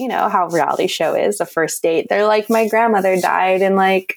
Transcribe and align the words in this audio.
you 0.00 0.08
know 0.08 0.28
how 0.28 0.48
reality 0.48 0.86
show 0.86 1.14
is 1.14 1.40
a 1.40 1.46
first 1.46 1.82
date. 1.82 2.06
They're 2.08 2.26
like, 2.26 2.48
my 2.48 2.68
grandmother 2.68 3.20
died 3.20 3.60
and 3.60 3.76
like 3.76 4.16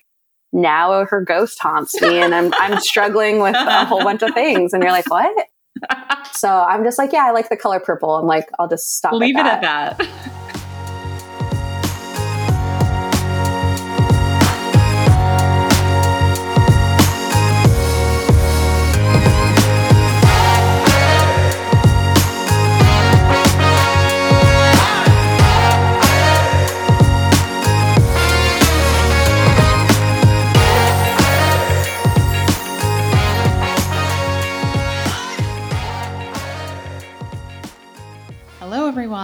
now 0.54 1.06
her 1.06 1.22
ghost 1.22 1.60
haunts 1.60 2.00
me 2.02 2.20
and 2.20 2.34
I'm 2.34 2.54
I'm 2.56 2.80
struggling 2.80 3.42
with 3.42 3.56
a 3.56 3.86
whole 3.86 4.04
bunch 4.04 4.22
of 4.22 4.34
things. 4.34 4.74
And 4.74 4.82
you're 4.82 4.92
like, 4.92 5.10
what? 5.10 5.48
so 6.32 6.50
I'm 6.50 6.84
just 6.84 6.98
like, 6.98 7.12
yeah, 7.12 7.26
I 7.26 7.32
like 7.32 7.50
the 7.50 7.58
color 7.58 7.80
purple. 7.80 8.16
I'm 8.16 8.28
like, 8.28 8.48
I'll 8.60 8.70
just 8.70 8.96
stop. 8.96 9.14
Leave 9.14 9.36
at 9.36 9.46
it 9.46 9.66
at 9.66 9.98
that. 9.98 10.30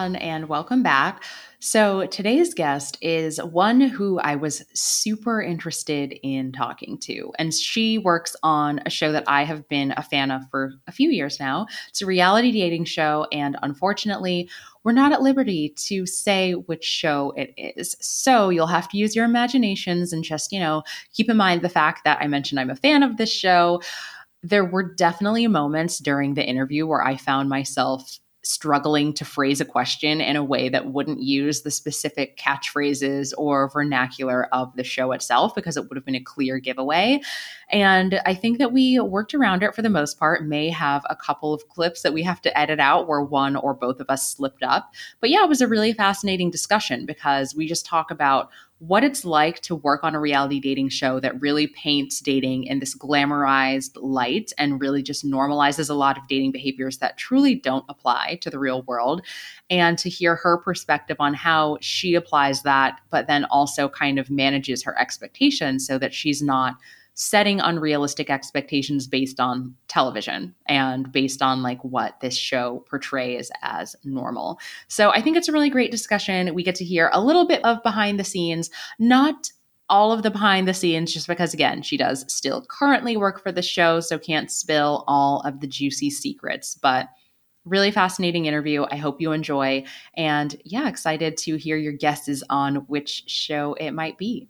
Everyone, 0.09 0.30
and 0.30 0.49
welcome 0.49 0.81
back. 0.81 1.23
So, 1.59 2.08
today's 2.08 2.54
guest 2.54 2.98
is 3.02 3.38
one 3.44 3.81
who 3.81 4.17
I 4.20 4.36
was 4.36 4.63
super 4.73 5.41
interested 5.41 6.17
in 6.23 6.52
talking 6.52 6.98
to. 7.02 7.34
And 7.38 7.54
she 7.54 7.98
works 7.98 8.36
on 8.41 8.80
a 8.86 8.90
show 8.90 9.12
that 9.12 9.26
I 9.27 9.44
have 9.44 9.67
been 9.67 9.94
a 9.98 10.02
fan 10.02 10.31
of 10.31 10.41
for 10.50 10.72
a 10.88 10.91
few 10.91 11.09
years 11.12 11.40
now. 11.40 11.67
It's 11.90 12.02
a 12.02 12.05
reality 12.05 12.52
dating 12.52 12.86
show. 12.86 13.27
And 13.31 13.58
unfortunately, 13.62 14.50
we're 14.84 14.94
not 14.94 15.12
at 15.12 15.22
liberty 15.22 15.73
to 15.88 16.05
say 16.05 16.53
which 16.53 16.86
show 16.86 17.34
it 17.36 17.53
is. 17.58 17.95
So, 18.00 18.50
you'll 18.50 18.67
have 18.67 18.89
to 18.89 18.98
use 18.98 19.16
your 19.16 19.26
imaginations 19.26 20.14
and 20.14 20.23
just, 20.23 20.52
you 20.52 20.59
know, 20.59 20.83
keep 21.14 21.30
in 21.30 21.38
mind 21.38 21.61
the 21.61 21.70
fact 21.70 22.03
that 22.05 22.20
I 22.22 22.28
mentioned 22.28 22.59
I'm 22.59 22.70
a 22.70 22.76
fan 22.76 23.03
of 23.03 23.17
this 23.17 23.31
show. 23.31 23.81
There 24.42 24.66
were 24.66 24.95
definitely 24.95 25.45
moments 25.48 26.00
during 26.00 26.33
the 26.33 26.45
interview 26.45 26.88
where 26.88 27.03
I 27.03 27.17
found 27.17 27.50
myself 27.50 28.20
struggling 28.42 29.14
to 29.14 29.26
phrase 29.26 29.59
a 29.59 29.66
question 29.66 30.22
in 30.22 30.36
a 30.36 30.44
way 30.44 30.70
that 30.70 30.88
wouldn't 30.88 31.22
use 31.22 31.62
the 31.62 31.72
specific 31.72 32.38
catchphrases 32.38 33.34
or 33.38 33.70
vernacular 33.70 34.48
of 34.54 34.73
the 34.76 34.84
show 34.84 35.12
itself 35.12 35.54
because 35.54 35.76
it 35.76 35.88
would 35.88 35.98
have 35.98 36.06
been 36.06 36.16
a 36.16 36.22
clear 36.22 36.58
giveaway. 36.58 37.20
And 37.70 38.22
I 38.26 38.34
think 38.34 38.58
that 38.58 38.72
we 38.72 39.00
worked 39.00 39.34
around 39.34 39.62
it 39.62 39.76
for 39.76 39.82
the 39.82 39.90
most 39.90 40.17
part, 40.17 40.45
may 40.45 40.70
have 40.70 41.06
a 41.10 41.16
couple 41.16 41.54
of 41.54 41.67
clips 41.67 42.02
that 42.02 42.14
we 42.14 42.23
have 42.23 42.42
to 42.42 42.58
edit 42.58 42.80
out 42.80 43.08
where 43.08 43.22
one 43.22 43.56
or 43.56 43.73
both 43.73 44.00
of 44.00 44.10
us 44.10 44.32
slipped 44.32 44.64
up. 44.64 44.94
But 45.20 45.30
yeah, 45.30 45.44
it 45.44 45.50
was 45.50 45.62
a 45.62 45.67
really 45.67 45.94
fascinating 45.94 46.50
discussion 46.50 47.06
because 47.06 47.54
we 47.54 47.67
just 47.67 47.86
talk 47.86 48.10
about 48.10 48.50
what 48.80 49.03
it's 49.03 49.25
like 49.25 49.59
to 49.59 49.75
work 49.75 50.05
on 50.05 50.16
a 50.16 50.19
reality 50.19 50.59
dating 50.59 50.88
show 50.88 51.19
that 51.19 51.39
really 51.41 51.67
paints 51.67 52.22
dating 52.22 52.63
in 52.63 52.80
this 52.80 52.97
glamorized 52.97 53.91
light 53.95 54.53
and 54.58 54.80
really 54.80 55.03
just 55.03 55.25
normalizes 55.25 55.89
a 55.89 55.94
lot 55.94 56.17
of 56.17 56.27
dating 56.30 56.53
behaviors 56.53 56.97
that 56.99 57.17
truly 57.17 57.55
don't 57.55 57.83
apply 57.89 58.38
to 58.41 58.49
the 58.49 58.58
real 58.58 58.83
world. 58.83 59.21
And 59.69 59.97
to 59.99 60.09
hear 60.09 60.36
her 60.38 60.58
perspective 60.58 61.17
on 61.19 61.33
how 61.33 61.77
she 61.81 62.16
applies 62.16 62.63
that, 62.63 63.02
but 63.09 63.27
then 63.27 63.44
also 63.45 63.89
kind 63.89 64.17
of 64.17 64.30
manages 64.30 64.81
her 64.83 64.97
expectations 64.97 65.86
so 65.86 65.97
that 65.97 66.14
she's 66.14 66.41
not 66.41 66.75
setting 67.20 67.59
unrealistic 67.59 68.30
expectations 68.30 69.06
based 69.06 69.42
on 69.42 69.75
television 69.89 70.56
and 70.67 71.12
based 71.12 71.42
on 71.42 71.61
like 71.61 71.84
what 71.84 72.17
this 72.22 72.38
show 72.38 72.86
portrays 72.89 73.52
as 73.61 73.94
normal. 74.06 74.58
So 74.88 75.09
I 75.09 75.22
think 75.22 75.36
it's 75.36 75.50
a 75.50 75.52
really 75.52 75.70
great 75.70 75.92
discussion. 75.92 76.53
We 76.56 76.64
get 76.64 76.76
to 76.76 76.86
hear 76.86 77.09
a 77.11 77.22
little 77.22 77.45
bit 77.45 77.61
of 77.66 77.84
behind 77.84 78.22
the 78.22 78.23
scenes, 78.23 78.70
not 79.00 79.52
all 79.89 80.14
of 80.14 80.23
the 80.23 80.31
behind 80.31 80.66
the 80.66 80.73
scenes 80.73 81.11
just 81.11 81.28
because 81.28 81.53
again 81.53 81.81
she 81.81 81.98
does 81.98 82.23
still 82.31 82.64
currently 82.70 83.17
work 83.17 83.42
for 83.42 83.52
the 83.52 83.64
show 83.64 84.00
so 84.00 84.20
can't 84.20 84.52
spill 84.52 85.04
all 85.08 85.42
of 85.42 85.61
the 85.61 85.67
juicy 85.67 86.11
secrets 86.11 86.76
but 86.76 87.08
really 87.66 87.89
fascinating 87.89 88.45
interview 88.45 88.86
i 88.92 88.95
hope 88.95 89.20
you 89.20 89.32
enjoy 89.32 89.83
and 90.14 90.61
yeah 90.64 90.88
excited 90.88 91.36
to 91.38 91.55
hear 91.55 91.76
your 91.76 91.92
guesses 91.92 92.43
on 92.52 92.76
which 92.86 93.23
show 93.26 93.73
it 93.80 93.89
might 93.89 94.16
be 94.20 94.48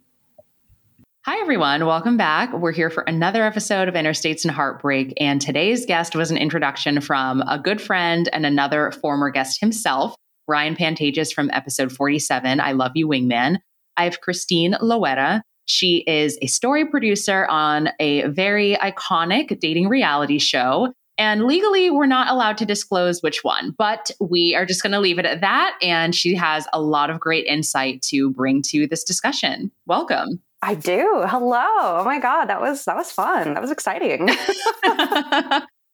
Hi, 1.26 1.38
everyone. 1.42 1.84
Welcome 1.84 2.16
back. 2.16 2.50
We're 2.54 2.72
here 2.72 2.88
for 2.88 3.02
another 3.02 3.44
episode 3.44 3.88
of 3.88 3.94
Interstates 3.94 4.42
and 4.42 4.50
Heartbreak. 4.50 5.12
And 5.18 5.38
today's 5.38 5.84
guest 5.84 6.16
was 6.16 6.30
an 6.30 6.38
introduction 6.38 7.02
from 7.02 7.42
a 7.42 7.58
good 7.58 7.78
friend 7.78 8.26
and 8.32 8.46
another 8.46 8.90
former 8.90 9.28
guest 9.28 9.60
himself, 9.60 10.14
Ryan 10.48 10.76
Pantages 10.76 11.30
from 11.30 11.50
episode 11.52 11.92
47, 11.92 12.58
I 12.58 12.72
Love 12.72 12.92
You 12.94 13.06
Wingman. 13.06 13.58
I 13.98 14.04
have 14.04 14.22
Christine 14.22 14.78
Loetta. 14.80 15.42
She 15.66 16.04
is 16.06 16.38
a 16.40 16.46
story 16.46 16.86
producer 16.86 17.46
on 17.50 17.90
a 18.00 18.26
very 18.28 18.76
iconic 18.76 19.60
dating 19.60 19.88
reality 19.88 20.38
show. 20.38 20.94
And 21.18 21.44
legally, 21.44 21.90
we're 21.90 22.06
not 22.06 22.28
allowed 22.28 22.56
to 22.56 22.64
disclose 22.64 23.20
which 23.20 23.44
one, 23.44 23.74
but 23.76 24.10
we 24.20 24.54
are 24.54 24.64
just 24.64 24.82
going 24.82 24.92
to 24.92 25.00
leave 25.00 25.18
it 25.18 25.26
at 25.26 25.42
that. 25.42 25.76
And 25.82 26.14
she 26.14 26.34
has 26.36 26.66
a 26.72 26.80
lot 26.80 27.10
of 27.10 27.20
great 27.20 27.44
insight 27.44 28.00
to 28.08 28.30
bring 28.30 28.62
to 28.68 28.86
this 28.86 29.04
discussion. 29.04 29.70
Welcome. 29.84 30.40
I 30.62 30.74
do. 30.74 31.24
Hello. 31.26 31.64
Oh 31.78 32.04
my 32.04 32.18
god, 32.18 32.46
that 32.46 32.60
was 32.60 32.84
that 32.84 32.96
was 32.96 33.10
fun. 33.10 33.54
That 33.54 33.62
was 33.62 33.70
exciting. 33.70 34.28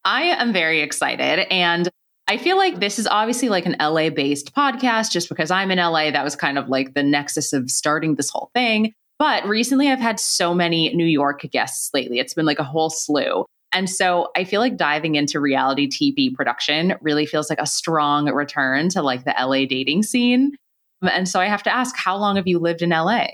I 0.05 0.23
am 0.23 0.53
very 0.53 0.81
excited 0.81 1.51
and 1.51 1.89
I 2.29 2.37
feel 2.37 2.57
like 2.57 2.81
this 2.81 2.99
is 2.99 3.07
obviously 3.07 3.47
like 3.47 3.65
an 3.65 3.77
LA 3.79 4.09
based 4.09 4.53
podcast 4.53 5.11
just 5.11 5.29
because 5.29 5.49
I'm 5.49 5.71
in 5.71 5.77
LA 5.77 6.11
that 6.11 6.23
was 6.23 6.35
kind 6.35 6.57
of 6.57 6.67
like 6.67 6.93
the 6.93 7.03
nexus 7.03 7.53
of 7.53 7.69
starting 7.71 8.15
this 8.15 8.29
whole 8.29 8.51
thing. 8.53 8.93
But 9.17 9.47
recently 9.47 9.89
I've 9.89 9.99
had 9.99 10.19
so 10.19 10.53
many 10.53 10.93
New 10.93 11.05
York 11.05 11.41
guests 11.51 11.89
lately. 11.93 12.19
It's 12.19 12.33
been 12.33 12.45
like 12.45 12.59
a 12.59 12.65
whole 12.65 12.89
slew. 12.89 13.45
And 13.71 13.89
so 13.89 14.29
I 14.35 14.43
feel 14.43 14.59
like 14.59 14.75
diving 14.75 15.15
into 15.15 15.39
reality 15.39 15.87
TV 15.87 16.33
production 16.33 16.95
really 17.01 17.25
feels 17.25 17.49
like 17.49 17.61
a 17.61 17.65
strong 17.65 18.29
return 18.33 18.89
to 18.89 19.01
like 19.01 19.23
the 19.23 19.35
LA 19.39 19.65
dating 19.65 20.03
scene. 20.03 20.55
And 21.01 21.29
so 21.29 21.39
I 21.39 21.45
have 21.45 21.63
to 21.63 21.73
ask, 21.73 21.95
how 21.95 22.17
long 22.17 22.35
have 22.35 22.47
you 22.47 22.59
lived 22.59 22.81
in 22.81 22.89
LA? 22.89 23.27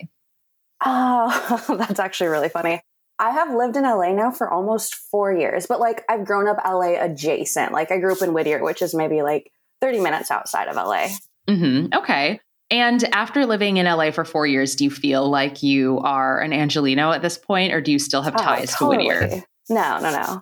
Oh, 0.86 1.64
that's 1.78 2.00
actually 2.00 2.28
really 2.28 2.50
funny. 2.50 2.82
I 3.20 3.32
have 3.32 3.54
lived 3.54 3.78
in 3.78 3.84
LA 3.84 4.12
now 4.14 4.32
for 4.32 4.50
almost 4.50 4.96
four 4.96 5.32
years, 5.32 5.68
but 5.68 5.80
like 5.80 6.04
I've 6.10 6.26
grown 6.26 6.48
up 6.48 6.58
LA 6.66 6.96
adjacent. 7.00 7.72
Like 7.72 7.92
I 7.92 8.00
grew 8.00 8.12
up 8.12 8.22
in 8.22 8.34
Whittier, 8.34 8.64
which 8.64 8.82
is 8.82 8.94
maybe 8.94 9.22
like 9.22 9.52
30 9.82 10.00
minutes 10.00 10.32
outside 10.32 10.68
of 10.68 10.76
LA. 10.76 11.10
Mm-hmm. 11.48 11.94
Okay. 11.94 12.40
And 12.72 13.04
after 13.14 13.46
living 13.46 13.78
in 13.78 13.86
LA 13.86 14.12
for 14.12 14.26
four 14.26 14.48
years, 14.48 14.76
do 14.76 14.84
you 14.84 14.90
feel 14.90 15.30
like 15.30 15.62
you 15.62 16.00
are 16.00 16.40
an 16.40 16.52
Angeleno 16.52 17.14
at 17.14 17.22
this 17.22 17.38
point, 17.38 17.72
or 17.72 17.82
do 17.82 17.92
you 17.92 18.00
still 18.00 18.24
have 18.24 18.34
oh, 18.36 18.44
ties 18.44 18.74
oh, 18.76 18.92
totally. 18.92 19.10
to 19.10 19.20
Whittier? 19.20 19.44
No, 19.70 20.00
no, 20.00 20.12
no. 20.12 20.42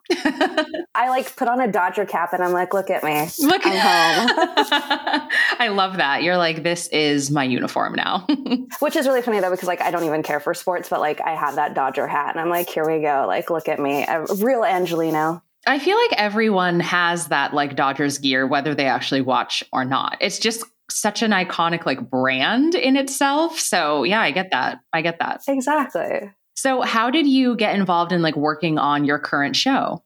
I 0.96 1.10
like 1.10 1.36
put 1.36 1.48
on 1.48 1.62
a 1.62 1.72
Dodger 1.72 2.06
cap 2.06 2.34
and 2.34 2.44
I'm 2.44 2.54
like, 2.54 2.74
look 2.74 2.90
at 2.90 3.04
me. 3.04 3.28
Look, 3.40 3.62
I'm 3.66 3.78
home. 3.78 5.30
I 5.60 5.68
love 5.72 5.98
that. 5.98 6.24
You're 6.24 6.38
like, 6.38 6.64
this 6.64 6.88
is 6.88 7.30
my 7.30 7.44
uniform 7.44 7.94
now. 7.94 8.26
Which 8.80 8.96
is 8.96 9.06
really 9.06 9.22
funny 9.22 9.40
though, 9.40 9.52
because 9.52 9.68
like 9.68 9.82
I 9.82 9.92
don't 9.92 10.06
even 10.06 10.24
care 10.24 10.40
for 10.40 10.54
sports, 10.54 10.90
but 10.90 11.00
like 11.00 11.22
I 11.22 11.36
have 11.36 11.56
that 11.56 11.76
Dodger 11.76 12.08
hat 12.08 12.32
and 12.32 12.40
I'm 12.42 12.50
like, 12.50 12.70
here 12.70 12.86
we 12.86 13.02
go. 13.02 13.26
Like, 13.28 13.50
look 13.50 13.68
at 13.70 13.80
me. 13.80 14.04
A 14.08 14.26
real 14.38 14.62
Angeleno. 14.62 15.42
I 15.68 15.78
feel 15.78 15.98
like 15.98 16.14
everyone 16.14 16.80
has 16.80 17.28
that 17.28 17.54
like 17.54 17.76
Dodgers 17.76 18.18
gear, 18.18 18.48
whether 18.48 18.74
they 18.74 18.88
actually 18.88 19.22
watch 19.22 19.64
or 19.72 19.86
not. 19.86 20.18
It's 20.20 20.40
just 20.40 20.64
such 20.90 21.22
an 21.22 21.32
iconic 21.32 21.86
like 21.86 22.10
brand 22.10 22.74
in 22.74 22.98
itself. 22.98 23.60
So 23.60 24.04
yeah, 24.04 24.22
I 24.22 24.32
get 24.32 24.50
that. 24.52 24.80
I 24.92 25.04
get 25.04 25.20
that. 25.20 25.42
Exactly. 25.48 26.32
So, 26.62 26.82
how 26.82 27.10
did 27.10 27.26
you 27.26 27.56
get 27.56 27.74
involved 27.74 28.12
in 28.12 28.22
like 28.22 28.36
working 28.36 28.78
on 28.78 29.04
your 29.04 29.18
current 29.18 29.56
show? 29.56 30.04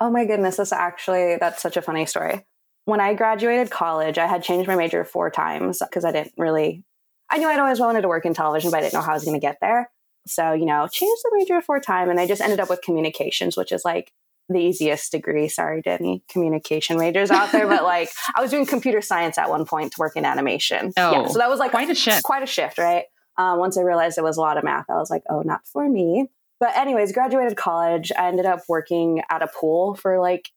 Oh 0.00 0.10
my 0.10 0.24
goodness, 0.24 0.56
this 0.56 0.72
actually 0.72 1.36
that's 1.36 1.62
such 1.62 1.76
a 1.76 1.82
funny 1.82 2.06
story. 2.06 2.44
When 2.86 3.00
I 3.00 3.14
graduated 3.14 3.70
college, 3.70 4.18
I 4.18 4.26
had 4.26 4.42
changed 4.42 4.66
my 4.66 4.74
major 4.74 5.04
four 5.04 5.30
times 5.30 5.78
because 5.78 6.04
I 6.04 6.10
didn't 6.10 6.32
really 6.36 6.82
I 7.30 7.38
knew 7.38 7.46
I'd 7.46 7.60
always 7.60 7.78
wanted 7.78 8.00
to 8.00 8.08
work 8.08 8.26
in 8.26 8.34
television, 8.34 8.72
but 8.72 8.78
I 8.78 8.80
didn't 8.80 8.94
know 8.94 9.00
how 9.00 9.12
I 9.12 9.14
was 9.14 9.22
going 9.22 9.40
to 9.40 9.46
get 9.46 9.58
there. 9.60 9.92
So, 10.26 10.52
you 10.52 10.66
know, 10.66 10.88
changed 10.88 11.22
the 11.22 11.36
major 11.36 11.62
four 11.62 11.78
times 11.78 12.10
and 12.10 12.18
I 12.18 12.26
just 12.26 12.42
ended 12.42 12.58
up 12.58 12.68
with 12.68 12.82
communications, 12.82 13.56
which 13.56 13.70
is 13.70 13.84
like 13.84 14.10
the 14.48 14.58
easiest 14.58 15.12
degree. 15.12 15.46
Sorry 15.46 15.82
to 15.82 15.90
any 15.90 16.24
communication 16.28 16.98
majors 16.98 17.30
out 17.30 17.52
there, 17.52 17.68
but 17.68 17.84
like 17.84 18.08
I 18.34 18.40
was 18.40 18.50
doing 18.50 18.66
computer 18.66 19.02
science 19.02 19.38
at 19.38 19.48
one 19.48 19.66
point 19.66 19.92
to 19.92 20.00
work 20.00 20.16
in 20.16 20.24
animation. 20.24 20.92
Oh, 20.96 21.12
yeah, 21.12 21.26
so 21.28 21.38
that 21.38 21.48
was 21.48 21.60
like 21.60 21.70
quite 21.70 21.90
a 21.90 21.94
shift. 21.94 22.24
Quite 22.24 22.42
a 22.42 22.46
shift, 22.46 22.78
right? 22.78 23.04
Um, 23.38 23.58
once 23.58 23.78
I 23.78 23.82
realized 23.82 24.18
it 24.18 24.24
was 24.24 24.36
a 24.36 24.40
lot 24.40 24.58
of 24.58 24.64
math, 24.64 24.90
I 24.90 24.94
was 24.94 25.10
like, 25.10 25.22
oh, 25.30 25.42
not 25.42 25.66
for 25.66 25.88
me. 25.88 26.28
But, 26.60 26.76
anyways, 26.76 27.12
graduated 27.12 27.56
college. 27.56 28.12
I 28.16 28.28
ended 28.28 28.46
up 28.46 28.60
working 28.68 29.22
at 29.30 29.42
a 29.42 29.48
pool 29.48 29.94
for 29.94 30.20
like 30.20 30.50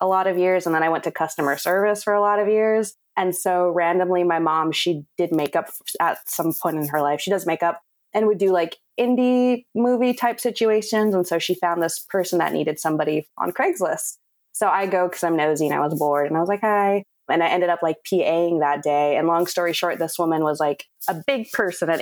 a 0.00 0.06
lot 0.06 0.26
of 0.26 0.38
years. 0.38 0.66
And 0.66 0.74
then 0.74 0.82
I 0.82 0.88
went 0.88 1.04
to 1.04 1.10
customer 1.10 1.56
service 1.56 2.04
for 2.04 2.12
a 2.12 2.20
lot 2.20 2.38
of 2.38 2.48
years. 2.48 2.94
And 3.16 3.34
so, 3.34 3.68
randomly, 3.70 4.22
my 4.22 4.38
mom, 4.38 4.70
she 4.70 5.04
did 5.16 5.32
makeup 5.32 5.70
at 6.00 6.18
some 6.28 6.52
point 6.52 6.76
in 6.76 6.88
her 6.88 7.02
life. 7.02 7.20
She 7.20 7.30
does 7.30 7.46
makeup 7.46 7.80
and 8.14 8.26
would 8.28 8.38
do 8.38 8.52
like 8.52 8.76
indie 8.98 9.64
movie 9.74 10.14
type 10.14 10.38
situations. 10.38 11.14
And 11.14 11.26
so, 11.26 11.40
she 11.40 11.54
found 11.54 11.82
this 11.82 11.98
person 11.98 12.38
that 12.38 12.52
needed 12.52 12.78
somebody 12.78 13.26
on 13.36 13.50
Craigslist. 13.50 14.18
So 14.58 14.68
I 14.68 14.86
go 14.86 15.06
because 15.06 15.22
I'm 15.22 15.36
nosy 15.36 15.66
and 15.66 15.74
I 15.74 15.78
was 15.78 15.94
bored. 15.94 16.26
And 16.26 16.36
I 16.36 16.40
was 16.40 16.48
like, 16.48 16.62
hi, 16.62 17.04
And 17.28 17.42
I 17.44 17.48
ended 17.48 17.68
up 17.68 17.80
like 17.80 17.98
PAing 18.04 18.58
that 18.58 18.82
day. 18.82 19.16
And 19.16 19.28
long 19.28 19.46
story 19.46 19.72
short, 19.72 20.00
this 20.00 20.18
woman 20.18 20.42
was 20.42 20.58
like 20.58 20.86
a 21.08 21.14
big 21.26 21.50
person 21.52 21.90
at 21.90 22.00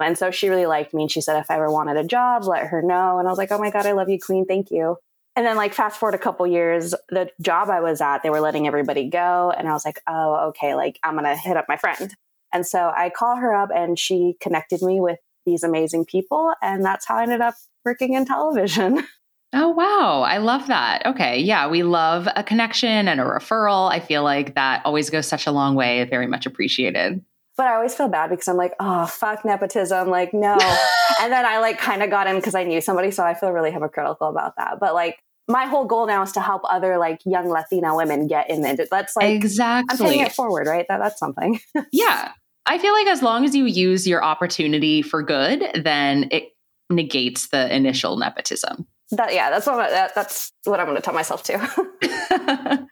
and 0.00 0.16
so 0.16 0.30
she 0.30 0.48
really 0.48 0.66
liked 0.66 0.94
me 0.94 1.02
and 1.02 1.10
she 1.10 1.20
said 1.20 1.38
if 1.38 1.50
I 1.50 1.56
ever 1.56 1.70
wanted 1.70 1.96
a 1.96 2.04
job, 2.04 2.44
let 2.44 2.66
her 2.68 2.82
know. 2.82 3.18
And 3.18 3.28
I 3.28 3.30
was 3.30 3.38
like, 3.38 3.52
oh 3.52 3.58
my 3.58 3.70
God, 3.70 3.86
I 3.86 3.92
love 3.92 4.08
you, 4.08 4.18
Queen. 4.18 4.46
Thank 4.46 4.70
you. 4.70 4.96
And 5.36 5.46
then 5.46 5.56
like 5.56 5.74
fast 5.74 5.98
forward 5.98 6.14
a 6.14 6.18
couple 6.18 6.46
years, 6.46 6.94
the 7.08 7.30
job 7.40 7.70
I 7.70 7.80
was 7.80 8.00
at, 8.00 8.22
they 8.22 8.30
were 8.30 8.40
letting 8.40 8.66
everybody 8.66 9.08
go. 9.08 9.52
And 9.56 9.68
I 9.68 9.72
was 9.72 9.84
like, 9.84 10.00
oh, 10.08 10.48
okay, 10.48 10.74
like 10.74 10.98
I'm 11.02 11.14
gonna 11.14 11.36
hit 11.36 11.56
up 11.56 11.66
my 11.68 11.76
friend. 11.76 12.14
And 12.52 12.66
so 12.66 12.92
I 12.94 13.10
call 13.10 13.36
her 13.36 13.54
up 13.54 13.70
and 13.74 13.98
she 13.98 14.34
connected 14.40 14.82
me 14.82 15.00
with 15.00 15.18
these 15.46 15.62
amazing 15.62 16.04
people. 16.06 16.52
And 16.60 16.84
that's 16.84 17.06
how 17.06 17.16
I 17.16 17.22
ended 17.22 17.40
up 17.40 17.54
working 17.84 18.14
in 18.14 18.24
television. 18.24 19.06
Oh, 19.52 19.70
wow. 19.70 20.22
I 20.22 20.38
love 20.38 20.68
that. 20.68 21.04
Okay. 21.04 21.40
Yeah. 21.40 21.66
We 21.68 21.82
love 21.82 22.28
a 22.36 22.44
connection 22.44 23.08
and 23.08 23.20
a 23.20 23.24
referral. 23.24 23.90
I 23.90 23.98
feel 23.98 24.22
like 24.22 24.54
that 24.54 24.82
always 24.86 25.10
goes 25.10 25.26
such 25.26 25.46
a 25.46 25.50
long 25.50 25.74
way. 25.74 26.04
Very 26.04 26.28
much 26.28 26.46
appreciated. 26.46 27.24
But 27.60 27.66
I 27.66 27.74
always 27.74 27.94
feel 27.94 28.08
bad 28.08 28.30
because 28.30 28.48
I'm 28.48 28.56
like, 28.56 28.72
oh, 28.80 29.04
fuck 29.04 29.44
nepotism. 29.44 30.08
Like, 30.08 30.32
no. 30.32 30.52
and 31.20 31.30
then 31.30 31.44
I 31.44 31.58
like 31.58 31.76
kind 31.76 32.02
of 32.02 32.08
got 32.08 32.26
in 32.26 32.36
because 32.36 32.54
I 32.54 32.64
knew 32.64 32.80
somebody. 32.80 33.10
So 33.10 33.22
I 33.22 33.34
feel 33.34 33.50
really 33.50 33.70
hypocritical 33.70 34.30
about 34.30 34.54
that. 34.56 34.80
But 34.80 34.94
like, 34.94 35.18
my 35.46 35.66
whole 35.66 35.84
goal 35.84 36.06
now 36.06 36.22
is 36.22 36.32
to 36.32 36.40
help 36.40 36.62
other 36.64 36.96
like 36.96 37.20
young 37.26 37.50
Latina 37.50 37.94
women 37.94 38.28
get 38.28 38.48
in 38.48 38.64
it. 38.64 38.88
That's 38.90 39.14
like 39.14 39.34
exactly. 39.34 40.06
I'm 40.06 40.10
paying 40.10 40.24
it 40.24 40.32
forward, 40.32 40.68
right? 40.68 40.86
That 40.88 41.00
that's 41.00 41.18
something. 41.18 41.60
yeah, 41.92 42.32
I 42.64 42.78
feel 42.78 42.94
like 42.94 43.08
as 43.08 43.22
long 43.22 43.44
as 43.44 43.54
you 43.54 43.66
use 43.66 44.08
your 44.08 44.24
opportunity 44.24 45.02
for 45.02 45.22
good, 45.22 45.62
then 45.84 46.28
it 46.30 46.54
negates 46.88 47.48
the 47.48 47.76
initial 47.76 48.16
nepotism. 48.16 48.86
That 49.10 49.34
yeah, 49.34 49.50
that's 49.50 49.66
what 49.66 49.90
that, 49.90 50.14
that's 50.14 50.50
what 50.64 50.80
I'm 50.80 50.86
going 50.86 50.96
to 50.96 51.02
tell 51.02 51.12
myself 51.12 51.42
too. 51.42 51.58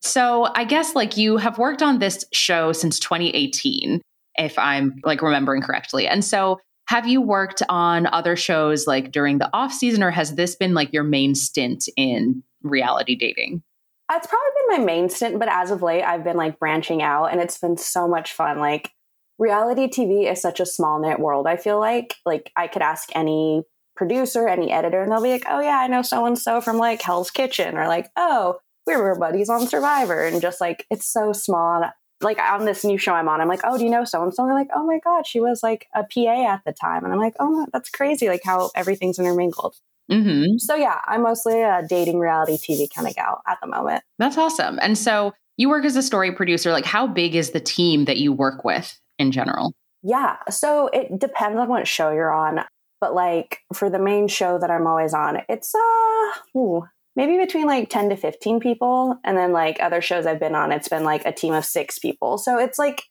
so 0.00 0.46
I 0.54 0.62
guess 0.62 0.94
like 0.94 1.16
you 1.16 1.38
have 1.38 1.58
worked 1.58 1.82
on 1.82 1.98
this 1.98 2.24
show 2.32 2.70
since 2.70 3.00
2018, 3.00 4.00
if 4.36 4.58
I'm 4.58 5.00
like 5.04 5.22
remembering 5.22 5.62
correctly, 5.62 6.06
and 6.06 6.24
so 6.24 6.58
have 6.88 7.06
you 7.06 7.20
worked 7.20 7.62
on 7.68 8.06
other 8.08 8.36
shows 8.36 8.86
like 8.86 9.12
during 9.12 9.38
the 9.38 9.48
off 9.52 9.72
season, 9.72 10.02
or 10.02 10.10
has 10.10 10.34
this 10.34 10.54
been 10.56 10.74
like 10.74 10.92
your 10.92 11.04
main 11.04 11.34
stint 11.34 11.88
in 11.96 12.42
reality 12.62 13.14
dating? 13.14 13.62
Uh, 14.08 14.16
it's 14.16 14.26
probably 14.26 14.50
been 14.58 14.78
my 14.78 14.84
main 14.84 15.08
stint, 15.08 15.38
but 15.38 15.48
as 15.50 15.70
of 15.70 15.82
late, 15.82 16.02
I've 16.02 16.24
been 16.24 16.36
like 16.36 16.58
branching 16.58 17.02
out, 17.02 17.26
and 17.26 17.40
it's 17.40 17.58
been 17.58 17.76
so 17.76 18.08
much 18.08 18.32
fun. 18.32 18.58
Like 18.58 18.90
reality 19.38 19.88
TV 19.88 20.30
is 20.30 20.40
such 20.40 20.60
a 20.60 20.66
small 20.66 21.00
knit 21.00 21.18
world. 21.18 21.46
I 21.46 21.56
feel 21.56 21.78
like 21.78 22.16
like 22.26 22.52
I 22.56 22.66
could 22.66 22.82
ask 22.82 23.08
any 23.14 23.62
producer, 23.96 24.48
any 24.48 24.70
editor, 24.70 25.02
and 25.02 25.10
they'll 25.10 25.22
be 25.22 25.32
like, 25.32 25.46
"Oh 25.48 25.60
yeah, 25.60 25.78
I 25.78 25.86
know 25.86 26.02
so 26.02 26.26
and 26.26 26.38
so 26.38 26.60
from 26.60 26.78
like 26.78 27.00
Hell's 27.00 27.30
Kitchen," 27.30 27.78
or 27.78 27.86
like, 27.86 28.10
"Oh, 28.16 28.58
we 28.86 28.96
were 28.96 29.18
buddies 29.18 29.48
on 29.48 29.66
Survivor," 29.66 30.24
and 30.24 30.42
just 30.42 30.60
like 30.60 30.86
it's 30.90 31.06
so 31.06 31.32
small. 31.32 31.84
Like 32.22 32.38
on 32.38 32.64
this 32.64 32.84
new 32.84 32.98
show 32.98 33.14
I'm 33.14 33.28
on, 33.28 33.40
I'm 33.40 33.48
like, 33.48 33.60
"Oh, 33.64 33.78
do 33.78 33.84
you 33.84 33.90
know 33.90 34.04
so 34.04 34.22
and 34.22 34.32
so?" 34.32 34.44
They're 34.44 34.54
like, 34.54 34.70
"Oh 34.74 34.86
my 34.86 34.98
god, 35.02 35.26
she 35.26 35.40
was 35.40 35.62
like 35.62 35.86
a 35.94 36.04
PA 36.04 36.54
at 36.54 36.62
the 36.64 36.72
time," 36.72 37.04
and 37.04 37.12
I'm 37.12 37.20
like, 37.20 37.34
"Oh, 37.40 37.66
that's 37.72 37.90
crazy! 37.90 38.28
Like 38.28 38.42
how 38.44 38.70
everything's 38.74 39.18
intermingled." 39.18 39.76
Mm-hmm. 40.10 40.58
So 40.58 40.74
yeah, 40.74 41.00
I'm 41.06 41.22
mostly 41.22 41.62
a 41.62 41.82
dating 41.88 42.18
reality 42.18 42.58
TV 42.58 42.88
kind 42.94 43.08
of 43.08 43.14
gal 43.14 43.40
at 43.48 43.58
the 43.62 43.68
moment. 43.68 44.02
That's 44.18 44.36
awesome. 44.36 44.78
And 44.82 44.98
so 44.98 45.32
you 45.56 45.68
work 45.68 45.84
as 45.84 45.96
a 45.96 46.02
story 46.02 46.32
producer. 46.32 46.72
Like, 46.72 46.84
how 46.84 47.06
big 47.06 47.34
is 47.34 47.50
the 47.50 47.60
team 47.60 48.04
that 48.06 48.18
you 48.18 48.32
work 48.32 48.64
with 48.64 48.98
in 49.18 49.32
general? 49.32 49.74
Yeah, 50.02 50.36
so 50.50 50.88
it 50.88 51.18
depends 51.18 51.58
on 51.58 51.68
what 51.68 51.86
show 51.86 52.10
you're 52.10 52.32
on. 52.32 52.60
But 53.00 53.14
like 53.14 53.60
for 53.74 53.90
the 53.90 53.98
main 53.98 54.28
show 54.28 54.58
that 54.58 54.70
I'm 54.70 54.86
always 54.86 55.14
on, 55.14 55.42
it's 55.48 55.74
uh 55.74 56.58
ooh, 56.58 56.84
maybe 57.16 57.36
between 57.38 57.66
like 57.66 57.90
10 57.90 58.10
to 58.10 58.16
15 58.16 58.60
people. 58.60 59.16
And 59.24 59.36
then 59.36 59.52
like 59.52 59.78
other 59.80 60.00
shows 60.00 60.26
I've 60.26 60.40
been 60.40 60.54
on, 60.54 60.72
it's 60.72 60.88
been 60.88 61.04
like 61.04 61.24
a 61.24 61.32
team 61.32 61.54
of 61.54 61.64
six 61.64 61.98
people. 61.98 62.38
So 62.38 62.58
it's 62.58 62.78
like 62.78 63.02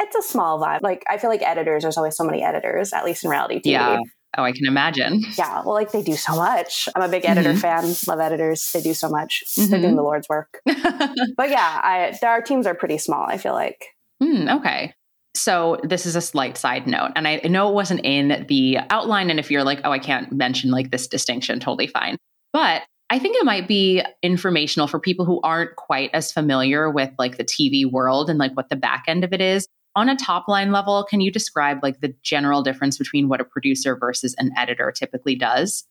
it's 0.00 0.16
a 0.16 0.22
small 0.22 0.60
vibe. 0.60 0.80
Like 0.82 1.04
I 1.08 1.18
feel 1.18 1.30
like 1.30 1.42
editors, 1.42 1.82
there's 1.82 1.96
always 1.96 2.16
so 2.16 2.24
many 2.24 2.42
editors, 2.42 2.92
at 2.92 3.04
least 3.04 3.24
in 3.24 3.30
reality 3.30 3.58
TV. 3.58 3.72
Yeah. 3.72 3.98
Oh, 4.38 4.44
I 4.44 4.52
can 4.52 4.66
imagine. 4.66 5.24
Yeah. 5.36 5.62
Well, 5.62 5.74
like 5.74 5.90
they 5.90 6.02
do 6.02 6.14
so 6.14 6.36
much. 6.36 6.88
I'm 6.94 7.02
a 7.02 7.08
big 7.08 7.24
editor 7.24 7.50
mm-hmm. 7.50 7.58
fan. 7.58 7.94
Love 8.06 8.20
editors. 8.20 8.70
They 8.72 8.80
do 8.80 8.94
so 8.94 9.08
much. 9.08 9.42
Mm-hmm. 9.58 9.70
They're 9.70 9.80
doing 9.80 9.96
the 9.96 10.02
Lord's 10.02 10.28
work. 10.28 10.60
but 10.64 11.50
yeah, 11.50 11.80
I, 11.82 12.16
our 12.22 12.40
teams 12.40 12.66
are 12.66 12.74
pretty 12.74 12.98
small, 12.98 13.24
I 13.24 13.38
feel 13.38 13.54
like. 13.54 13.84
Mm, 14.22 14.58
okay. 14.58 14.94
So 15.34 15.78
this 15.82 16.06
is 16.06 16.16
a 16.16 16.20
slight 16.20 16.56
side 16.56 16.86
note, 16.86 17.12
and 17.16 17.26
I 17.26 17.36
know 17.44 17.68
it 17.68 17.74
wasn't 17.74 18.00
in 18.04 18.46
the 18.48 18.78
outline. 18.90 19.30
And 19.30 19.38
if 19.38 19.50
you're 19.50 19.64
like, 19.64 19.80
oh, 19.84 19.92
I 19.92 19.98
can't 19.98 20.30
mention 20.32 20.70
like 20.70 20.90
this 20.90 21.06
distinction, 21.06 21.60
totally 21.60 21.86
fine. 21.86 22.16
But 22.52 22.82
I 23.12 23.18
think 23.18 23.36
it 23.36 23.44
might 23.44 23.66
be 23.66 24.02
informational 24.22 24.86
for 24.86 25.00
people 25.00 25.24
who 25.24 25.40
aren't 25.42 25.74
quite 25.74 26.10
as 26.14 26.32
familiar 26.32 26.88
with 26.88 27.10
like 27.18 27.36
the 27.36 27.44
TV 27.44 27.90
world 27.90 28.30
and 28.30 28.38
like 28.38 28.56
what 28.56 28.68
the 28.68 28.76
back 28.76 29.04
end 29.08 29.24
of 29.24 29.32
it 29.32 29.40
is. 29.40 29.66
On 29.96 30.08
a 30.08 30.14
top 30.14 30.46
line 30.46 30.70
level, 30.70 31.04
can 31.10 31.20
you 31.20 31.32
describe 31.32 31.80
like 31.82 32.00
the 32.00 32.14
general 32.22 32.62
difference 32.62 32.96
between 32.96 33.28
what 33.28 33.40
a 33.40 33.44
producer 33.44 33.96
versus 33.96 34.36
an 34.38 34.52
editor 34.56 34.92
typically 34.92 35.34
does? 35.34 35.84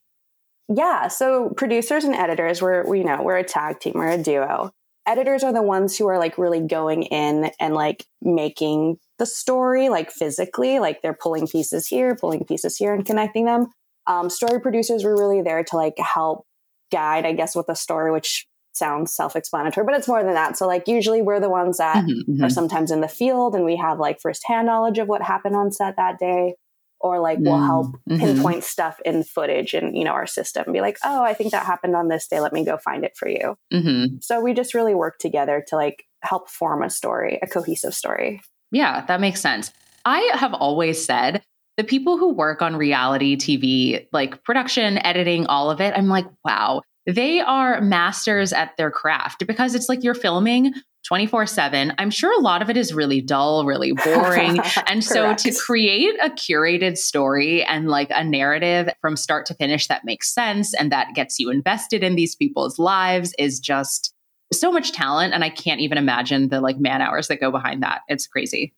Yeah, 0.73 1.09
so 1.09 1.49
producers 1.57 2.05
and 2.05 2.15
editors, 2.15 2.61
we're 2.61 2.87
we, 2.87 2.99
you 2.99 3.03
know 3.03 3.21
we're 3.21 3.37
a 3.37 3.43
tag 3.43 3.81
team, 3.81 3.93
we're 3.95 4.11
a 4.11 4.17
duo. 4.17 4.71
Editors 5.05 5.43
are 5.43 5.51
the 5.51 5.63
ones 5.63 5.97
who 5.97 6.07
are 6.07 6.19
like 6.19 6.37
really 6.37 6.61
going 6.61 7.03
in 7.03 7.51
and 7.59 7.73
like 7.73 8.05
making 8.21 8.97
the 9.17 9.25
story, 9.25 9.89
like 9.89 10.11
physically, 10.11 10.79
like 10.79 11.01
they're 11.01 11.17
pulling 11.19 11.47
pieces 11.47 11.87
here, 11.87 12.15
pulling 12.15 12.45
pieces 12.45 12.77
here, 12.77 12.93
and 12.93 13.05
connecting 13.05 13.45
them. 13.45 13.67
Um, 14.07 14.29
story 14.29 14.61
producers 14.61 15.03
were 15.03 15.17
really 15.17 15.41
there 15.41 15.63
to 15.63 15.75
like 15.75 15.97
help 15.97 16.45
guide, 16.91 17.25
I 17.25 17.33
guess, 17.33 17.55
with 17.55 17.67
the 17.67 17.75
story, 17.75 18.11
which 18.11 18.47
sounds 18.73 19.13
self-explanatory, 19.13 19.85
but 19.85 19.95
it's 19.95 20.07
more 20.07 20.23
than 20.23 20.33
that. 20.33 20.57
So 20.57 20.67
like 20.67 20.87
usually 20.87 21.21
we're 21.21 21.39
the 21.39 21.49
ones 21.49 21.77
that 21.77 22.05
mm-hmm, 22.05 22.31
mm-hmm. 22.31 22.43
are 22.43 22.49
sometimes 22.49 22.91
in 22.91 23.01
the 23.01 23.07
field 23.07 23.55
and 23.55 23.65
we 23.65 23.75
have 23.75 23.99
like 23.99 24.21
firsthand 24.21 24.67
knowledge 24.67 24.99
of 24.99 25.07
what 25.07 25.21
happened 25.21 25.55
on 25.55 25.71
set 25.71 25.95
that 25.97 26.19
day. 26.19 26.55
Or 27.01 27.21
like 27.21 27.39
we'll 27.39 27.61
help 27.61 27.95
mm-hmm. 28.09 28.17
pinpoint 28.17 28.65
stuff 28.65 28.99
in 29.05 29.23
footage 29.23 29.73
and 29.73 29.95
you 29.95 30.03
know 30.03 30.11
our 30.11 30.27
system 30.27 30.65
and 30.65 30.73
be 30.73 30.81
like, 30.81 30.97
oh, 31.01 31.23
I 31.23 31.33
think 31.33 31.51
that 31.51 31.65
happened 31.65 31.95
on 31.95 32.09
this 32.09 32.27
day. 32.27 32.41
Let 32.41 32.51
me 32.51 32.65
go 32.65 32.77
find 32.77 33.05
it 33.05 33.15
for 33.15 33.29
you. 33.29 33.55
Mm-hmm. 33.71 34.17
So 34.19 34.41
we 34.41 34.53
just 34.53 34.73
really 34.73 34.93
work 34.93 35.17
together 35.17 35.63
to 35.67 35.77
like 35.77 36.03
help 36.23 36.49
form 36.49 36.83
a 36.83 36.89
story, 36.89 37.39
a 37.41 37.47
cohesive 37.47 37.93
story. 37.93 38.41
Yeah, 38.73 39.05
that 39.05 39.21
makes 39.21 39.39
sense. 39.39 39.71
I 40.03 40.29
have 40.33 40.53
always 40.53 41.03
said 41.03 41.41
the 41.79 41.85
people 41.85 42.17
who 42.17 42.33
work 42.33 42.61
on 42.61 42.75
reality 42.75 43.37
TV, 43.37 44.05
like 44.11 44.43
production, 44.43 44.97
editing, 45.05 45.45
all 45.47 45.71
of 45.71 45.79
it, 45.79 45.93
I'm 45.95 46.09
like, 46.09 46.25
wow, 46.43 46.81
they 47.05 47.39
are 47.39 47.79
masters 47.79 48.51
at 48.51 48.75
their 48.75 48.91
craft 48.91 49.47
because 49.47 49.75
it's 49.75 49.87
like 49.87 50.03
you're 50.03 50.13
filming 50.13 50.73
24 51.07 51.45
7. 51.45 51.93
I'm 51.97 52.09
sure 52.09 52.37
a 52.37 52.43
lot 52.43 52.61
of 52.61 52.69
it 52.69 52.75
is 52.75 52.93
really 52.93 53.21
dull, 53.21 53.65
really 53.65 53.93
boring. 54.03 54.59
and 54.87 55.01
so 55.05 55.33
to 55.33 55.53
create 55.53 56.15
a 56.21 56.29
curated 56.29 56.97
story 56.97 57.63
and 57.63 57.87
like 57.87 58.09
a 58.11 58.25
narrative 58.25 58.89
from 58.99 59.15
start 59.15 59.45
to 59.45 59.53
finish 59.53 59.87
that 59.87 60.03
makes 60.03 60.33
sense 60.33 60.73
and 60.73 60.91
that 60.91 61.15
gets 61.15 61.39
you 61.39 61.49
invested 61.49 62.03
in 62.03 62.17
these 62.17 62.35
people's 62.35 62.77
lives 62.77 63.33
is 63.39 63.57
just 63.61 64.13
so 64.51 64.69
much 64.69 64.91
talent 64.91 65.33
and 65.33 65.45
I 65.45 65.49
can't 65.49 65.79
even 65.79 65.97
imagine 65.97 66.49
the 66.49 66.59
like 66.59 66.77
man 66.77 67.01
hours 67.01 67.29
that 67.29 67.39
go 67.39 67.51
behind 67.51 67.83
that. 67.83 68.01
It's 68.09 68.27
crazy. 68.27 68.73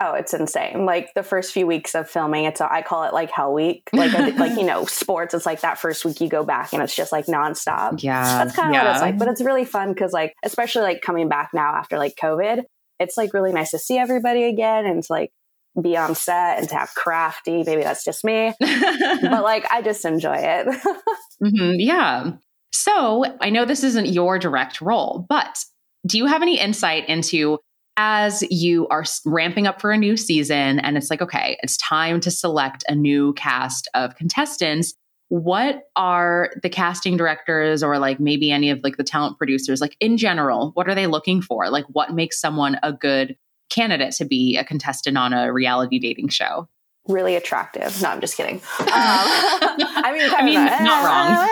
Oh, 0.00 0.14
it's 0.14 0.34
insane. 0.34 0.84
Like 0.86 1.14
the 1.14 1.22
first 1.22 1.52
few 1.52 1.66
weeks 1.66 1.94
of 1.94 2.10
filming, 2.10 2.44
it's 2.44 2.60
a, 2.60 2.70
I 2.70 2.82
call 2.82 3.04
it 3.04 3.14
like 3.14 3.30
hell 3.30 3.52
week. 3.52 3.88
Like 3.92 4.12
like 4.36 4.58
you 4.58 4.64
know, 4.64 4.84
sports. 4.86 5.34
It's 5.34 5.46
like 5.46 5.60
that 5.60 5.78
first 5.78 6.04
week 6.04 6.20
you 6.20 6.28
go 6.28 6.44
back 6.44 6.72
and 6.72 6.82
it's 6.82 6.94
just 6.94 7.12
like 7.12 7.26
nonstop. 7.26 8.02
Yeah, 8.02 8.44
that's 8.44 8.56
kind 8.56 8.70
of 8.70 8.74
yeah. 8.74 8.84
what 8.84 8.92
it's 8.92 9.02
like. 9.02 9.18
But 9.18 9.28
it's 9.28 9.40
really 9.40 9.64
fun 9.64 9.92
because 9.92 10.12
like 10.12 10.34
especially 10.44 10.82
like 10.82 11.00
coming 11.00 11.28
back 11.28 11.50
now 11.54 11.74
after 11.74 11.96
like 11.96 12.16
COVID, 12.20 12.62
it's 12.98 13.16
like 13.16 13.32
really 13.32 13.52
nice 13.52 13.70
to 13.70 13.78
see 13.78 13.96
everybody 13.96 14.44
again 14.44 14.84
and 14.84 15.02
to 15.02 15.12
like 15.12 15.32
be 15.80 15.96
on 15.96 16.14
set 16.14 16.58
and 16.58 16.68
to 16.68 16.74
have 16.74 16.94
crafty. 16.94 17.62
Maybe 17.64 17.82
that's 17.82 18.04
just 18.04 18.24
me, 18.24 18.52
but 18.60 19.22
like 19.42 19.66
I 19.70 19.82
just 19.82 20.04
enjoy 20.04 20.36
it. 20.36 20.66
mm-hmm, 21.42 21.74
yeah. 21.78 22.32
So 22.72 23.24
I 23.40 23.50
know 23.50 23.64
this 23.64 23.84
isn't 23.84 24.06
your 24.06 24.38
direct 24.38 24.80
role, 24.80 25.24
but 25.28 25.64
do 26.06 26.18
you 26.18 26.26
have 26.26 26.42
any 26.42 26.58
insight 26.58 27.08
into 27.08 27.58
as 27.96 28.42
you 28.50 28.88
are 28.88 29.04
ramping 29.24 29.66
up 29.66 29.80
for 29.80 29.92
a 29.92 29.96
new 29.96 30.16
season 30.16 30.80
and 30.80 30.96
it's 30.96 31.10
like, 31.10 31.22
okay, 31.22 31.56
it's 31.62 31.76
time 31.76 32.20
to 32.20 32.30
select 32.30 32.84
a 32.88 32.94
new 32.94 33.32
cast 33.34 33.88
of 33.94 34.16
contestants? 34.16 34.94
What 35.28 35.84
are 35.96 36.50
the 36.62 36.68
casting 36.68 37.16
directors 37.16 37.82
or 37.82 37.98
like 37.98 38.20
maybe 38.20 38.50
any 38.50 38.70
of 38.70 38.80
like 38.82 38.96
the 38.96 39.04
talent 39.04 39.38
producers, 39.38 39.80
like 39.80 39.96
in 40.00 40.16
general, 40.16 40.72
what 40.74 40.88
are 40.88 40.94
they 40.94 41.06
looking 41.06 41.40
for? 41.40 41.70
Like 41.70 41.86
what 41.86 42.12
makes 42.12 42.40
someone 42.40 42.78
a 42.82 42.92
good 42.92 43.36
candidate 43.70 44.12
to 44.14 44.24
be 44.24 44.56
a 44.56 44.64
contestant 44.64 45.16
on 45.16 45.32
a 45.32 45.52
reality 45.52 45.98
dating 45.98 46.28
show? 46.28 46.68
Really 47.06 47.36
attractive. 47.36 48.00
No, 48.02 48.08
I'm 48.08 48.20
just 48.20 48.36
kidding. 48.36 48.60
Um, 48.80 48.88
I 48.96 50.12
mean, 50.12 50.30
I 50.34 50.42
mean, 50.44 50.54
not 50.54 51.04
wrong. 51.04 51.48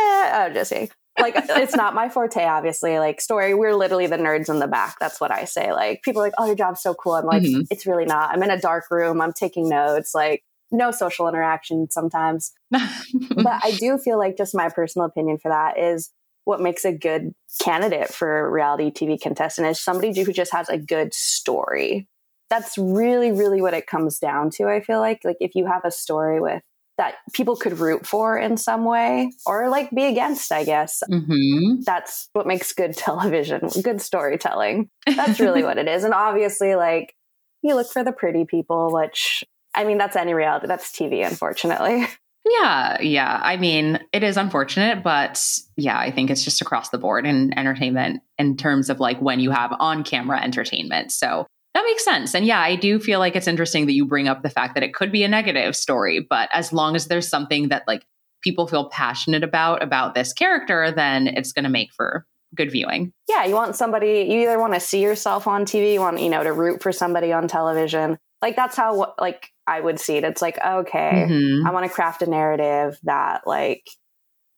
I'm 0.46 0.54
just 0.54 0.72
kidding 0.72 0.88
like 1.18 1.34
it's 1.36 1.76
not 1.76 1.94
my 1.94 2.08
forte 2.08 2.44
obviously 2.44 2.98
like 2.98 3.20
story. 3.20 3.54
We're 3.54 3.74
literally 3.74 4.06
the 4.06 4.16
nerds 4.16 4.48
in 4.48 4.58
the 4.58 4.66
back. 4.66 4.98
That's 4.98 5.20
what 5.20 5.30
i 5.30 5.44
say. 5.44 5.72
Like 5.72 6.02
people 6.02 6.22
are 6.22 6.26
like 6.26 6.34
oh 6.38 6.46
your 6.46 6.56
job's 6.56 6.82
so 6.82 6.94
cool. 6.94 7.14
I'm 7.14 7.26
like 7.26 7.42
mm-hmm. 7.42 7.62
it's 7.70 7.86
really 7.86 8.04
not. 8.04 8.30
I'm 8.30 8.42
in 8.42 8.50
a 8.50 8.60
dark 8.60 8.84
room. 8.90 9.20
I'm 9.20 9.32
taking 9.32 9.68
notes. 9.68 10.14
Like 10.14 10.44
no 10.70 10.90
social 10.90 11.28
interaction 11.28 11.90
sometimes. 11.90 12.52
But 12.70 13.60
i 13.64 13.72
do 13.78 13.98
feel 13.98 14.18
like 14.18 14.36
just 14.36 14.54
my 14.54 14.68
personal 14.68 15.06
opinion 15.06 15.38
for 15.38 15.50
that 15.50 15.78
is 15.78 16.10
what 16.44 16.60
makes 16.60 16.84
a 16.84 16.92
good 16.92 17.34
candidate 17.60 18.08
for 18.08 18.50
reality 18.50 18.90
TV 18.90 19.20
contestant 19.20 19.68
is 19.68 19.80
somebody 19.80 20.18
who 20.22 20.32
just 20.32 20.52
has 20.52 20.68
a 20.68 20.78
good 20.78 21.14
story. 21.14 22.08
That's 22.50 22.76
really, 22.76 23.32
really 23.32 23.62
what 23.62 23.74
it 23.74 23.86
comes 23.86 24.18
down 24.18 24.50
to. 24.56 24.64
I 24.64 24.80
feel 24.80 24.98
like, 24.98 25.20
like 25.24 25.36
if 25.40 25.54
you 25.54 25.66
have 25.66 25.84
a 25.84 25.90
story 25.90 26.40
with 26.40 26.62
that 26.98 27.14
people 27.32 27.56
could 27.56 27.78
root 27.78 28.06
for 28.06 28.38
in 28.38 28.56
some 28.56 28.84
way 28.84 29.32
or 29.46 29.68
like 29.70 29.90
be 29.90 30.04
against, 30.04 30.52
I 30.52 30.64
guess. 30.64 31.02
Mm-hmm. 31.10 31.82
That's 31.84 32.28
what 32.32 32.46
makes 32.46 32.72
good 32.72 32.96
television, 32.96 33.68
good 33.82 34.00
storytelling. 34.00 34.90
That's 35.06 35.40
really 35.40 35.62
what 35.62 35.78
it 35.78 35.88
is. 35.88 36.04
And 36.04 36.14
obviously, 36.14 36.74
like, 36.74 37.14
you 37.62 37.74
look 37.74 37.90
for 37.90 38.04
the 38.04 38.12
pretty 38.12 38.44
people, 38.44 38.90
which 38.92 39.44
I 39.74 39.84
mean, 39.84 39.98
that's 39.98 40.16
any 40.16 40.34
reality. 40.34 40.66
That's 40.66 40.90
TV, 40.92 41.26
unfortunately. 41.26 42.06
Yeah, 42.44 43.00
yeah. 43.00 43.40
I 43.40 43.56
mean, 43.56 44.00
it 44.12 44.24
is 44.24 44.36
unfortunate, 44.36 45.04
but 45.04 45.40
yeah, 45.76 45.96
I 45.96 46.10
think 46.10 46.28
it's 46.28 46.42
just 46.42 46.60
across 46.60 46.88
the 46.88 46.98
board 46.98 47.24
in 47.24 47.56
entertainment 47.56 48.20
in 48.36 48.56
terms 48.56 48.90
of 48.90 48.98
like 48.98 49.20
when 49.22 49.38
you 49.38 49.52
have 49.52 49.72
on 49.78 50.02
camera 50.02 50.42
entertainment. 50.42 51.12
So 51.12 51.46
that 51.74 51.84
makes 51.84 52.04
sense. 52.04 52.34
And 52.34 52.44
yeah, 52.44 52.60
I 52.60 52.76
do 52.76 52.98
feel 52.98 53.18
like 53.18 53.34
it's 53.34 53.48
interesting 53.48 53.86
that 53.86 53.92
you 53.92 54.04
bring 54.04 54.28
up 54.28 54.42
the 54.42 54.50
fact 54.50 54.74
that 54.74 54.82
it 54.82 54.94
could 54.94 55.10
be 55.10 55.22
a 55.24 55.28
negative 55.28 55.74
story, 55.74 56.20
but 56.28 56.48
as 56.52 56.72
long 56.72 56.94
as 56.96 57.06
there's 57.06 57.28
something 57.28 57.68
that 57.68 57.84
like 57.86 58.04
people 58.42 58.66
feel 58.66 58.88
passionate 58.90 59.42
about 59.44 59.82
about 59.82 60.14
this 60.14 60.32
character, 60.32 60.90
then 60.90 61.26
it's 61.28 61.52
going 61.52 61.64
to 61.64 61.70
make 61.70 61.92
for 61.94 62.26
good 62.54 62.70
viewing. 62.70 63.12
Yeah, 63.28 63.44
you 63.46 63.54
want 63.54 63.76
somebody 63.76 64.26
you 64.28 64.40
either 64.42 64.58
want 64.58 64.74
to 64.74 64.80
see 64.80 65.00
yourself 65.00 65.46
on 65.46 65.64
TV, 65.64 65.94
you 65.94 66.00
want, 66.00 66.20
you 66.20 66.28
know, 66.28 66.42
to 66.42 66.52
root 66.52 66.82
for 66.82 66.92
somebody 66.92 67.32
on 67.32 67.48
television. 67.48 68.18
Like 68.42 68.56
that's 68.56 68.76
how 68.76 69.14
like 69.18 69.48
I 69.66 69.80
would 69.80 69.98
see 70.00 70.16
it. 70.16 70.24
It's 70.24 70.42
like, 70.42 70.58
okay, 70.58 71.26
Mhm. 71.30 71.66
I 71.66 71.70
want 71.70 71.86
to 71.86 71.92
craft 71.92 72.20
a 72.22 72.26
narrative 72.26 72.98
that 73.04 73.46
like 73.46 73.88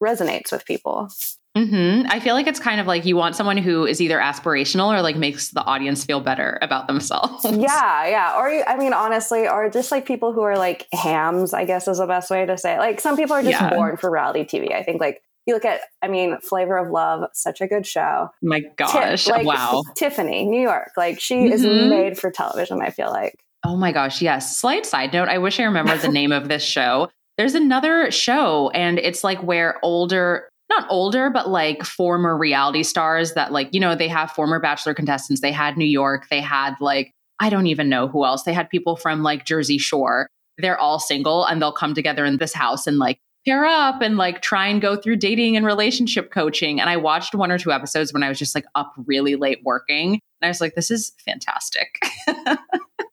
resonates 0.02 0.50
with 0.50 0.64
people. 0.64 1.08
Hmm 1.56 2.02
I 2.08 2.18
feel 2.20 2.34
like 2.34 2.46
it's 2.46 2.58
kind 2.58 2.80
of 2.80 2.86
like 2.86 3.04
you 3.04 3.16
want 3.16 3.36
someone 3.36 3.56
who 3.56 3.84
is 3.86 4.00
either 4.00 4.18
aspirational 4.18 4.92
or 4.92 5.02
like 5.02 5.16
makes 5.16 5.50
the 5.50 5.62
audience 5.64 6.04
feel 6.04 6.20
better 6.20 6.58
about 6.62 6.86
themselves. 6.88 7.44
yeah, 7.48 8.06
yeah. 8.08 8.36
Or 8.36 8.48
you- 8.50 8.64
I 8.66 8.76
mean, 8.76 8.92
honestly, 8.92 9.46
or 9.48 9.68
just 9.70 9.92
like 9.92 10.04
people 10.06 10.32
who 10.32 10.42
are 10.42 10.58
like 10.58 10.86
hams, 10.92 11.54
I 11.54 11.64
guess 11.64 11.86
is 11.86 11.98
the 11.98 12.06
best 12.06 12.30
way 12.30 12.44
to 12.44 12.58
say 12.58 12.74
it. 12.74 12.78
Like 12.78 13.00
some 13.00 13.16
people 13.16 13.34
are 13.36 13.42
just 13.42 13.60
Yeah. 13.60 13.70
born 13.74 13.96
for 13.96 14.10
reality 14.10 14.44
TV. 14.44 14.74
I 14.74 14.82
think 14.82 15.00
like 15.00 15.22
you 15.46 15.54
look 15.54 15.64
at, 15.64 15.82
I 16.02 16.08
mean, 16.08 16.38
Flavor 16.40 16.76
of 16.78 16.90
Love, 16.90 17.28
such 17.34 17.60
a 17.60 17.66
good 17.66 17.86
show. 17.86 18.30
My 18.42 18.62
gosh. 18.76 19.28
like, 19.28 19.46
wow. 19.46 19.82
Tiffany, 19.94 20.46
New 20.46 20.60
York. 20.60 20.92
Like 20.96 21.20
she 21.20 21.44
is 21.52 21.64
Mhm. 21.64 21.88
made 21.88 22.18
for 22.18 22.30
television, 22.30 22.80
I 22.82 22.90
feel 22.90 23.10
like. 23.10 23.38
Oh 23.64 23.76
my 23.76 23.92
gosh, 23.92 24.20
yes. 24.22 24.56
Slight 24.58 24.84
side 24.86 25.12
note, 25.12 25.28
I 25.28 25.38
wish 25.38 25.60
I 25.60 25.64
remember 25.64 25.96
the 25.96 26.08
name 26.08 26.32
of 26.32 26.48
this 26.48 26.62
show. 26.64 27.10
There's 27.38 27.54
another 27.54 28.10
show 28.10 28.70
and 28.74 28.98
it's 28.98 29.22
like 29.24 29.42
where 29.42 29.78
older 29.82 30.48
not 30.70 30.86
older 30.90 31.30
but 31.30 31.48
like 31.48 31.84
former 31.84 32.36
reality 32.36 32.82
stars 32.82 33.34
that 33.34 33.52
like, 33.52 33.68
you 33.72 33.80
know, 33.80 33.94
they 33.94 34.08
have 34.08 34.30
former 34.32 34.58
bachelor 34.58 34.94
contestants. 34.94 35.40
They 35.40 35.52
had 35.52 35.76
New 35.76 35.84
York, 35.84 36.28
they 36.30 36.40
had 36.40 36.74
like 36.80 37.12
I 37.40 37.50
don't 37.50 37.66
even 37.66 37.88
know 37.88 38.06
who 38.06 38.24
else. 38.24 38.44
They 38.44 38.52
had 38.52 38.70
people 38.70 38.96
from 38.96 39.22
like 39.22 39.44
Jersey 39.44 39.78
Shore. 39.78 40.28
They're 40.58 40.78
all 40.78 41.00
single 41.00 41.44
and 41.44 41.60
they'll 41.60 41.72
come 41.72 41.94
together 41.94 42.24
in 42.24 42.36
this 42.36 42.54
house 42.54 42.86
and 42.86 42.98
like 42.98 43.18
pair 43.44 43.64
up 43.64 44.00
and 44.00 44.16
like 44.16 44.40
try 44.40 44.68
and 44.68 44.80
go 44.80 44.96
through 44.96 45.16
dating 45.16 45.56
and 45.56 45.66
relationship 45.66 46.30
coaching. 46.30 46.80
And 46.80 46.88
I 46.88 46.96
watched 46.96 47.34
one 47.34 47.50
or 47.50 47.58
two 47.58 47.72
episodes 47.72 48.12
when 48.12 48.22
I 48.22 48.28
was 48.28 48.38
just 48.38 48.54
like 48.54 48.64
up 48.74 48.92
really 49.06 49.36
late 49.36 49.60
working. 49.64 50.12
And 50.12 50.20
I 50.42 50.48
was 50.48 50.60
like, 50.60 50.74
this 50.74 50.90
is 50.90 51.12
fantastic. 51.24 51.98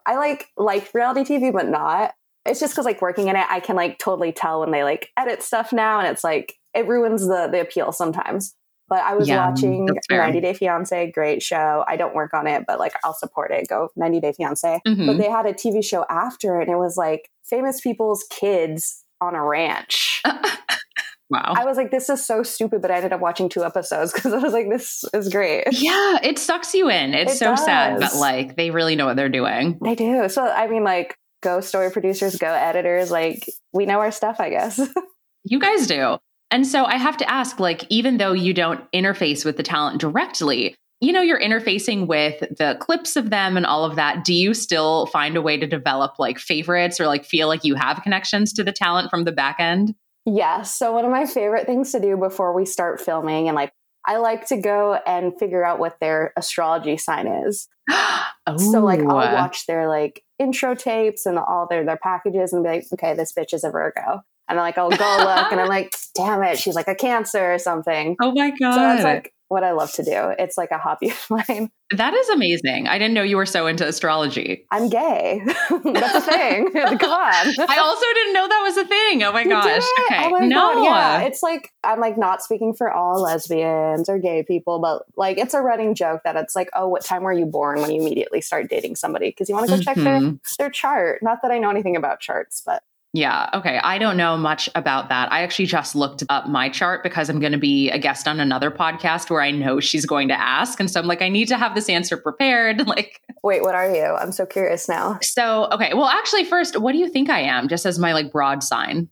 I 0.06 0.16
like 0.16 0.48
like 0.58 0.94
reality 0.94 1.22
TV, 1.22 1.52
but 1.52 1.68
not. 1.68 2.14
It's 2.46 2.60
just 2.60 2.74
because 2.74 2.86
like 2.86 3.02
working 3.02 3.28
in 3.28 3.36
it, 3.36 3.46
I 3.50 3.60
can 3.60 3.76
like 3.76 4.00
totally 4.00 4.32
tell 4.32 4.62
when 4.62 4.72
they 4.72 4.84
like 4.84 5.10
edit 5.18 5.44
stuff 5.44 5.72
now, 5.72 6.00
and 6.00 6.08
it's 6.08 6.24
like 6.24 6.56
it 6.74 6.88
ruins 6.88 7.28
the 7.28 7.48
the 7.52 7.62
appeal 7.62 7.92
sometimes. 7.92 8.56
But 8.88 9.00
I 9.04 9.16
was 9.16 9.30
Yeah, 9.30 9.48
watching 9.50 9.88
90 10.10 10.42
Day 10.42 10.54
Fiance, 10.54 11.12
great 11.12 11.42
show. 11.42 11.86
I 11.88 11.96
don't 11.96 12.14
work 12.14 12.34
on 12.34 12.46
it, 12.46 12.66
but 12.68 12.78
like 12.78 12.94
I'll 13.06 13.14
support 13.14 13.52
it. 13.52 13.68
Go 13.70 13.90
90 13.96 14.20
Day 14.20 14.34
Fiance. 14.34 14.82
Mhm. 14.86 15.08
But 15.08 15.18
they 15.18 15.30
had 15.30 15.46
a 15.46 15.54
TV 15.54 15.82
show 15.82 16.06
after, 16.10 16.60
and 16.60 16.70
it 16.70 16.76
was 16.76 16.98
like 16.98 17.30
famous 17.46 17.80
people's 17.80 18.26
kids 18.30 19.04
on 19.22 19.34
a 19.34 19.44
ranch. 19.44 20.22
wow. 21.30 21.54
I 21.56 21.64
was 21.64 21.78
like, 21.78 21.92
this 21.92 22.10
is 22.10 22.26
so 22.26 22.44
stupid, 22.44 22.82
but 22.82 22.92
I 22.92 22.96
ended 22.98 23.14
up 23.14 23.22
watching 23.22 23.48
two 23.48 23.64
episodes 23.64 24.12
because 24.14 24.34
I 24.34 24.40
was 24.40 24.52
like, 24.52 24.70
this 24.70 25.06
is 25.14 25.30
great. 25.30 25.68
Yeah, 25.72 26.20
it 26.22 26.38
sucks 26.38 26.74
you 26.74 26.90
in. 26.90 27.14
It's 27.14 27.34
It 27.34 27.38
so 27.38 27.56
sad, 27.56 28.00
but 28.00 28.16
like 28.16 28.56
they 28.58 28.72
really 28.72 28.96
know 28.98 29.06
what 29.06 29.16
they're 29.16 29.30
doing. 29.30 29.80
They 29.82 29.96
do. 29.96 30.28
So 30.28 30.46
I 30.46 30.68
mean, 30.68 30.84
like, 30.84 31.16
go 31.42 31.62
story 31.62 31.92
producers, 31.92 32.36
go 32.36 32.48
editors. 32.54 33.10
Like, 33.10 33.46
we 33.74 33.86
know 33.86 34.00
our 34.00 34.12
stuff, 34.12 34.40
I 34.40 34.50
guess. 34.50 34.80
You 35.44 35.60
guys 35.60 35.88
do. 35.88 36.18
And 36.52 36.68
so 36.68 36.86
I 36.86 36.98
have 36.98 37.18
to 37.18 37.32
ask 37.32 37.60
like 37.60 37.86
even 37.90 38.18
though 38.18 38.34
you 38.34 38.54
don't 38.54 38.90
interface 38.92 39.46
with 39.46 39.58
the 39.58 39.64
talent 39.64 40.02
directly, 40.02 40.76
you 41.00 41.12
know 41.12 41.22
you're 41.22 41.40
interfacing 41.40 42.06
with 42.06 42.42
the 42.42 42.78
clips 42.80 43.16
of 43.16 43.30
them 43.30 43.58
and 43.58 43.66
all 43.66 43.86
of 43.86 43.96
that. 43.96 44.24
Do 44.24 44.34
you 44.34 44.54
still 44.54 45.08
find 45.08 45.36
a 45.36 45.42
way 45.42 45.58
to 45.58 45.66
develop 45.66 46.20
like 46.20 46.38
favorites 46.38 47.00
or 47.00 47.08
like 47.08 47.26
feel 47.26 47.48
like 47.48 47.64
you 47.64 47.76
have 47.76 48.04
connections 48.04 48.54
to 48.54 48.64
the 48.64 48.72
talent 48.72 49.10
from 49.10 49.24
the 49.24 49.32
back 49.32 49.56
end? 49.60 49.96
Yeah. 50.26 50.62
So 50.62 50.92
one 50.92 51.06
of 51.06 51.12
my 51.12 51.26
favorite 51.26 51.66
things 51.66 51.92
to 51.94 52.00
do 52.00 52.18
before 52.18 52.54
we 52.54 52.66
start 52.66 53.02
filming, 53.02 53.48
and 53.48 53.56
like, 53.56 53.72
I 54.06 54.18
like 54.18 54.48
to 54.48 54.58
go 54.58 55.00
and 55.06 55.38
figure 55.40 55.64
out 55.64 55.80
what 55.80 56.00
their 56.00 56.34
astrology 56.38 56.98
sign 56.98 57.28
is. 57.28 57.68
oh, 57.90 58.58
So 58.58 58.82
like, 58.82 59.00
I'll 59.00 59.34
watch 59.34 59.66
their 59.66 59.88
like 59.88 60.24
intro 60.38 60.76
tapes 60.76 61.26
and 61.26 61.40
all 61.40 61.68
their 61.70 61.86
their 61.86 61.98
packages 61.98 62.54
and 62.54 62.64
be 62.64 62.70
like, 62.70 62.86
okay, 62.94 63.16
this 63.16 63.34
bitch 63.34 63.54
is 63.54 63.64
a 63.64 63.72
Virgo. 63.72 64.22
And 64.52 64.60
like 64.60 64.78
I'll 64.78 64.90
go 64.90 65.18
look 65.18 65.52
and 65.52 65.60
I'm 65.60 65.68
like, 65.70 65.94
damn 66.16 66.44
it, 66.44 66.60
she's 66.60 66.76
like 66.76 66.88
a 66.88 66.96
Cancer 66.96 67.54
or 67.54 67.58
something. 67.60 68.16
Oh 68.22 68.32
my 68.34 68.52
god. 68.52 68.74
So 68.74 68.80
that's 68.80 69.04
like 69.04 69.34
what 69.48 69.66
I 69.66 69.72
love 69.72 69.92
to 69.94 70.04
do. 70.04 70.34
It's 70.40 70.58
like 70.58 70.72
a 70.72 70.78
hobby 70.78 71.10
of 71.10 71.26
mine. 71.30 71.70
that 71.98 72.14
is 72.14 72.30
amazing. 72.30 72.88
I 72.88 72.98
didn't 72.98 73.14
know 73.14 73.22
you 73.24 73.36
were 73.36 73.46
so 73.46 73.68
into 73.68 73.86
astrology. 73.86 74.66
I'm 74.72 74.88
gay. 74.88 75.42
that's 75.46 76.16
a 76.16 76.22
thing. 76.22 76.72
Come 76.72 77.12
on. 77.12 77.54
I 77.68 77.78
also 77.82 78.06
didn't 78.14 78.34
know 78.34 78.48
that 78.48 78.62
was 78.64 78.78
a 78.78 78.86
thing. 78.86 79.24
Oh 79.24 79.34
my 79.34 79.44
gosh. 79.44 79.84
Okay. 80.06 80.22
Oh 80.24 80.30
my 80.30 80.48
no. 80.48 80.56
God, 80.76 80.84
yeah. 80.86 81.22
It's 81.24 81.44
like 81.44 81.70
I'm 81.84 82.00
like 82.00 82.18
not 82.18 82.42
speaking 82.42 82.74
for 82.74 82.90
all 82.92 83.22
lesbians 83.22 84.08
or 84.08 84.20
gay 84.20 84.44
people, 84.44 84.80
but 84.80 85.04
like 85.18 85.38
it's 85.38 85.54
a 85.54 85.60
running 85.62 85.96
joke 85.96 86.22
that 86.24 86.38
it's 86.38 86.56
like, 86.56 86.70
oh, 86.74 86.88
what 86.88 87.04
time 87.04 87.24
were 87.24 87.34
you 87.34 87.46
born 87.46 87.82
when 87.82 87.92
you 87.92 88.02
immediately 88.02 88.40
start 88.40 88.70
dating 88.70 88.96
somebody? 88.96 89.30
Because 89.32 89.50
you 89.50 89.56
want 89.56 89.70
to 89.70 89.76
go 89.76 89.82
check 89.82 89.98
their 89.98 90.20
Mhm. 90.22 90.40
their 90.58 90.70
chart. 90.70 91.22
Not 91.22 91.42
that 91.42 91.52
I 91.52 91.58
know 91.58 91.70
anything 91.70 91.98
about 91.98 92.22
charts, 92.22 92.62
but 92.66 92.84
Yeah. 93.14 93.50
Okay. 93.54 93.78
I 93.84 93.98
don't 93.98 94.16
know 94.16 94.38
much 94.38 94.70
about 94.74 95.10
that. 95.10 95.30
I 95.34 95.42
actually 95.44 95.66
just 95.66 95.96
looked 95.96 96.24
up 96.30 96.48
my 96.48 96.70
chart 96.70 97.04
because 97.04 97.28
I'm 97.30 97.40
going 97.42 97.52
to 97.52 97.58
be 97.58 97.90
a 97.90 98.00
guest 98.00 98.26
on 98.26 98.40
another 98.40 98.72
podcast 98.72 99.30
where 99.30 99.42
I 99.42 99.52
know 99.52 99.82
she's 99.82 100.06
going 100.06 100.30
to 100.30 100.40
ask. 100.40 100.80
And 100.80 100.90
so 100.90 100.98
I'm 101.00 101.08
like, 101.08 101.22
I 101.22 101.28
need 101.28 101.50
to 101.50 101.58
have 101.58 101.76
this 101.76 101.90
answer 101.90 102.16
prepared. 102.18 102.88
Like, 102.92 103.22
wait, 103.44 103.62
what 103.64 103.76
are 103.76 103.90
you? 103.94 104.04
I'm 104.04 104.32
so 104.32 104.46
curious 104.46 104.88
now. 104.90 105.18
so, 105.22 105.68
okay. 105.72 105.94
Well, 105.94 106.08
actually, 106.08 106.44
first, 106.46 106.78
what 106.80 106.92
do 106.94 106.98
you 107.00 107.10
think 107.10 107.30
I 107.30 107.42
am? 107.42 107.68
Just 107.68 107.86
as 107.86 107.98
my 108.00 108.14
like 108.14 108.32
broad 108.32 108.64
sign. 108.64 109.10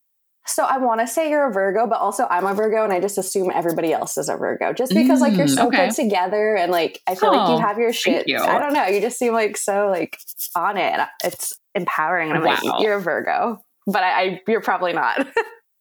So 0.48 0.64
I 0.64 0.78
want 0.80 1.00
to 1.02 1.08
say 1.08 1.30
you're 1.30 1.48
a 1.48 1.52
Virgo, 1.54 1.86
but 1.88 2.00
also 2.00 2.26
I'm 2.30 2.46
a 2.46 2.54
Virgo, 2.54 2.84
and 2.84 2.92
I 2.92 3.00
just 3.00 3.18
assume 3.18 3.52
everybody 3.54 3.94
else 3.94 4.18
is 4.18 4.30
a 4.30 4.36
Virgo, 4.36 4.74
just 4.74 4.94
because 4.94 5.22
like 5.22 5.34
you're 5.38 5.46
Mm, 5.46 5.56
so 5.56 5.68
okay. 5.68 5.88
put 5.88 5.96
together, 5.96 6.56
and 6.56 6.72
like 6.72 7.02
I 7.06 7.16
feel 7.16 7.32
like 7.32 7.48
Oh, 7.50 7.56
you 7.58 7.62
have 7.66 7.78
your 7.78 7.94
shit. 7.94 8.28
you. 8.28 8.38
I 8.40 8.58
don't 8.60 8.74
know. 8.74 8.86
You 8.88 9.00
just 9.02 9.20
seem 9.20 9.32
like 9.34 9.56
so 9.58 9.90
like 9.90 10.18
on 10.56 10.78
it. 10.78 11.00
It's 11.24 11.54
empowering, 11.76 12.30
and 12.32 12.40
I'm 12.40 12.44
Wow. 12.46 12.58
like, 12.64 12.82
you're 12.84 12.96
a 12.96 13.02
Virgo, 13.02 13.62
but 13.92 14.04
I, 14.04 14.22
I 14.22 14.42
you're 14.48 14.62
probably 14.62 14.94
not. 14.94 15.28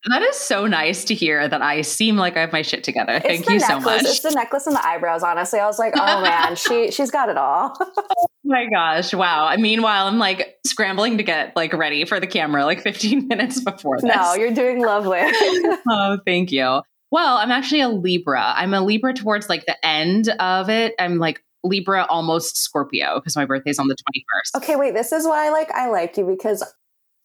That 0.07 0.23
is 0.23 0.37
so 0.37 0.67
nice 0.67 1.05
to 1.07 1.15
hear 1.15 1.49
that 1.49 1.61
I 1.61 1.83
seem 1.83 2.17
like 2.17 2.37
I 2.37 2.41
have 2.41 2.53
my 2.53 2.63
shit 2.63 2.85
together. 2.85 3.19
Thank 3.19 3.41
it's 3.41 3.47
the 3.47 3.55
you 3.55 3.61
so 3.61 3.81
much. 3.81 4.03
It's 4.03 4.21
the 4.21 4.31
necklace 4.31 4.67
and 4.67 4.77
the 4.77 4.87
eyebrows. 4.87 5.23
Honestly, 5.23 5.59
I 5.59 5.67
was 5.67 5.79
like, 5.79 5.93
oh 5.97 6.23
man, 6.23 6.55
she 6.55 6.91
she's 6.93 7.11
got 7.11 7.29
it 7.29 7.37
all. 7.37 7.77
Oh 8.21 8.51
my 8.51 8.67
gosh. 8.73 9.13
Wow. 9.13 9.55
Meanwhile, 9.59 10.07
I'm 10.07 10.19
like 10.19 10.57
scrambling 10.67 11.19
to 11.19 11.23
get 11.23 11.55
like 11.55 11.75
ready 11.75 12.07
for 12.07 12.19
the 12.19 12.27
camera 12.27 12.65
like 12.65 12.81
15 12.81 13.29
minutes 13.29 13.61
before 13.61 13.99
this. 14.01 14.11
no, 14.15 14.35
you're 14.35 14.55
doing 14.55 14.81
lovely. 14.81 15.21
oh, 15.23 16.19
thank 16.25 16.51
you. 16.51 16.81
Well, 17.11 17.37
I'm 17.37 17.51
actually 17.51 17.83
a 17.83 17.91
Libra. 17.91 18.55
I'm 18.57 18.73
a 18.73 18.81
Libra 18.81 19.13
towards 19.13 19.51
like 19.51 19.67
the 19.67 19.77
end 19.85 20.31
of 20.39 20.71
it. 20.71 20.95
I'm 20.99 21.19
like 21.19 21.43
Libra 21.63 22.07
almost 22.09 22.57
Scorpio 22.57 23.17
because 23.17 23.37
my 23.37 23.45
birthday's 23.45 23.79
on 23.79 23.89
the 23.89 23.97
21st. 23.97 24.63
okay, 24.63 24.77
wait. 24.77 24.95
This 24.95 25.13
is 25.13 25.27
why 25.27 25.51
like 25.51 25.71
I 25.73 25.91
like 25.91 26.17
you 26.17 26.25
because 26.25 26.65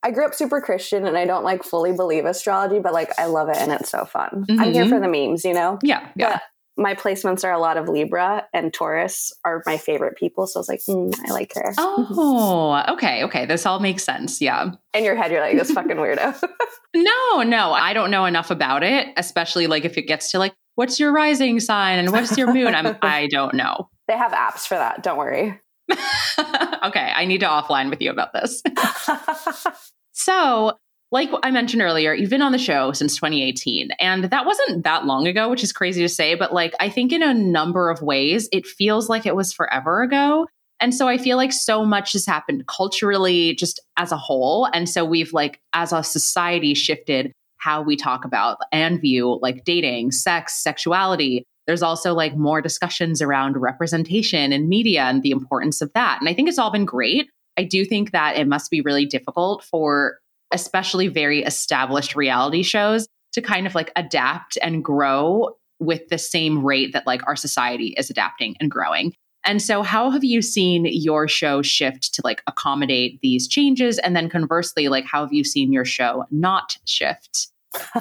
I 0.03 0.11
grew 0.11 0.25
up 0.25 0.33
super 0.33 0.59
Christian 0.61 1.05
and 1.07 1.17
I 1.17 1.25
don't 1.25 1.43
like 1.43 1.63
fully 1.63 1.93
believe 1.93 2.25
astrology, 2.25 2.79
but 2.79 2.93
like 2.93 3.17
I 3.17 3.25
love 3.25 3.49
it 3.49 3.57
and 3.57 3.71
it's 3.71 3.89
so 3.89 4.05
fun. 4.05 4.45
I'm 4.49 4.73
here 4.73 4.87
for 4.87 4.99
the 4.99 5.07
memes, 5.07 5.45
you 5.45 5.53
know. 5.53 5.79
Yeah. 5.81 6.07
Yeah. 6.15 6.33
But 6.33 6.41
my 6.75 6.95
placements 6.95 7.43
are 7.43 7.51
a 7.51 7.59
lot 7.59 7.77
of 7.77 7.87
Libra 7.87 8.45
and 8.51 8.73
Taurus 8.73 9.31
are 9.45 9.61
my 9.65 9.77
favorite 9.77 10.17
people. 10.17 10.47
So 10.47 10.57
I 10.57 10.61
was 10.61 10.67
like, 10.69 10.81
mm, 10.89 11.13
I 11.25 11.31
like 11.31 11.53
her. 11.53 11.73
Oh, 11.77 12.83
okay. 12.93 13.23
Okay. 13.23 13.45
This 13.45 13.65
all 13.65 13.79
makes 13.79 14.03
sense. 14.03 14.41
Yeah. 14.41 14.71
In 14.93 15.03
your 15.03 15.15
head, 15.15 15.31
you're 15.31 15.39
like 15.41 15.57
this 15.57 15.71
fucking 15.77 15.97
weirdo. 15.97 16.41
No, 16.95 17.41
no, 17.41 17.71
I 17.71 17.93
don't 17.93 18.11
know 18.11 18.25
enough 18.25 18.51
about 18.51 18.83
it, 18.83 19.07
especially 19.17 19.65
like 19.65 19.83
if 19.83 19.97
it 19.97 20.03
gets 20.03 20.29
to 20.29 20.37
like, 20.37 20.53
what's 20.75 20.99
your 20.99 21.11
rising 21.11 21.59
sign 21.59 21.97
and 21.97 22.11
what's 22.11 22.37
your 22.37 22.53
moon? 22.53 22.75
I'm, 22.75 22.95
I 23.01 23.27
don't 23.31 23.55
know. 23.55 23.89
they 24.07 24.15
have 24.15 24.31
apps 24.31 24.67
for 24.67 24.75
that. 24.75 25.01
Don't 25.01 25.17
worry. 25.17 25.59
okay. 25.91 27.11
I 27.15 27.25
need 27.25 27.39
to 27.39 27.47
offline 27.47 27.89
with 27.89 28.01
you 28.01 28.11
about 28.11 28.33
this. 28.33 28.61
So, 30.13 30.77
like 31.11 31.29
I 31.43 31.51
mentioned 31.51 31.81
earlier, 31.81 32.13
you've 32.13 32.29
been 32.29 32.41
on 32.41 32.53
the 32.53 32.57
show 32.57 32.91
since 32.91 33.15
2018, 33.15 33.89
and 33.99 34.25
that 34.25 34.45
wasn't 34.45 34.83
that 34.83 35.05
long 35.05 35.27
ago, 35.27 35.49
which 35.49 35.63
is 35.63 35.73
crazy 35.73 36.01
to 36.01 36.09
say, 36.09 36.35
but 36.35 36.53
like 36.53 36.73
I 36.79 36.89
think 36.89 37.11
in 37.11 37.21
a 37.21 37.33
number 37.33 37.89
of 37.89 38.01
ways, 38.01 38.47
it 38.51 38.65
feels 38.65 39.09
like 39.09 39.25
it 39.25 39.35
was 39.35 39.53
forever 39.53 40.01
ago. 40.01 40.47
And 40.79 40.93
so 40.93 41.07
I 41.07 41.17
feel 41.17 41.37
like 41.37 41.53
so 41.53 41.85
much 41.85 42.13
has 42.13 42.25
happened 42.25 42.67
culturally, 42.67 43.55
just 43.55 43.79
as 43.97 44.11
a 44.11 44.17
whole. 44.17 44.67
And 44.73 44.89
so 44.89 45.05
we've 45.05 45.33
like, 45.33 45.59
as 45.73 45.93
a 45.93 46.03
society, 46.03 46.73
shifted 46.73 47.31
how 47.57 47.81
we 47.81 47.95
talk 47.95 48.25
about 48.25 48.57
and 48.71 48.99
view 48.99 49.39
like 49.41 49.63
dating, 49.63 50.11
sex, 50.11 50.61
sexuality. 50.61 51.45
There's 51.67 51.83
also 51.83 52.13
like 52.13 52.35
more 52.35 52.61
discussions 52.61 53.21
around 53.21 53.57
representation 53.57 54.51
and 54.51 54.67
media 54.67 55.03
and 55.03 55.23
the 55.23 55.31
importance 55.31 55.81
of 55.81 55.91
that. 55.93 56.19
And 56.19 56.29
I 56.29 56.33
think 56.33 56.49
it's 56.49 56.57
all 56.57 56.71
been 56.71 56.85
great. 56.85 57.29
I 57.57 57.63
do 57.63 57.85
think 57.85 58.11
that 58.11 58.37
it 58.37 58.47
must 58.47 58.71
be 58.71 58.81
really 58.81 59.05
difficult 59.05 59.63
for 59.63 60.19
especially 60.53 61.07
very 61.07 61.43
established 61.43 62.15
reality 62.15 62.63
shows 62.63 63.07
to 63.33 63.41
kind 63.41 63.65
of 63.65 63.75
like 63.75 63.91
adapt 63.95 64.57
and 64.61 64.83
grow 64.83 65.49
with 65.79 66.07
the 66.09 66.17
same 66.17 66.63
rate 66.63 66.93
that 66.93 67.07
like 67.07 67.25
our 67.27 67.35
society 67.35 67.95
is 67.97 68.09
adapting 68.09 68.55
and 68.59 68.69
growing. 68.69 69.13
And 69.45 69.61
so 69.61 69.83
how 69.83 70.09
have 70.09 70.23
you 70.23 70.41
seen 70.41 70.85
your 70.85 71.27
show 71.27 71.61
shift 71.61 72.13
to 72.13 72.21
like 72.23 72.41
accommodate 72.47 73.19
these 73.21 73.47
changes 73.47 73.99
and 73.99 74.15
then 74.15 74.29
conversely 74.29 74.87
like 74.87 75.05
how 75.05 75.21
have 75.21 75.33
you 75.33 75.43
seen 75.43 75.73
your 75.73 75.85
show 75.85 76.25
not 76.31 76.77
shift? 76.85 77.49
uh, 77.95 77.99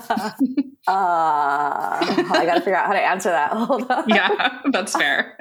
I 0.89 2.43
got 2.47 2.55
to 2.55 2.61
figure 2.61 2.77
out 2.77 2.87
how 2.87 2.93
to 2.93 3.01
answer 3.01 3.31
that. 3.31 3.53
Hold 3.53 3.91
on. 3.91 4.09
Yeah, 4.09 4.61
that's 4.71 4.95
fair. 4.95 5.37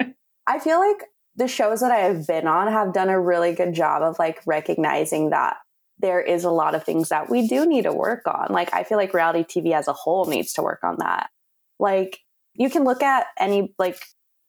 I 0.46 0.58
feel 0.58 0.78
like 0.78 1.04
the 1.36 1.48
shows 1.48 1.80
that 1.80 1.92
I 1.92 1.98
have 1.98 2.26
been 2.26 2.46
on 2.46 2.70
have 2.70 2.92
done 2.92 3.08
a 3.08 3.20
really 3.20 3.54
good 3.54 3.74
job 3.74 4.02
of 4.02 4.18
like 4.18 4.40
recognizing 4.46 5.30
that 5.30 5.56
there 5.98 6.20
is 6.20 6.44
a 6.44 6.50
lot 6.50 6.74
of 6.74 6.84
things 6.84 7.08
that 7.08 7.30
we 7.30 7.46
do 7.46 7.64
need 7.64 7.82
to 7.82 7.92
work 7.92 8.22
on. 8.26 8.48
Like, 8.50 8.74
I 8.74 8.82
feel 8.82 8.98
like 8.98 9.14
reality 9.14 9.44
TV 9.44 9.72
as 9.72 9.88
a 9.88 9.92
whole 9.92 10.26
needs 10.26 10.52
to 10.54 10.62
work 10.62 10.80
on 10.82 10.96
that. 10.98 11.30
Like, 11.78 12.18
you 12.54 12.68
can 12.68 12.84
look 12.84 13.02
at 13.02 13.26
any, 13.38 13.72
like, 13.78 14.02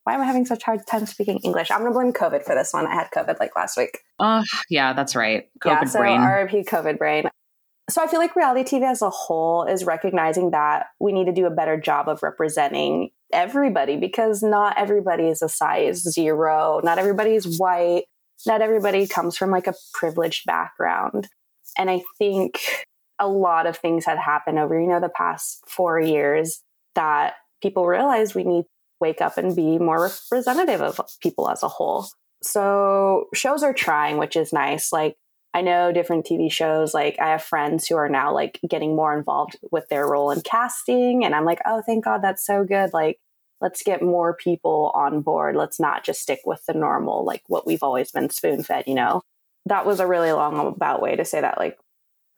why 0.04 0.16
am 0.16 0.22
I 0.22 0.25
having 0.25 0.46
such 0.46 0.63
hard 0.63 0.86
time 0.86 1.06
speaking 1.06 1.40
English? 1.44 1.72
I'm 1.72 1.80
going 1.80 1.94
to 1.94 1.98
blame 1.98 2.12
COVID 2.12 2.44
for 2.44 2.56
this 2.56 2.74
one. 2.74 2.86
I 2.86 2.94
had 2.94 3.10
COVID 3.16 3.40
like 3.40 3.56
last 3.56 3.78
week. 3.78 4.00
Oh, 4.20 4.25
uh, 4.25 4.44
yeah, 4.70 4.94
that's 4.94 5.16
right. 5.16 5.46
COVID 5.63 5.82
yeah, 5.82 5.84
so 5.86 6.00
brain. 6.00 6.22
RIP 6.22 6.66
COVID 6.68 6.98
brain. 6.98 7.25
So 7.90 8.02
I 8.02 8.08
feel 8.08 8.20
like 8.20 8.36
reality 8.36 8.63
TV 8.63 8.90
as 8.90 9.02
a 9.02 9.10
whole 9.10 9.66
is 9.66 9.84
recognizing 9.84 10.52
that 10.52 10.88
we 11.00 11.12
need 11.12 11.25
to 11.25 11.34
do 11.34 11.46
a 11.46 11.52
better 11.52 11.78
job 11.78 12.08
of 12.08 12.24
representing 12.24 13.10
everybody 13.34 13.98
because 13.98 14.42
not 14.42 14.78
everybody 14.78 15.28
is 15.28 15.42
a 15.42 15.50
size 15.50 16.02
zero. 16.02 16.80
Not 16.84 16.98
everybody 16.98 17.32
is 17.36 17.60
white. 17.60 18.04
Not 18.46 18.62
everybody 18.62 19.06
comes 19.06 19.38
from 19.38 19.52
like 19.52 19.68
a 19.68 19.74
privileged 19.94 20.46
background. 20.46 21.28
And 21.78 21.90
I 21.90 22.04
think 22.18 22.86
a 23.20 23.28
lot 23.28 23.66
of 23.66 23.78
things 23.78 24.06
had 24.06 24.18
happened 24.18 24.60
over, 24.60 24.80
you 24.80 24.88
know, 24.88 25.00
the 25.00 25.10
past 25.10 25.63
four 25.68 26.00
years 26.00 26.62
that 26.96 27.34
people 27.62 27.86
realize 27.86 28.34
we 28.34 28.44
need 28.44 28.63
to 28.63 28.70
wake 29.02 29.22
up 29.22 29.38
and 29.38 29.56
be 29.56 29.78
more 29.78 30.04
representative 30.04 30.82
of 30.82 31.00
people 31.22 31.50
as 31.50 31.63
a 31.63 31.68
whole. 31.68 32.08
So 32.42 33.28
shows 33.34 33.63
are 33.63 33.74
trying, 33.74 34.18
which 34.18 34.36
is 34.36 34.54
nice. 34.54 34.92
Like 34.92 35.16
I 35.53 35.62
know 35.62 35.91
different 35.91 36.25
TV 36.25 36.51
shows, 36.51 36.93
like 36.93 37.17
I 37.19 37.29
have 37.29 37.43
friends 37.43 37.88
who 37.88 37.95
are 37.95 38.10
now 38.10 38.33
like 38.33 38.60
getting 38.67 38.95
more 38.95 39.15
involved 39.17 39.57
with 39.72 39.88
their 39.89 40.07
role 40.07 40.31
in 40.31 40.41
casting. 40.41 41.24
And 41.24 41.36
I'm 41.36 41.45
like, 41.45 41.60
oh, 41.65 41.81
thank 41.86 42.05
God, 42.05 42.22
that's 42.22 42.45
so 42.45 42.63
good. 42.63 42.91
Like, 42.93 43.19
let's 43.62 43.83
get 43.83 44.01
more 44.01 44.36
people 44.36 44.91
on 44.95 45.22
board. 45.22 45.55
Let's 45.55 45.79
not 45.79 46.03
just 46.03 46.22
stick 46.22 46.39
with 46.45 46.65
the 46.65 46.74
normal, 46.74 47.24
like 47.24 47.43
what 47.48 47.67
we've 47.67 47.83
always 47.83 48.12
been 48.12 48.29
spoon 48.29 48.63
fed, 48.63 48.86
you 48.88 48.95
know? 48.95 49.22
that 49.65 49.86
was 49.86 50.00
a 50.00 50.07
really 50.07 50.31
long 50.31 50.67
about 50.67 51.01
way 51.01 51.15
to 51.15 51.25
say 51.25 51.41
that 51.41 51.57
like 51.57 51.77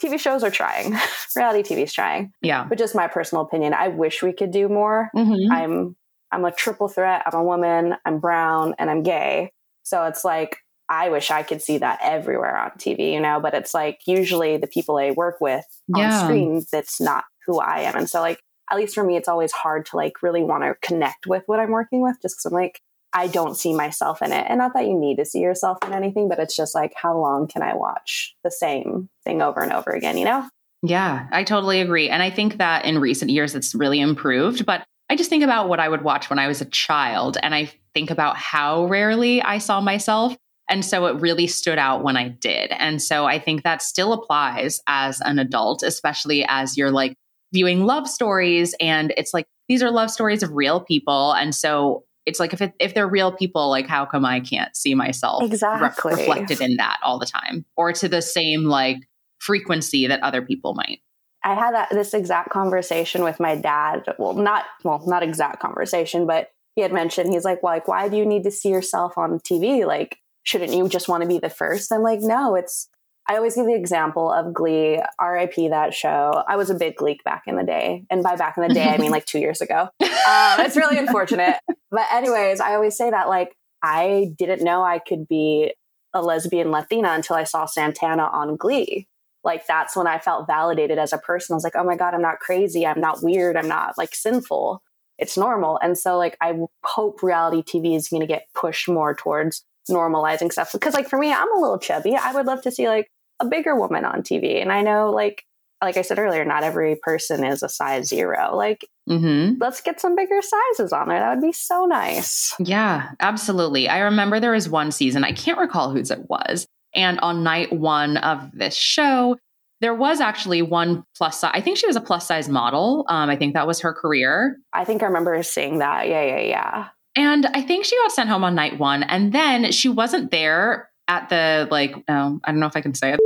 TV 0.01 0.19
shows 0.19 0.43
are 0.43 0.51
trying, 0.51 0.95
reality 1.35 1.75
TV 1.75 1.83
is 1.83 1.93
trying. 1.93 2.33
Yeah. 2.41 2.65
But 2.67 2.77
just 2.77 2.95
my 2.95 3.07
personal 3.07 3.43
opinion, 3.43 3.73
I 3.73 3.87
wish 3.87 4.21
we 4.21 4.33
could 4.33 4.51
do 4.51 4.67
more. 4.67 5.09
Mm-hmm. 5.15 5.51
I'm 5.51 5.95
I'm 6.31 6.45
a 6.45 6.51
triple 6.51 6.87
threat. 6.87 7.23
I'm 7.25 7.39
a 7.39 7.43
woman, 7.43 7.95
I'm 8.05 8.19
brown, 8.19 8.75
and 8.77 8.89
I'm 8.89 9.03
gay. 9.03 9.51
So 9.83 10.03
it's 10.05 10.25
like 10.25 10.57
I 10.89 11.09
wish 11.09 11.31
I 11.31 11.43
could 11.43 11.61
see 11.61 11.79
that 11.79 11.99
everywhere 12.01 12.57
on 12.57 12.71
TV, 12.71 13.13
you 13.13 13.19
know, 13.19 13.39
but 13.39 13.53
it's 13.53 13.73
like 13.73 13.99
usually 14.05 14.57
the 14.57 14.67
people 14.67 14.97
I 14.97 15.11
work 15.11 15.41
with 15.41 15.65
on 15.93 16.01
yeah. 16.01 16.23
screen 16.23 16.65
that's 16.71 17.01
not 17.01 17.25
who 17.45 17.59
I 17.59 17.81
am. 17.81 17.95
And 17.95 18.09
so 18.09 18.21
like 18.21 18.39
at 18.71 18.77
least 18.77 18.95
for 18.95 19.03
me 19.03 19.15
it's 19.15 19.27
always 19.27 19.51
hard 19.51 19.85
to 19.87 19.95
like 19.95 20.21
really 20.21 20.43
want 20.43 20.63
to 20.63 20.75
connect 20.87 21.27
with 21.27 21.43
what 21.47 21.59
I'm 21.59 21.71
working 21.71 22.01
with 22.01 22.17
just 22.21 22.37
cuz 22.37 22.45
I'm 22.45 22.53
like 22.53 22.81
I 23.15 23.27
don't 23.27 23.55
see 23.55 23.73
myself 23.73 24.21
in 24.21 24.33
it. 24.33 24.45
And 24.49 24.57
not 24.57 24.73
that 24.73 24.87
you 24.87 24.99
need 24.99 25.15
to 25.17 25.25
see 25.25 25.39
yourself 25.39 25.77
in 25.85 25.93
anything, 25.93 26.27
but 26.27 26.37
it's 26.37 26.55
just 26.55 26.75
like, 26.75 26.91
how 27.01 27.17
long 27.17 27.47
can 27.47 27.61
I 27.61 27.73
watch 27.73 28.35
the 28.43 28.51
same 28.51 29.07
thing 29.23 29.41
over 29.41 29.61
and 29.61 29.71
over 29.71 29.91
again, 29.91 30.17
you 30.17 30.25
know? 30.25 30.49
Yeah, 30.83 31.25
I 31.31 31.45
totally 31.45 31.79
agree. 31.79 32.09
And 32.09 32.21
I 32.21 32.29
think 32.29 32.57
that 32.57 32.83
in 32.83 32.99
recent 32.99 33.31
years, 33.31 33.55
it's 33.55 33.73
really 33.73 34.01
improved. 34.01 34.65
But 34.65 34.83
I 35.09 35.15
just 35.15 35.29
think 35.29 35.43
about 35.43 35.69
what 35.69 35.79
I 35.79 35.87
would 35.87 36.01
watch 36.01 36.29
when 36.29 36.39
I 36.39 36.47
was 36.47 36.61
a 36.61 36.65
child, 36.65 37.37
and 37.41 37.55
I 37.55 37.71
think 37.93 38.11
about 38.11 38.37
how 38.37 38.85
rarely 38.85 39.41
I 39.41 39.59
saw 39.59 39.79
myself. 39.79 40.35
And 40.69 40.83
so 40.83 41.05
it 41.05 41.21
really 41.21 41.47
stood 41.47 41.77
out 41.77 42.03
when 42.03 42.17
I 42.17 42.29
did. 42.29 42.71
And 42.71 43.01
so 43.01 43.25
I 43.25 43.39
think 43.39 43.63
that 43.63 43.81
still 43.81 44.13
applies 44.13 44.79
as 44.87 45.21
an 45.21 45.37
adult, 45.39 45.83
especially 45.83 46.45
as 46.47 46.75
you're 46.75 46.91
like 46.91 47.15
viewing 47.53 47.85
love 47.85 48.07
stories. 48.07 48.75
And 48.79 49.13
it's 49.17 49.33
like, 49.33 49.45
these 49.69 49.83
are 49.83 49.91
love 49.91 50.09
stories 50.09 50.43
of 50.43 50.51
real 50.51 50.79
people. 50.79 51.33
And 51.33 51.53
so 51.53 52.03
it's 52.25 52.39
like 52.39 52.53
if 52.53 52.61
it, 52.61 52.73
if 52.79 52.93
they're 52.93 53.07
real 53.07 53.31
people, 53.31 53.69
like 53.69 53.87
how 53.87 54.05
come 54.05 54.25
I 54.25 54.39
can't 54.39 54.75
see 54.75 54.95
myself 54.95 55.43
exactly 55.43 56.13
re- 56.13 56.19
reflected 56.19 56.61
in 56.61 56.77
that 56.77 56.97
all 57.03 57.19
the 57.19 57.25
time, 57.27 57.65
or 57.77 57.93
to 57.93 58.09
the 58.09 58.21
same 58.21 58.63
like 58.63 58.97
frequency 59.39 60.07
that 60.07 60.21
other 60.23 60.41
people 60.41 60.73
might. 60.73 60.99
I 61.43 61.53
had 61.53 61.75
that, 61.75 61.89
this 61.91 62.15
exact 62.15 62.49
conversation 62.49 63.23
with 63.23 63.39
my 63.39 63.55
dad. 63.55 64.03
Well, 64.17 64.33
not 64.33 64.65
well, 64.83 65.03
not 65.05 65.21
exact 65.21 65.59
conversation, 65.59 66.25
but 66.25 66.49
he 66.75 66.81
had 66.81 66.91
mentioned 66.91 67.31
he's 67.31 67.45
like, 67.45 67.61
well, 67.61 67.73
like, 67.73 67.87
why 67.87 68.09
do 68.09 68.17
you 68.17 68.25
need 68.25 68.43
to 68.43 68.51
see 68.51 68.69
yourself 68.69 69.17
on 69.17 69.39
TV? 69.39 69.85
Like, 69.85 70.17
shouldn't 70.45 70.73
you 70.73 70.87
just 70.87 71.09
want 71.09 71.23
to 71.23 71.27
be 71.27 71.39
the 71.39 71.49
first? 71.49 71.91
I'm 71.91 72.01
like, 72.01 72.21
no, 72.21 72.55
it's 72.55 72.87
I 73.27 73.37
always 73.37 73.55
give 73.55 73.65
the 73.65 73.73
example 73.73 74.31
of 74.31 74.53
Glee, 74.53 75.01
RIP 75.19 75.55
that 75.71 75.95
show. 75.95 76.43
I 76.47 76.57
was 76.57 76.69
a 76.69 76.75
big 76.75 76.95
Gleek 76.95 77.23
back 77.23 77.43
in 77.47 77.55
the 77.55 77.63
day. 77.63 78.05
And 78.11 78.21
by 78.21 78.35
back 78.35 78.55
in 78.55 78.67
the 78.67 78.73
day, 78.73 78.87
I 78.87 78.97
mean 78.97 79.09
like 79.11 79.25
two 79.25 79.39
years 79.39 79.61
ago. 79.61 79.89
Um, 80.25 80.61
it's 80.61 80.75
really 80.75 80.97
unfortunate. 80.97 81.57
But, 81.91 82.07
anyways, 82.11 82.59
I 82.59 82.73
always 82.73 82.97
say 82.97 83.11
that 83.11 83.29
like 83.29 83.55
I 83.83 84.33
didn't 84.37 84.63
know 84.63 84.83
I 84.83 84.99
could 84.99 85.27
be 85.27 85.73
a 86.13 86.21
lesbian 86.21 86.71
Latina 86.71 87.11
until 87.11 87.35
I 87.35 87.43
saw 87.43 87.65
Santana 87.65 88.23
on 88.23 88.55
Glee. 88.55 89.07
Like 89.43 89.67
that's 89.67 89.95
when 89.95 90.07
I 90.07 90.17
felt 90.17 90.47
validated 90.47 90.97
as 90.97 91.13
a 91.13 91.19
person. 91.19 91.53
I 91.53 91.57
was 91.57 91.63
like, 91.63 91.75
oh 91.75 91.83
my 91.83 91.95
God, 91.95 92.13
I'm 92.13 92.21
not 92.21 92.39
crazy. 92.39 92.87
I'm 92.87 92.99
not 92.99 93.21
weird. 93.21 93.55
I'm 93.55 93.67
not 93.67 93.97
like 93.97 94.15
sinful. 94.15 94.81
It's 95.17 95.37
normal. 95.37 95.79
And 95.81 95.97
so, 95.97 96.17
like, 96.17 96.37
I 96.41 96.53
hope 96.83 97.23
reality 97.23 97.61
TV 97.61 97.95
is 97.95 98.09
going 98.09 98.21
to 98.21 98.27
get 98.27 98.47
pushed 98.53 98.89
more 98.89 99.13
towards 99.13 99.63
normalizing 99.89 100.51
stuff. 100.51 100.71
Because, 100.71 100.93
like, 100.93 101.09
for 101.09 101.19
me, 101.19 101.31
I'm 101.31 101.51
a 101.55 101.59
little 101.59 101.79
chubby. 101.79 102.15
I 102.15 102.33
would 102.33 102.45
love 102.45 102.61
to 102.63 102.71
see, 102.71 102.87
like, 102.87 103.09
a 103.39 103.45
bigger 103.45 103.75
woman 103.75 104.05
on 104.05 104.21
TV. 104.21 104.61
And 104.61 104.71
I 104.71 104.81
know, 104.81 105.11
like, 105.11 105.43
like 105.81 105.97
I 105.97 106.01
said 106.01 106.19
earlier, 106.19 106.45
not 106.45 106.63
every 106.63 106.95
person 107.01 107.43
is 107.43 107.61
a 107.63 107.69
size 107.69 108.07
zero. 108.07 108.55
Like, 108.55 108.87
mm-hmm. 109.09 109.55
let's 109.59 109.81
get 109.81 109.99
some 109.99 110.15
bigger 110.15 110.41
sizes 110.41 110.93
on 110.93 111.09
there. 111.09 111.19
That 111.19 111.35
would 111.35 111.45
be 111.45 111.51
so 111.51 111.85
nice. 111.85 112.53
Yeah, 112.59 113.09
absolutely. 113.19 113.87
I 113.89 113.99
remember 113.99 114.39
there 114.39 114.51
was 114.51 114.69
one 114.69 114.91
season, 114.91 115.23
I 115.23 115.31
can't 115.31 115.59
recall 115.59 115.91
whose 115.91 116.11
it 116.11 116.29
was. 116.29 116.65
And 116.93 117.19
on 117.19 117.43
night 117.43 117.73
one 117.73 118.17
of 118.17 118.49
this 118.53 118.75
show, 118.75 119.37
there 119.81 119.93
was 119.93 120.21
actually 120.21 120.61
one 120.61 121.03
plus 121.17 121.41
size. 121.41 121.51
I 121.53 121.61
think 121.61 121.77
she 121.77 121.87
was 121.87 121.97
a 121.97 122.01
plus 122.01 122.25
size 122.25 122.47
model. 122.47 123.05
Um, 123.09 123.29
I 123.29 123.35
think 123.35 123.53
that 123.53 123.67
was 123.67 123.81
her 123.81 123.93
career. 123.93 124.57
I 124.71 124.85
think 124.85 125.03
I 125.03 125.07
remember 125.07 125.41
seeing 125.43 125.79
that. 125.79 126.07
Yeah, 126.07 126.23
yeah, 126.23 126.39
yeah. 126.39 126.87
And 127.15 127.45
I 127.47 127.61
think 127.61 127.85
she 127.85 127.95
got 127.97 128.11
sent 128.11 128.29
home 128.29 128.43
on 128.43 128.55
night 128.55 128.77
one. 128.77 129.03
And 129.03 129.31
then 129.31 129.71
she 129.71 129.89
wasn't 129.89 130.31
there 130.31 130.89
at 131.07 131.29
the 131.29 131.67
like 131.71 131.95
no, 132.07 132.39
I 132.43 132.51
don't 132.51 132.59
know 132.59 132.67
if 132.67 132.75
I 132.75 132.81
can 132.81 132.93
say 132.93 133.13
it. 133.13 133.19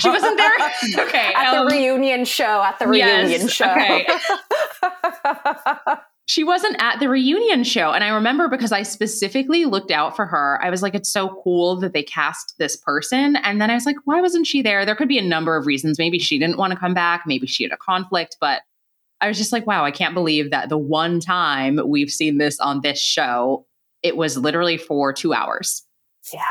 She 0.00 0.08
wasn't 0.08 0.36
there. 0.36 0.52
okay. 1.06 1.32
At 1.34 1.54
um, 1.54 1.66
the 1.66 1.74
reunion 1.74 2.24
show. 2.24 2.62
At 2.62 2.78
the 2.78 2.86
reunion 2.86 3.30
yes, 3.30 3.50
show. 3.50 3.70
Okay. 3.70 4.06
she 6.26 6.44
wasn't 6.44 6.76
at 6.78 7.00
the 7.00 7.08
reunion 7.08 7.64
show. 7.64 7.90
And 7.92 8.04
I 8.04 8.08
remember 8.08 8.48
because 8.48 8.70
I 8.70 8.82
specifically 8.82 9.64
looked 9.64 9.90
out 9.90 10.14
for 10.14 10.26
her. 10.26 10.60
I 10.62 10.70
was 10.70 10.82
like, 10.82 10.94
it's 10.94 11.10
so 11.10 11.40
cool 11.42 11.80
that 11.80 11.92
they 11.92 12.02
cast 12.02 12.54
this 12.58 12.76
person. 12.76 13.36
And 13.36 13.60
then 13.60 13.70
I 13.70 13.74
was 13.74 13.86
like, 13.86 13.96
why 14.04 14.20
wasn't 14.20 14.46
she 14.46 14.62
there? 14.62 14.84
There 14.84 14.94
could 14.94 15.08
be 15.08 15.18
a 15.18 15.22
number 15.22 15.56
of 15.56 15.66
reasons. 15.66 15.98
Maybe 15.98 16.18
she 16.18 16.38
didn't 16.38 16.58
want 16.58 16.72
to 16.72 16.78
come 16.78 16.94
back. 16.94 17.22
Maybe 17.26 17.46
she 17.46 17.64
had 17.64 17.72
a 17.72 17.78
conflict. 17.78 18.36
But 18.40 18.62
I 19.20 19.28
was 19.28 19.36
just 19.36 19.52
like, 19.52 19.66
wow, 19.66 19.84
I 19.84 19.90
can't 19.90 20.14
believe 20.14 20.50
that 20.50 20.68
the 20.68 20.78
one 20.78 21.20
time 21.20 21.80
we've 21.86 22.10
seen 22.10 22.38
this 22.38 22.60
on 22.60 22.80
this 22.82 23.00
show, 23.00 23.66
it 24.02 24.16
was 24.16 24.36
literally 24.36 24.76
for 24.76 25.12
two 25.12 25.32
hours. 25.32 25.84
Yeah. 26.32 26.42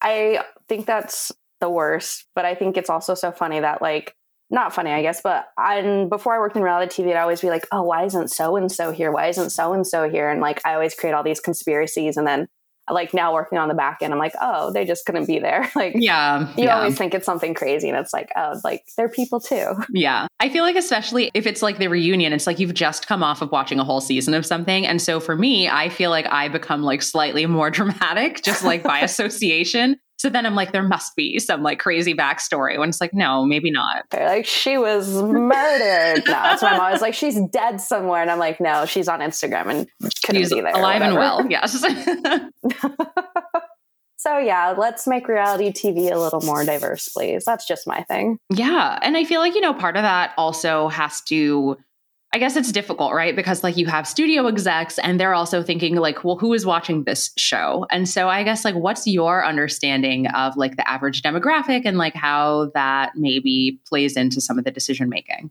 I 0.00 0.44
think 0.68 0.86
that's 0.86 1.32
the 1.60 1.70
worst, 1.70 2.26
but 2.34 2.44
I 2.44 2.54
think 2.54 2.76
it's 2.76 2.90
also 2.90 3.14
so 3.14 3.32
funny 3.32 3.60
that 3.60 3.82
like 3.82 4.14
not 4.48 4.72
funny, 4.72 4.90
I 4.90 5.02
guess, 5.02 5.20
but 5.20 5.48
I 5.58 6.06
before 6.08 6.34
I 6.34 6.38
worked 6.38 6.56
in 6.56 6.62
reality 6.62 7.02
TV, 7.02 7.10
I'd 7.10 7.20
always 7.20 7.40
be 7.40 7.50
like, 7.50 7.66
oh, 7.72 7.82
why 7.82 8.04
isn't 8.04 8.30
so 8.30 8.56
and 8.56 8.70
so 8.70 8.92
here? 8.92 9.10
Why 9.10 9.26
isn't 9.26 9.50
so 9.50 9.72
and 9.72 9.86
so 9.86 10.08
here? 10.08 10.30
And 10.30 10.40
like 10.40 10.60
I 10.64 10.74
always 10.74 10.94
create 10.94 11.14
all 11.14 11.24
these 11.24 11.40
conspiracies 11.40 12.16
and 12.16 12.26
then 12.26 12.48
like 12.90 13.12
now 13.12 13.32
working 13.32 13.58
on 13.58 13.68
the 13.68 13.74
back 13.74 13.98
end, 14.00 14.12
I'm 14.12 14.18
like, 14.18 14.34
oh, 14.40 14.72
they 14.72 14.84
just 14.84 15.04
couldn't 15.06 15.26
be 15.26 15.38
there. 15.38 15.70
Like, 15.76 15.92
yeah, 15.94 16.48
you 16.56 16.64
yeah. 16.64 16.78
always 16.78 16.96
think 16.96 17.12
it's 17.12 17.26
something 17.26 17.52
crazy, 17.52 17.90
and 17.90 17.98
it's 17.98 18.12
like, 18.12 18.30
oh, 18.34 18.58
like 18.64 18.86
they're 18.96 19.10
people 19.10 19.40
too. 19.40 19.74
Yeah. 19.90 20.26
I 20.40 20.48
feel 20.48 20.62
like, 20.64 20.76
especially 20.76 21.30
if 21.34 21.46
it's 21.46 21.60
like 21.62 21.78
the 21.78 21.88
reunion, 21.88 22.32
it's 22.32 22.46
like 22.46 22.58
you've 22.58 22.74
just 22.74 23.06
come 23.06 23.22
off 23.22 23.42
of 23.42 23.50
watching 23.50 23.78
a 23.78 23.84
whole 23.84 24.00
season 24.00 24.32
of 24.32 24.46
something. 24.46 24.86
And 24.86 25.00
so 25.02 25.20
for 25.20 25.36
me, 25.36 25.68
I 25.68 25.88
feel 25.88 26.10
like 26.10 26.26
I 26.26 26.48
become 26.48 26.82
like 26.82 27.02
slightly 27.02 27.44
more 27.46 27.70
dramatic, 27.78 28.42
just 28.42 28.64
like 28.64 28.82
by 28.82 29.00
association. 29.00 29.98
So 30.18 30.30
then 30.30 30.46
I'm 30.46 30.54
like, 30.54 30.72
there 30.72 30.82
must 30.82 31.14
be 31.14 31.38
some 31.38 31.62
like 31.62 31.78
crazy 31.78 32.14
backstory 32.14 32.78
when 32.78 32.88
it's 32.88 33.00
like, 33.00 33.12
no, 33.12 33.44
maybe 33.44 33.70
not. 33.70 34.04
They're 34.10 34.26
like, 34.28 34.46
she 34.46 34.78
was 34.78 35.08
murdered. 35.22 36.22
no, 36.26 36.32
that's 36.32 36.62
my 36.62 36.76
mom 36.76 36.90
was 36.92 37.02
like, 37.02 37.14
she's 37.14 37.38
dead 37.50 37.80
somewhere. 37.80 38.22
And 38.22 38.30
I'm 38.30 38.38
like, 38.38 38.60
no, 38.60 38.86
she's 38.86 39.08
on 39.08 39.20
Instagram 39.20 39.66
and 39.68 39.88
couldn't 40.24 40.40
She's 40.40 40.52
be 40.52 40.60
there. 40.62 40.72
alive 40.74 41.02
and 41.02 41.14
well. 41.14 41.46
Yes. 41.50 41.84
So 44.18 44.38
yeah, 44.38 44.74
let's 44.76 45.06
make 45.06 45.28
reality 45.28 45.70
TV 45.70 46.10
a 46.10 46.18
little 46.18 46.40
more 46.40 46.64
diverse, 46.64 47.08
please. 47.10 47.44
That's 47.44 47.64
just 47.64 47.86
my 47.86 48.02
thing. 48.04 48.38
Yeah. 48.50 48.98
And 49.02 49.16
I 49.16 49.24
feel 49.24 49.40
like, 49.40 49.54
you 49.54 49.60
know, 49.60 49.72
part 49.74 49.96
of 49.96 50.02
that 50.02 50.32
also 50.36 50.88
has 50.88 51.20
to, 51.28 51.76
I 52.32 52.38
guess 52.38 52.56
it's 52.56 52.72
difficult, 52.72 53.14
right? 53.14 53.34
Because 53.34 53.64
like 53.64 53.76
you 53.76 53.86
have 53.86 54.06
studio 54.06 54.46
execs 54.46 54.98
and 54.98 55.18
they're 55.18 55.32
also 55.32 55.62
thinking, 55.62 55.96
like, 55.96 56.22
well, 56.22 56.36
who 56.36 56.52
is 56.52 56.66
watching 56.66 57.04
this 57.04 57.30
show? 57.38 57.86
And 57.90 58.08
so 58.08 58.28
I 58.28 58.42
guess, 58.42 58.64
like, 58.64 58.74
what's 58.74 59.06
your 59.06 59.46
understanding 59.46 60.26
of 60.28 60.56
like 60.56 60.76
the 60.76 60.86
average 60.88 61.22
demographic 61.22 61.82
and 61.84 61.96
like 61.96 62.14
how 62.14 62.70
that 62.74 63.12
maybe 63.14 63.80
plays 63.86 64.16
into 64.16 64.40
some 64.40 64.58
of 64.58 64.64
the 64.64 64.70
decision 64.70 65.08
making? 65.08 65.50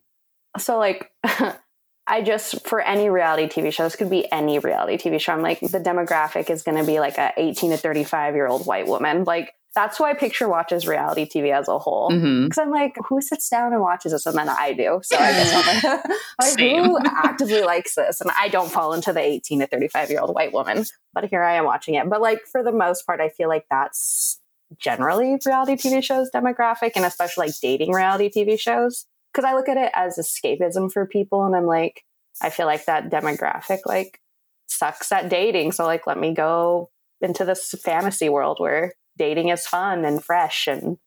So 0.58 0.78
like 0.78 1.12
I 2.08 2.22
just 2.22 2.68
for 2.68 2.82
any 2.82 3.10
reality 3.10 3.48
TV 3.48 3.74
show, 3.74 3.84
this 3.84 3.96
could 3.96 4.10
be 4.10 4.32
any 4.32 4.60
reality 4.60 4.98
TV 4.98 5.20
show. 5.20 5.34
I'm 5.34 5.42
like 5.42 5.60
the 5.60 5.80
demographic 5.80 6.50
is 6.50 6.62
going 6.62 6.78
to 6.78 6.86
be 6.86 7.00
like 7.00 7.18
a 7.18 7.34
18 7.36 7.72
to 7.72 7.78
35 7.78 8.36
year 8.36 8.48
old 8.48 8.66
white 8.68 8.88
woman. 8.88 9.24
Like 9.24 9.54
that's 9.76 10.00
why 10.00 10.12
I 10.12 10.14
picture 10.14 10.48
watches 10.48 10.88
reality 10.88 11.26
TV 11.26 11.52
as 11.52 11.68
a 11.68 11.78
whole. 11.78 12.10
Mm-hmm. 12.10 12.46
Because 12.46 12.58
I'm 12.58 12.72
like, 12.72 12.96
who 13.08 13.22
sits 13.22 13.50
down 13.50 13.74
and 13.74 13.82
watches 13.82 14.14
this? 14.14 14.26
And 14.26 14.38
then 14.38 14.48
I 14.48 14.72
do. 14.72 15.02
So 15.04 15.18
I 15.18 15.32
guess 15.34 15.54
I'm 15.54 15.84
like, 15.84 16.04
like 16.58 16.60
who 16.60 16.98
actively 17.06 17.62
likes 17.62 17.96
this? 17.96 18.22
And 18.22 18.32
I 18.40 18.48
don't 18.48 18.72
fall 18.72 18.94
into 18.94 19.12
the 19.12 19.20
18 19.20 19.60
to 19.60 19.68
35 19.68 20.10
year 20.10 20.22
old 20.22 20.34
white 20.34 20.54
woman. 20.54 20.86
But 21.14 21.26
here 21.26 21.44
I 21.44 21.56
am 21.56 21.66
watching 21.66 21.96
it. 21.96 22.10
But 22.10 22.22
like 22.22 22.46
for 22.50 22.64
the 22.64 22.72
most 22.72 23.06
part, 23.06 23.20
I 23.20 23.28
feel 23.28 23.50
like 23.50 23.66
that's 23.70 24.40
generally 24.78 25.38
reality 25.46 25.74
TV 25.76 26.04
shows 26.04 26.32
demographic 26.34 26.94
and 26.96 27.06
especially 27.06 27.48
like 27.48 27.56
dating 27.62 27.92
reality 27.92 28.30
TV 28.30 28.58
shows. 28.58 29.06
Because 29.34 29.46
I 29.46 29.56
look 29.56 29.68
at 29.68 29.78
it 29.78 29.92
as 29.94 30.18
escapism 30.18 30.90
for 30.90 31.06
people 31.06 31.46
and 31.46 31.54
I'm 31.54 31.66
like, 31.66 32.04
I 32.42 32.50
feel 32.50 32.66
like 32.66 32.86
that 32.86 33.10
demographic 33.10 33.80
like 33.86 34.22
sucks 34.68 35.12
at 35.12 35.30
dating. 35.30 35.74
So 35.74 35.84
like 35.84 36.08
let 36.08 36.18
me 36.18 36.34
go 36.34 36.90
into 37.20 37.44
this 37.44 37.76
fantasy 37.84 38.30
world 38.30 38.58
where 38.60 38.94
dating 39.18 39.50
is 39.50 39.68
fun 39.68 40.06
and 40.06 40.24
fresh 40.24 40.68
and 40.68 40.98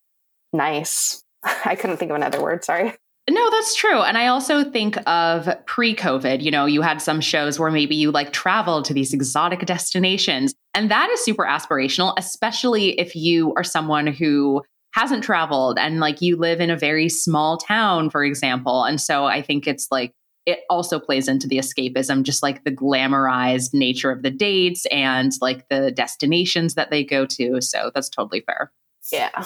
nice. 0.53 1.23
I 1.43 1.75
couldn't 1.75 1.97
think 1.97 2.11
of 2.11 2.15
another 2.15 2.41
word, 2.41 2.63
sorry. 2.63 2.93
No, 3.29 3.49
that's 3.51 3.75
true. 3.75 4.01
And 4.01 4.17
I 4.17 4.27
also 4.27 4.63
think 4.63 4.97
of 5.07 5.49
pre 5.65 5.95
COVID, 5.95 6.41
you 6.41 6.49
know, 6.49 6.65
you 6.65 6.81
had 6.81 7.01
some 7.01 7.21
shows 7.21 7.59
where 7.59 7.69
maybe 7.69 7.95
you 7.95 8.11
like 8.11 8.33
traveled 8.33 8.85
to 8.85 8.93
these 8.93 9.13
exotic 9.13 9.65
destinations. 9.65 10.53
And 10.73 10.89
that 10.89 11.09
is 11.11 11.23
super 11.23 11.45
aspirational, 11.45 12.13
especially 12.17 12.99
if 12.99 13.15
you 13.15 13.53
are 13.55 13.63
someone 13.63 14.07
who 14.07 14.63
hasn't 14.93 15.23
traveled 15.23 15.77
and 15.77 15.99
like 15.99 16.21
you 16.21 16.37
live 16.37 16.59
in 16.59 16.71
a 16.71 16.77
very 16.77 17.09
small 17.09 17.57
town, 17.57 18.09
for 18.09 18.23
example. 18.23 18.83
And 18.83 18.99
so 18.99 19.25
I 19.25 19.43
think 19.43 19.67
it's 19.67 19.87
like, 19.91 20.13
it 20.49 20.59
also 20.69 20.99
plays 20.99 21.27
into 21.27 21.47
the 21.47 21.57
escapism, 21.57 22.23
just 22.23 22.43
like 22.43 22.63
the 22.63 22.71
glamorized 22.71 23.73
nature 23.73 24.11
of 24.11 24.23
the 24.23 24.31
dates 24.31 24.85
and 24.87 25.31
like 25.41 25.67
the 25.69 25.91
destinations 25.91 26.75
that 26.75 26.89
they 26.89 27.03
go 27.03 27.25
to. 27.25 27.61
So 27.61 27.91
that's 27.93 28.09
totally 28.09 28.41
fair. 28.41 28.71
Yeah. 29.11 29.45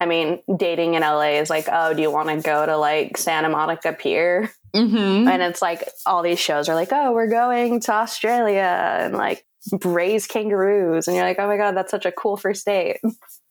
I 0.00 0.06
mean, 0.06 0.40
dating 0.56 0.94
in 0.94 1.02
LA 1.02 1.38
is 1.40 1.50
like, 1.50 1.68
oh, 1.70 1.94
do 1.94 2.02
you 2.02 2.10
want 2.10 2.28
to 2.28 2.40
go 2.40 2.66
to 2.66 2.76
like 2.76 3.16
Santa 3.16 3.48
Monica 3.48 3.92
Pier? 3.92 4.50
Mm-hmm. 4.74 5.28
And 5.28 5.42
it's 5.42 5.62
like 5.62 5.88
all 6.04 6.22
these 6.22 6.40
shows 6.40 6.68
are 6.68 6.74
like, 6.74 6.92
oh, 6.92 7.12
we're 7.12 7.30
going 7.30 7.80
to 7.80 7.92
Australia 7.92 8.98
and 9.00 9.14
like 9.14 9.46
raise 9.84 10.26
kangaroos. 10.26 11.06
And 11.06 11.16
you're 11.16 11.24
like, 11.24 11.38
oh 11.38 11.46
my 11.46 11.56
God, 11.56 11.76
that's 11.76 11.90
such 11.90 12.06
a 12.06 12.12
cool 12.12 12.36
first 12.36 12.66
date. 12.66 12.98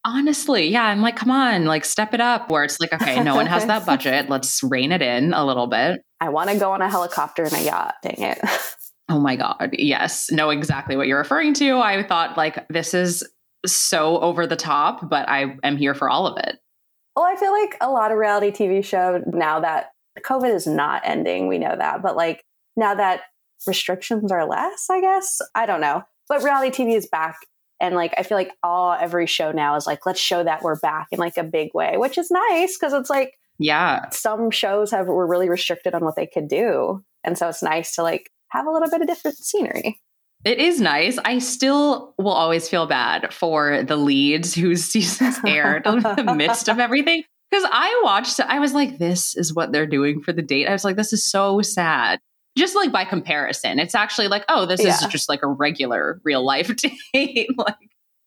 Honestly, 0.06 0.68
yeah, 0.68 0.86
I'm 0.86 1.02
like, 1.02 1.16
come 1.16 1.32
on, 1.32 1.66
like 1.66 1.86
step 1.86 2.14
it 2.14 2.22
up. 2.22 2.52
Where 2.52 2.64
it's 2.64 2.80
like, 2.80 2.94
okay, 3.02 3.24
no 3.24 3.36
one 3.36 3.46
has 3.46 3.66
that 3.66 3.86
budget. 3.86 4.30
Let's 4.30 4.62
rein 4.64 4.92
it 4.92 5.02
in 5.02 5.34
a 5.34 5.46
little 5.46 5.68
bit. 5.68 6.02
I 6.20 6.30
want 6.30 6.50
to 6.50 6.58
go 6.58 6.72
on 6.72 6.82
a 6.82 6.90
helicopter 6.90 7.44
and 7.44 7.54
a 7.54 7.64
yacht. 7.64 7.96
Dang 8.04 8.22
it. 8.22 8.40
Oh 9.10 9.20
my 9.20 9.36
God. 9.36 9.72
Yes. 9.74 10.32
Know 10.32 10.50
exactly 10.50 10.96
what 10.96 11.08
you're 11.08 11.18
referring 11.18 11.54
to. 11.56 11.78
I 11.78 12.02
thought, 12.04 12.38
like, 12.38 12.66
this 12.70 12.94
is 12.94 13.22
so 13.66 14.18
over 14.20 14.48
the 14.48 14.56
top, 14.56 15.10
but 15.10 15.28
I 15.28 15.58
am 15.62 15.76
here 15.76 15.94
for 15.94 16.10
all 16.10 16.26
of 16.26 16.38
it. 16.38 16.58
Well, 17.16 17.26
I 17.26 17.36
feel 17.36 17.52
like 17.52 17.78
a 17.82 17.92
lot 17.92 18.12
of 18.12 18.18
reality 18.18 18.52
TV 18.52 18.84
show 18.84 19.22
now 19.28 19.60
that 19.60 19.90
COVID 20.22 20.54
is 20.54 20.68
not 20.68 21.02
ending, 21.06 21.48
we 21.48 21.58
know 21.58 21.76
that, 21.78 22.02
but 22.02 22.16
like 22.16 22.44
now 22.76 22.96
that 22.96 23.22
restrictions 23.68 24.32
are 24.32 24.48
less, 24.48 24.88
I 24.90 25.02
guess. 25.02 25.42
I 25.54 25.66
don't 25.66 25.82
know. 25.82 26.04
But 26.28 26.44
reality 26.44 26.84
TV 26.84 26.96
is 26.96 27.08
back. 27.08 27.36
And 27.80 27.96
like 27.96 28.14
I 28.18 28.24
feel 28.24 28.38
like 28.38 28.52
all 28.64 28.94
every 28.94 29.28
show 29.28 29.52
now 29.52 29.76
is 29.76 29.86
like, 29.88 30.06
let's 30.06 30.20
show 30.20 30.44
that 30.44 30.62
we're 30.64 30.80
back 30.80 31.08
in 31.12 31.20
like 31.20 31.38
a 31.38 31.44
big 31.44 31.72
way, 31.74 31.98
which 31.98 32.18
is 32.18 32.32
nice 32.32 32.78
because 32.78 32.94
it's 32.94 33.10
like 33.10 33.34
Yeah. 33.60 34.10
some 34.10 34.52
shows 34.52 34.92
have 34.92 35.08
were 35.08 35.28
really 35.28 35.50
restricted 35.50 35.94
on 35.94 36.04
what 36.04 36.16
they 36.16 36.28
could 36.28 36.48
do. 36.48 37.04
And 37.24 37.38
so 37.38 37.50
it's 37.50 37.64
nice 37.64 37.96
to 37.96 38.04
like 38.04 38.30
have 38.50 38.68
a 38.68 38.72
little 38.72 38.90
bit 38.90 39.02
of 39.02 39.08
different 39.08 39.38
scenery. 39.38 40.00
It 40.46 40.60
is 40.60 40.82
nice. 40.82 41.18
I 41.24 41.40
still 41.40 42.14
will 42.18 42.34
always 42.34 42.68
feel 42.68 42.86
bad 42.86 43.34
for 43.34 43.84
the 43.84 43.96
leads 43.96 44.54
whose 44.54 44.84
seasons 44.92 45.40
aired 45.46 45.88
in 45.88 46.02
the 46.02 46.34
midst 46.36 46.68
of 46.70 46.80
everything. 46.80 47.24
Because 47.50 47.70
I 47.72 48.02
watched, 48.04 48.40
I 48.40 48.60
was 48.60 48.74
like, 48.74 48.98
this 48.98 49.36
is 49.38 49.54
what 49.54 49.72
they're 49.72 49.86
doing 49.88 50.22
for 50.22 50.34
the 50.34 50.42
date. 50.42 50.68
I 50.68 50.72
was 50.74 50.84
like, 50.84 50.96
this 50.96 51.14
is 51.14 51.24
so 51.24 51.62
sad. 51.62 52.20
Just 52.58 52.76
like 52.76 52.92
by 52.92 53.04
comparison, 53.06 53.80
it's 53.80 53.96
actually 53.96 54.28
like, 54.28 54.46
oh, 54.48 54.66
this 54.66 54.80
is 54.82 55.00
just 55.08 55.28
like 55.30 55.42
a 55.44 55.48
regular 55.48 56.22
real 56.24 56.46
life 56.46 56.72
date. 57.14 57.50
like, 57.58 57.76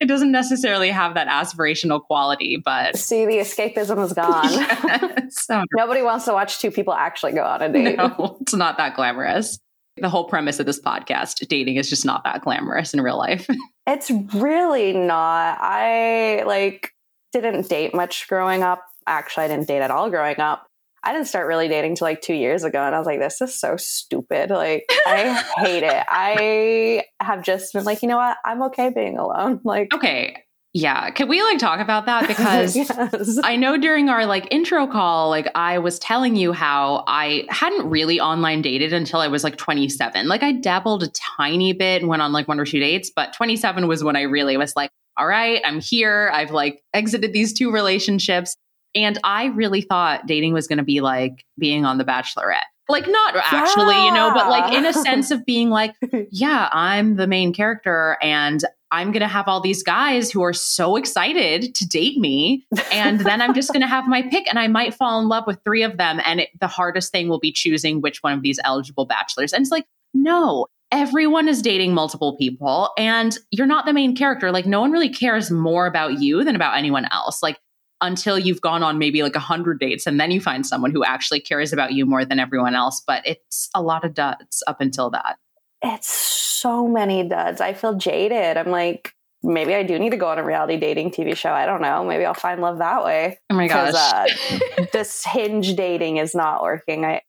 it 0.01 0.07
doesn't 0.07 0.33
necessarily 0.33 0.91
have 0.91 1.15
that 1.15 1.29
aspirational 1.29 2.03
quality, 2.03 2.61
but 2.63 2.97
See, 2.97 3.25
the 3.25 3.35
escapism 3.39 4.05
is 4.05 4.13
gone. 5.13 5.31
so 5.31 5.63
Nobody 5.77 6.03
wants 6.03 6.25
to 6.27 6.33
watch 6.33 6.59
two 6.61 6.71
people 6.71 6.93
actually 6.93 7.33
go 7.33 7.43
on 7.45 7.63
a 7.63 7.73
date. 7.73 7.97
no, 7.97 8.37
it's 8.41 8.53
not 8.55 8.77
that 8.79 8.97
glamorous. 8.97 9.59
The 9.99 10.11
whole 10.11 10.25
premise 10.25 10.61
of 10.61 10.67
this 10.67 10.79
podcast, 10.81 11.47
dating 11.49 11.77
is 11.77 11.89
just 11.89 12.05
not 12.05 12.25
that 12.25 12.43
glamorous 12.43 12.93
in 12.93 13.01
real 13.01 13.17
life. 13.17 13.49
It's 13.87 14.11
really 14.35 14.93
not. 14.93 15.57
I 15.61 16.43
like 16.45 16.93
didn't 17.33 17.69
date 17.69 17.95
much 17.95 18.29
growing 18.29 18.63
up. 18.63 18.83
Actually, 19.07 19.45
I 19.45 19.49
didn't 19.49 19.69
date 19.69 19.81
at 19.81 19.91
all 19.91 20.11
growing 20.11 20.39
up. 20.41 20.66
I 21.07 21.13
didn't 21.13 21.29
start 21.29 21.47
really 21.47 21.69
dating 21.69 21.95
till 21.95 22.09
like 22.09 22.21
two 22.21 22.35
years 22.35 22.65
ago, 22.65 22.83
and 22.83 22.93
I 22.93 22.99
was 22.99 23.07
like, 23.07 23.21
"This 23.21 23.41
is 23.41 23.59
so 23.59 23.77
stupid." 23.77 24.51
Like, 24.51 24.91
I 25.07 25.41
hate 25.57 25.85
it. 25.85 26.05
I 26.09 27.05
have 27.21 27.45
just 27.45 27.73
been 27.73 27.85
like, 27.85 28.03
you 28.03 28.09
know 28.09 28.17
what? 28.17 28.37
I'm 28.45 28.61
okay 28.65 28.91
being 28.91 29.17
alone. 29.17 29.61
Like, 29.67 29.93
okay. 29.95 30.43
Yeah. 30.73 31.11
Can 31.11 31.29
we 31.29 31.43
like 31.43 31.59
talk 31.59 31.81
about 31.81 32.07
that? 32.07 32.27
Because 32.29 32.77
yes. 32.77 33.39
I 33.43 33.57
know 33.57 33.77
during 33.77 34.09
our 34.09 34.27
like 34.27 34.47
intro 34.51 34.87
call, 34.87 35.31
like 35.31 35.49
I 35.55 35.79
was 35.79 35.99
telling 35.99 36.37
you 36.37 36.53
how 36.53 37.05
I 37.07 37.47
hadn't 37.49 37.89
really 37.89 38.21
online 38.21 38.63
dated 38.63 38.93
until 38.93 39.21
I 39.21 39.29
was 39.29 39.43
like 39.43 39.57
27. 39.57 40.29
Like 40.29 40.43
I 40.43 40.53
dabbled 40.53 41.03
a 41.03 41.09
tiny 41.37 41.73
bit 41.73 42.03
and 42.03 42.09
went 42.09 42.23
on 42.23 42.33
like 42.33 42.47
one 42.49 42.61
or 42.61 42.67
two 42.67 42.79
dates, 42.79 43.11
but 43.15 43.33
27 43.33 43.89
was 43.89 44.05
when 44.05 44.17
I 44.17 44.23
really 44.23 44.57
was 44.57 44.75
like, 44.77 44.91
all 45.17 45.27
right, 45.27 45.63
I'm 45.65 45.81
here. 45.81 46.31
I've 46.33 46.51
like 46.51 46.83
exited 46.93 47.33
these 47.33 47.53
two 47.53 47.73
relationships. 47.73 48.57
And 48.97 49.19
I 49.23 49.47
really 49.47 49.83
thought 49.83 50.27
dating 50.27 50.55
was 50.55 50.67
going 50.67 50.79
to 50.79 50.85
be 50.85 51.01
like 51.01 51.45
being 51.59 51.85
on 51.85 51.99
The 51.99 52.05
Bachelorette. 52.05 52.65
Like, 52.89 53.07
not 53.09 53.35
actually, 53.37 53.97
you 54.05 54.13
know, 54.13 54.31
but 54.33 54.49
like 54.49 54.73
in 54.73 54.87
a 54.87 54.93
sense 54.93 55.33
of 55.33 55.45
being 55.45 55.71
like, 55.71 55.95
yeah, 56.31 56.69
I'm 56.73 57.17
the 57.17 57.27
main 57.27 57.53
character 57.53 58.17
and 58.23 58.65
I'm 58.93 59.11
going 59.11 59.23
to 59.23 59.29
have 59.29 59.49
all 59.49 59.61
these 59.61 59.83
guys 59.83 60.31
who 60.31 60.43
are 60.43 60.53
so 60.53 60.95
excited 60.95 61.75
to 61.75 61.87
date 61.87 62.19
me. 62.19 62.65
And 62.93 63.21
then 63.21 63.43
I'm 63.43 63.55
just 63.55 63.73
going 63.73 63.81
to 63.81 63.89
have 63.89 64.07
my 64.07 64.23
pick 64.23 64.49
and 64.49 64.59
I 64.59 64.69
might 64.69 64.95
fall 64.95 65.21
in 65.21 65.29
love 65.29 65.45
with 65.49 65.59
three 65.65 65.83
of 65.83 65.97
them. 65.97 66.21
And 66.25 66.41
it, 66.41 66.51
the 66.61 66.69
hardest 66.69 67.11
thing 67.11 67.29
will 67.29 67.41
be 67.41 67.51
choosing 67.51 68.01
which 68.01 68.23
one 68.23 68.33
of 68.33 68.43
these 68.43 68.61
eligible 68.63 69.05
bachelors. 69.05 69.53
And 69.53 69.63
it's 69.63 69.73
like, 69.73 69.87
no, 70.15 70.67
everyone 70.93 71.49
is 71.49 71.63
dating 71.63 71.93
multiple 71.93 72.37
people 72.37 72.91
and 72.97 73.37
you're 73.51 73.67
not 73.67 73.87
the 73.87 73.93
main 73.93 74.15
character. 74.15 74.53
Like, 74.53 74.67
no 74.67 74.81
one 74.81 74.93
really 74.93 75.11
cares 75.11 75.51
more 75.51 75.87
about 75.87 76.21
you 76.21 76.45
than 76.45 76.55
about 76.55 76.77
anyone 76.77 77.07
else. 77.11 77.43
Like, 77.43 77.59
until 78.01 78.39
you've 78.39 78.61
gone 78.61 78.83
on 78.83 78.99
maybe 78.99 79.23
like 79.23 79.37
a 79.37 79.41
hundred 79.41 79.81
dates 79.81 80.07
and 80.07 80.21
then 80.21 80.31
you 80.31 80.41
find 80.41 80.67
someone 80.67 80.91
who 80.91 81.03
actually 81.05 81.41
cares 81.41 81.73
about 81.73 81.93
you 81.93 82.05
more 82.07 82.25
than 82.25 82.39
everyone 82.39 82.75
else. 82.75 83.03
But 83.07 83.27
it's 83.27 83.71
a 83.75 83.83
lot 83.83 84.05
of 84.05 84.15
duds 84.15 84.63
up 84.67 84.81
until 84.81 85.11
that. 85.11 85.37
it's 85.83 86.09
so 86.09 86.87
many 86.89 87.29
duds. 87.29 87.61
I 87.61 87.73
feel 87.75 87.95
jaded. 87.95 88.57
I'm 88.57 88.71
like, 88.71 89.13
maybe 89.43 89.75
I 89.75 89.83
do 89.83 89.99
need 89.99 90.11
to 90.11 90.17
go 90.17 90.27
on 90.29 90.39
a 90.39 90.45
reality 90.45 90.79
dating 90.79 91.11
TV 91.13 91.37
show. 91.37 91.53
I 91.53 91.67
don't 91.67 91.83
know. 91.83 92.05
Maybe 92.05 92.25
I'll 92.25 92.35
find 92.35 92.61
love 92.61 92.79
that 92.79 93.05
way. 93.05 93.39
Oh 93.51 93.55
my 93.55 93.69
gosh. 93.69 93.87
Because 93.93 94.81
uh, 94.81 94.87
this 94.93 95.25
hinge 95.25 95.75
dating 95.77 96.17
is 96.17 96.35
not 96.35 96.63
working. 96.63 97.05
I 97.05 97.23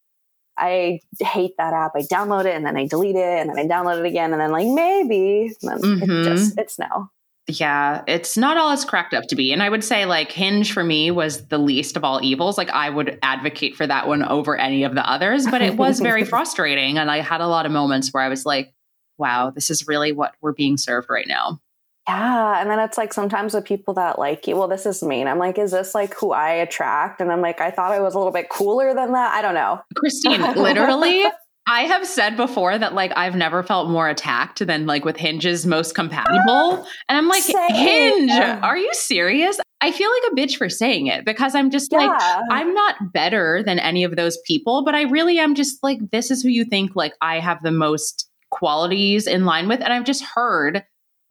I 0.58 1.01
hate 1.19 1.51
that 1.60 1.73
app. 1.73 1.91
I 1.95 1.99
download 2.01 2.45
it 2.45 2.56
and 2.56 2.65
then 2.65 2.75
I 2.77 2.88
delete 2.88 3.15
it 3.15 3.39
and 3.39 3.49
then 3.49 3.60
I 3.60 3.67
download 3.67 3.99
it 3.99 4.06
again 4.08 4.32
and 4.32 4.41
then 4.41 4.51
like 4.51 4.65
maybe 4.67 5.51
and 5.62 5.71
then 5.71 5.80
Mhm. 5.99 6.01
it 6.03 6.23
just 6.23 6.58
it's 6.58 6.80
no. 6.80 7.10
Yeah, 7.49 8.03
it's 8.07 8.36
not 8.36 8.57
all 8.57 8.73
it's 8.73 8.83
cracked 8.83 9.13
up 9.13 9.23
to 9.29 9.36
be. 9.36 9.53
And 9.53 9.63
I 9.63 9.69
would 9.69 9.83
say, 9.83 10.05
like, 10.05 10.31
Hinge 10.31 10.73
for 10.73 10.83
me 10.83 11.12
was 11.12 11.47
the 11.47 11.57
least 11.57 11.95
of 11.95 12.03
all 12.03 12.19
evils. 12.21 12.57
Like, 12.57 12.69
I 12.69 12.89
would 12.89 13.17
advocate 13.21 13.75
for 13.75 13.88
that 13.88 14.05
one 14.05 14.21
over 14.21 14.57
any 14.57 14.83
of 14.83 14.95
the 14.95 15.10
others, 15.10 15.47
but 15.47 15.62
it 15.62 15.77
was 15.77 16.01
very 16.01 16.25
frustrating. 16.25 16.97
And 16.97 17.10
I 17.10 17.21
had 17.21 17.39
a 17.39 17.47
lot 17.47 17.65
of 17.65 17.71
moments 17.71 18.13
where 18.13 18.21
I 18.21 18.27
was 18.27 18.45
like, 18.45 18.73
wow, 19.17 19.49
this 19.49 19.69
is 19.69 19.88
really 19.88 20.12
what 20.12 20.36
we're 20.41 20.53
being 20.53 20.75
served 20.75 21.10
right 21.10 21.27
now. 21.27 21.62
Yeah. 22.07 22.62
And 22.62 22.69
then 22.69 22.79
it's 22.79 22.97
like 22.97 23.13
sometimes 23.13 23.53
with 23.53 23.65
people 23.65 23.93
that 23.95 24.17
like 24.17 24.47
you, 24.47 24.55
well, 24.55 24.67
this 24.67 24.86
is 24.86 25.03
mean. 25.03 25.27
I'm 25.27 25.39
like, 25.39 25.57
is 25.57 25.71
this 25.71 25.93
like 25.93 26.13
who 26.15 26.31
I 26.31 26.51
attract? 26.51 27.19
And 27.19 27.31
I'm 27.31 27.41
like, 27.41 27.60
I 27.60 27.69
thought 27.69 27.91
I 27.91 27.99
was 27.99 28.13
a 28.13 28.17
little 28.17 28.31
bit 28.31 28.49
cooler 28.49 28.93
than 28.93 29.12
that. 29.12 29.33
I 29.33 29.41
don't 29.41 29.53
know. 29.53 29.81
Christine, 29.95 30.41
literally, 30.55 31.25
I 31.67 31.82
have 31.82 32.08
said 32.08 32.38
before 32.38 32.77
that 32.77 32.93
like 32.93 33.12
I've 33.15 33.36
never 33.36 33.62
felt 33.62 33.89
more 33.89 34.08
attacked 34.08 34.65
than 34.65 34.86
like 34.86 35.03
with 35.03 35.17
Hinge's 35.17 35.65
most 35.65 35.95
compatible. 35.95 36.88
And 37.10 37.17
I'm 37.17 37.27
like, 37.27 37.43
Same. 37.43 37.75
Hinge, 37.75 38.32
are 38.32 38.77
you 38.77 38.89
serious? 38.93 39.60
I 39.82 39.91
feel 39.91 40.10
like 40.10 40.32
a 40.32 40.36
bitch 40.36 40.58
for 40.58 40.69
saying 40.69 41.08
it 41.08 41.25
because 41.25 41.53
I'm 41.53 41.69
just 41.69 41.91
like. 41.91 42.10
I'm 42.49 42.73
not 42.73 43.12
better 43.13 43.62
than 43.63 43.80
any 43.80 44.06
of 44.06 44.15
those 44.15 44.38
people, 44.45 44.84
but 44.86 44.95
I 44.95 45.03
really 45.03 45.39
am 45.39 45.56
just 45.56 45.84
like, 45.84 45.99
this 46.12 46.32
is 46.32 46.41
who 46.41 46.49
you 46.49 46.63
think 46.63 46.95
like 46.95 47.13
I 47.21 47.39
have 47.39 47.62
the 47.62 47.71
most 47.71 48.30
qualities 48.49 49.27
in 49.27 49.45
line 49.45 49.67
with. 49.67 49.82
And 49.82 49.91
I've 49.91 50.06
just 50.06 50.23
heard 50.23 50.84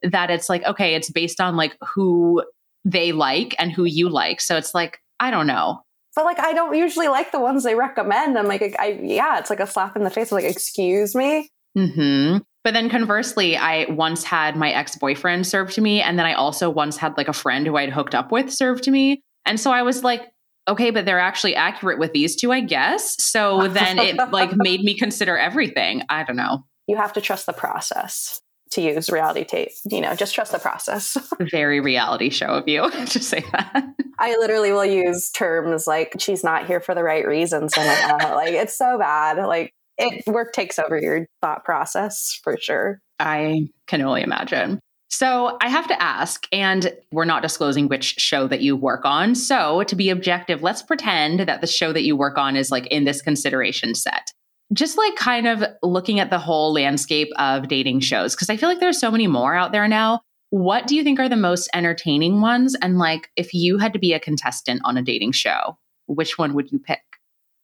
that 0.03 0.31
it's 0.31 0.49
like, 0.51 0.64
okay, 0.64 0.94
it's 0.94 1.11
based 1.11 1.40
on 1.40 1.57
like 1.57 1.77
who 1.81 2.42
they 2.85 3.12
like 3.12 3.55
and 3.59 3.72
who 3.72 3.85
you 3.85 4.11
like. 4.11 4.40
So 4.40 4.57
it's 4.57 4.75
like, 4.75 5.01
I 5.18 5.31
don't 5.31 5.46
know. 5.46 5.81
But 6.16 6.24
like 6.24 6.40
I 6.40 6.55
don't 6.55 6.74
usually 6.74 7.09
like 7.09 7.31
the 7.31 7.38
ones 7.38 7.62
they 7.62 7.74
recommend. 7.76 8.37
I'm 8.37 8.46
like, 8.46 8.74
I 8.79 8.98
yeah, 9.02 9.38
it's 9.38 9.50
like 9.50 9.61
a 9.61 9.66
slap 9.66 9.94
in 9.96 10.02
the 10.02 10.11
face. 10.11 10.33
I'm 10.33 10.37
like, 10.37 10.50
excuse 10.50 11.14
me. 11.14 11.50
hmm 11.76 12.38
But 12.64 12.74
then 12.74 12.88
conversely, 12.88 13.57
I 13.57 13.85
once 13.90 14.24
had 14.24 14.57
my 14.57 14.72
ex 14.72 14.96
boyfriend 14.96 15.46
served 15.46 15.74
to 15.74 15.81
me. 15.83 16.00
And 16.00 16.18
then 16.18 16.26
I 16.26 16.33
also 16.33 16.70
once 16.70 16.96
had 16.96 17.16
like 17.16 17.29
a 17.29 17.35
friend 17.35 17.66
who 17.66 17.76
I'd 17.76 17.90
hooked 17.92 18.14
up 18.14 18.33
with 18.33 18.50
served 18.50 18.83
to 18.85 18.90
me. 18.90 19.22
And 19.44 19.61
so 19.61 19.70
I 19.70 19.83
was 19.83 20.02
like, 20.02 20.22
okay, 20.66 20.90
but 20.90 21.05
they're 21.05 21.20
actually 21.20 21.55
accurate 21.55 21.98
with 22.00 22.12
these 22.12 22.35
two, 22.35 22.50
I 22.50 22.61
guess. 22.61 23.22
So 23.22 23.68
then 23.68 23.98
it 23.98 24.16
like 24.33 24.57
made 24.57 24.81
me 24.81 24.94
consider 24.94 25.37
everything. 25.37 26.02
I 26.09 26.24
don't 26.24 26.37
know. 26.37 26.64
You 26.88 26.96
have 26.96 27.12
to 27.12 27.20
trust 27.20 27.46
the 27.46 27.52
process 27.52 28.40
to 28.77 28.83
use 28.83 29.11
reality 29.11 29.45
tape. 29.45 29.71
You 29.91 30.01
know, 30.01 30.15
just 30.15 30.35
trust 30.35 30.53
the 30.53 30.59
process. 30.59 31.17
Very 31.51 31.81
reality 31.81 32.31
show 32.31 32.47
of 32.47 32.69
you 32.69 32.89
to 33.07 33.19
say 33.19 33.45
that. 33.53 33.85
I 34.19 34.37
literally 34.39 34.73
will 34.73 34.85
use 34.85 35.31
terms 35.31 35.87
like 35.87 36.17
she's 36.19 36.45
not 36.45 36.67
here 36.67 36.81
for 36.81 36.95
the 36.95 37.03
right 37.03 37.27
reasons. 37.27 37.77
Like, 37.77 37.99
oh, 38.23 38.35
like 38.35 38.55
it's 38.55 38.77
so 38.77 38.99
bad. 38.99 39.45
Like 39.45 39.75
it 39.99 40.27
work 40.27 40.53
takes 40.53 40.79
over 40.79 40.99
your 40.99 41.27
thought 41.43 41.65
process 41.65 42.39
for 42.43 42.57
sure. 42.59 43.01
I 43.19 43.69
can 43.87 44.03
only 44.03 44.23
imagine. 44.23 44.81
So 45.09 45.57
I 45.61 45.69
have 45.69 45.87
to 45.89 46.03
ask, 46.03 46.47
and 46.53 46.93
we're 47.12 47.25
not 47.25 47.41
disclosing 47.41 47.89
which 47.89 48.17
show 48.19 48.49
that 48.49 48.61
you 48.61 48.77
work 48.77 49.05
on. 49.05 49.35
So 49.35 49.85
to 49.85 49.97
be 49.97 50.11
objective, 50.11 50.62
let's 50.62 50.83
pretend 50.83 51.41
that 51.41 51.61
the 51.61 51.67
show 51.67 51.93
that 51.93 52.03
you 52.03 52.17
work 52.17 52.37
on 52.37 52.57
is 52.57 52.71
like 52.71 52.87
in 52.89 53.05
this 53.05 53.23
consideration 53.23 53.95
set. 53.95 54.33
Just 54.72 54.98
like 54.98 55.14
kind 55.16 55.46
of 55.46 55.64
looking 55.83 56.18
at 56.18 56.31
the 56.31 56.38
whole 56.38 56.72
landscape 56.72 57.29
of 57.38 57.68
dating 57.68 58.00
shows, 58.00 58.35
because 58.35 58.50
I 58.50 58.57
feel 58.57 58.68
like 58.68 58.81
there's 58.81 58.98
so 58.98 59.11
many 59.11 59.26
more 59.26 59.55
out 59.55 59.72
there 59.72 59.87
now. 59.87 60.22
What 60.50 60.87
do 60.87 60.96
you 60.96 61.05
think 61.05 61.20
are 61.20 61.29
the 61.29 61.37
most 61.37 61.68
entertaining 61.74 62.40
ones? 62.40 62.76
And 62.81 62.98
like, 62.98 63.31
if 63.37 63.55
you 63.55 63.79
had 63.79 63.92
to 63.92 63.98
be 63.98 64.12
a 64.12 64.20
contestant 64.20 64.81
on 64.85 64.96
a 64.96 65.02
dating 65.02 65.33
show, 65.33 65.79
which 66.07 66.38
one 66.38 66.55
would 66.55 66.70
you 66.72 66.79
pick? 66.79 67.00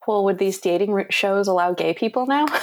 Well, 0.07 0.25
would 0.25 0.39
these 0.39 0.59
dating 0.59 1.05
shows 1.11 1.47
allow 1.47 1.75
gay 1.75 1.95
people 1.95 2.27
now? 2.27 2.47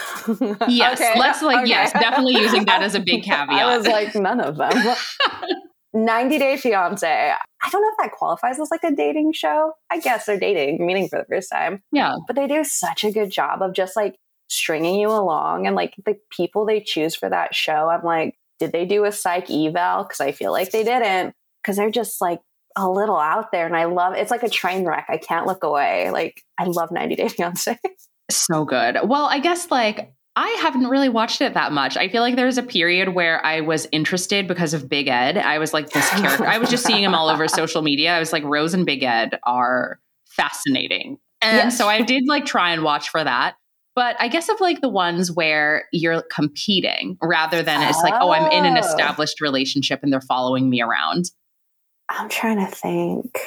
Yes, 0.67 0.99
Okay, 0.99 1.17
let's 1.17 1.41
like, 1.41 1.59
okay. 1.59 1.69
yes, 1.69 1.93
definitely 1.93 2.35
using 2.35 2.65
that 2.65 2.83
as 2.83 2.95
a 2.95 2.99
big 2.99 3.23
caveat. 3.23 3.49
I 3.49 3.77
was 3.77 3.87
like, 3.87 4.13
none 4.13 4.41
of 4.41 4.57
them. 4.57 4.71
90 5.93 6.37
Day 6.37 6.57
Fiance. 6.57 7.07
I 7.07 7.69
don't 7.71 7.81
know 7.81 7.89
if 7.89 7.97
that 7.97 8.11
qualifies 8.11 8.59
as 8.59 8.69
like 8.69 8.83
a 8.83 8.95
dating 8.95 9.33
show. 9.33 9.73
I 9.89 9.99
guess 9.99 10.25
they're 10.25 10.39
dating, 10.39 10.85
meeting 10.85 11.07
for 11.07 11.19
the 11.19 11.25
first 11.25 11.49
time, 11.51 11.81
yeah. 11.91 12.15
but 12.27 12.35
they 12.35 12.47
do 12.47 12.63
such 12.63 13.03
a 13.03 13.11
good 13.11 13.31
job 13.31 13.61
of 13.61 13.73
just 13.73 13.95
like 13.95 14.15
stringing 14.49 14.99
you 14.99 15.09
along 15.09 15.67
and 15.67 15.75
like 15.75 15.93
the 16.05 16.17
people 16.31 16.65
they 16.65 16.81
choose 16.81 17.15
for 17.15 17.29
that 17.29 17.55
show. 17.55 17.89
I'm 17.89 18.03
like, 18.03 18.35
did 18.59 18.71
they 18.71 18.85
do 18.85 19.05
a 19.05 19.11
psych 19.11 19.49
eval? 19.49 20.03
Because 20.03 20.19
I 20.19 20.31
feel 20.33 20.51
like 20.51 20.71
they 20.71 20.83
didn't. 20.83 21.33
Because 21.61 21.77
they're 21.77 21.91
just 21.91 22.19
like 22.19 22.41
a 22.75 22.89
little 22.89 23.17
out 23.17 23.51
there, 23.51 23.65
and 23.65 23.75
I 23.75 23.85
love. 23.85 24.13
It's 24.15 24.31
like 24.31 24.43
a 24.43 24.49
train 24.49 24.85
wreck. 24.85 25.05
I 25.09 25.17
can't 25.17 25.45
look 25.47 25.63
away. 25.63 26.09
Like 26.11 26.41
I 26.57 26.65
love 26.65 26.91
90 26.91 27.15
Day 27.15 27.27
Fiance. 27.29 27.77
So 28.31 28.63
good. 28.63 28.97
Well, 29.05 29.25
I 29.25 29.39
guess 29.39 29.71
like 29.71 30.13
I 30.35 30.47
haven't 30.61 30.85
really 30.85 31.09
watched 31.09 31.41
it 31.41 31.55
that 31.55 31.71
much. 31.71 31.97
I 31.97 32.09
feel 32.09 32.21
like 32.21 32.35
there 32.35 32.45
was 32.45 32.59
a 32.59 32.63
period 32.63 33.09
where 33.15 33.43
I 33.43 33.61
was 33.61 33.87
interested 33.91 34.47
because 34.47 34.75
of 34.75 34.87
Big 34.87 35.07
Ed. 35.07 35.35
I 35.39 35.57
was 35.57 35.73
like 35.73 35.89
this 35.89 36.07
character. 36.11 36.45
I 36.45 36.59
was 36.59 36.69
just 36.69 36.85
seeing 36.85 37.03
him 37.03 37.15
all 37.15 37.27
over 37.27 37.47
social 37.47 37.81
media. 37.81 38.13
I 38.15 38.19
was 38.19 38.31
like 38.31 38.43
Rose 38.43 38.75
and 38.75 38.85
Big 38.85 39.01
Ed 39.01 39.39
are 39.43 39.99
fascinating. 40.27 41.17
And 41.41 41.57
Yes. 41.57 41.77
so 41.77 41.87
I 41.87 42.01
did 42.03 42.23
like 42.27 42.45
try 42.45 42.71
and 42.71 42.83
watch 42.83 43.09
for 43.09 43.23
that. 43.23 43.55
But 43.99 44.15
I 44.17 44.29
guess 44.29 44.47
of 44.47 44.61
like 44.61 44.79
the 44.79 44.87
ones 44.87 45.29
where 45.29 45.83
you're 45.91 46.21
competing 46.31 47.17
rather 47.21 47.61
than 47.61 47.85
it's 47.85 48.01
like, 48.01 48.13
oh, 48.17 48.31
I'm 48.31 48.49
in 48.49 48.63
an 48.63 48.77
Oh. 48.77 48.79
established 48.79 49.41
relationship 49.41 49.99
and 50.03 50.13
they're 50.13 50.21
following 50.21 50.69
me 50.69 50.81
around. 50.81 51.25
I'm 52.07 52.29
trying 52.29 52.65
to 52.65 52.73
think. 52.73 53.37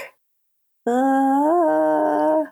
Uh, 0.86 2.42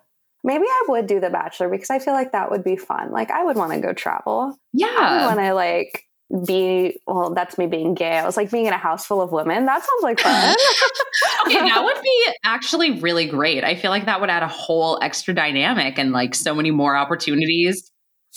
maybe 0.45 0.65
I 0.65 0.85
would 0.89 1.07
do 1.07 1.21
The 1.21 1.29
Bachelor 1.29 1.69
because 1.69 1.91
I 1.91 1.99
feel 1.99 2.15
like 2.15 2.33
that 2.33 2.51
would 2.51 2.65
be 2.65 2.77
fun. 2.77 3.11
Like 3.13 3.31
I 3.31 3.45
would 3.45 3.57
want 3.57 3.73
to 3.75 3.81
go 3.81 3.93
travel. 3.93 4.55
I 4.55 4.57
Yeah. 4.73 5.27
want 5.27 5.39
to 5.41 5.53
like 5.53 6.05
be. 6.47 6.99
Well, 7.07 7.35
that's 7.35 7.59
me 7.59 7.67
being 7.67 7.93
gay. 7.95 8.17
I 8.19 8.25
was 8.25 8.37
like 8.39 8.51
being 8.51 8.67
in 8.67 8.73
a 8.73 8.79
house 8.79 9.05
full 9.05 9.21
of 9.21 9.31
women. 9.33 9.67
That 9.67 9.81
sounds 9.83 10.03
like 10.03 10.21
fun. 10.21 10.57
okay, 11.47 11.59
that 11.69 11.83
would 11.85 12.03
be 12.03 12.27
actually 12.45 13.01
really 13.01 13.27
great. 13.27 13.65
I 13.65 13.75
feel 13.75 13.91
like 13.91 14.07
that 14.07 14.21
would 14.21 14.31
add 14.31 14.43
a 14.45 14.49
whole 14.49 14.99
extra 15.03 15.35
dynamic 15.35 15.99
and 15.99 16.13
like 16.13 16.35
so 16.35 16.55
many 16.55 16.71
more 16.71 16.97
opportunities. 16.97 17.90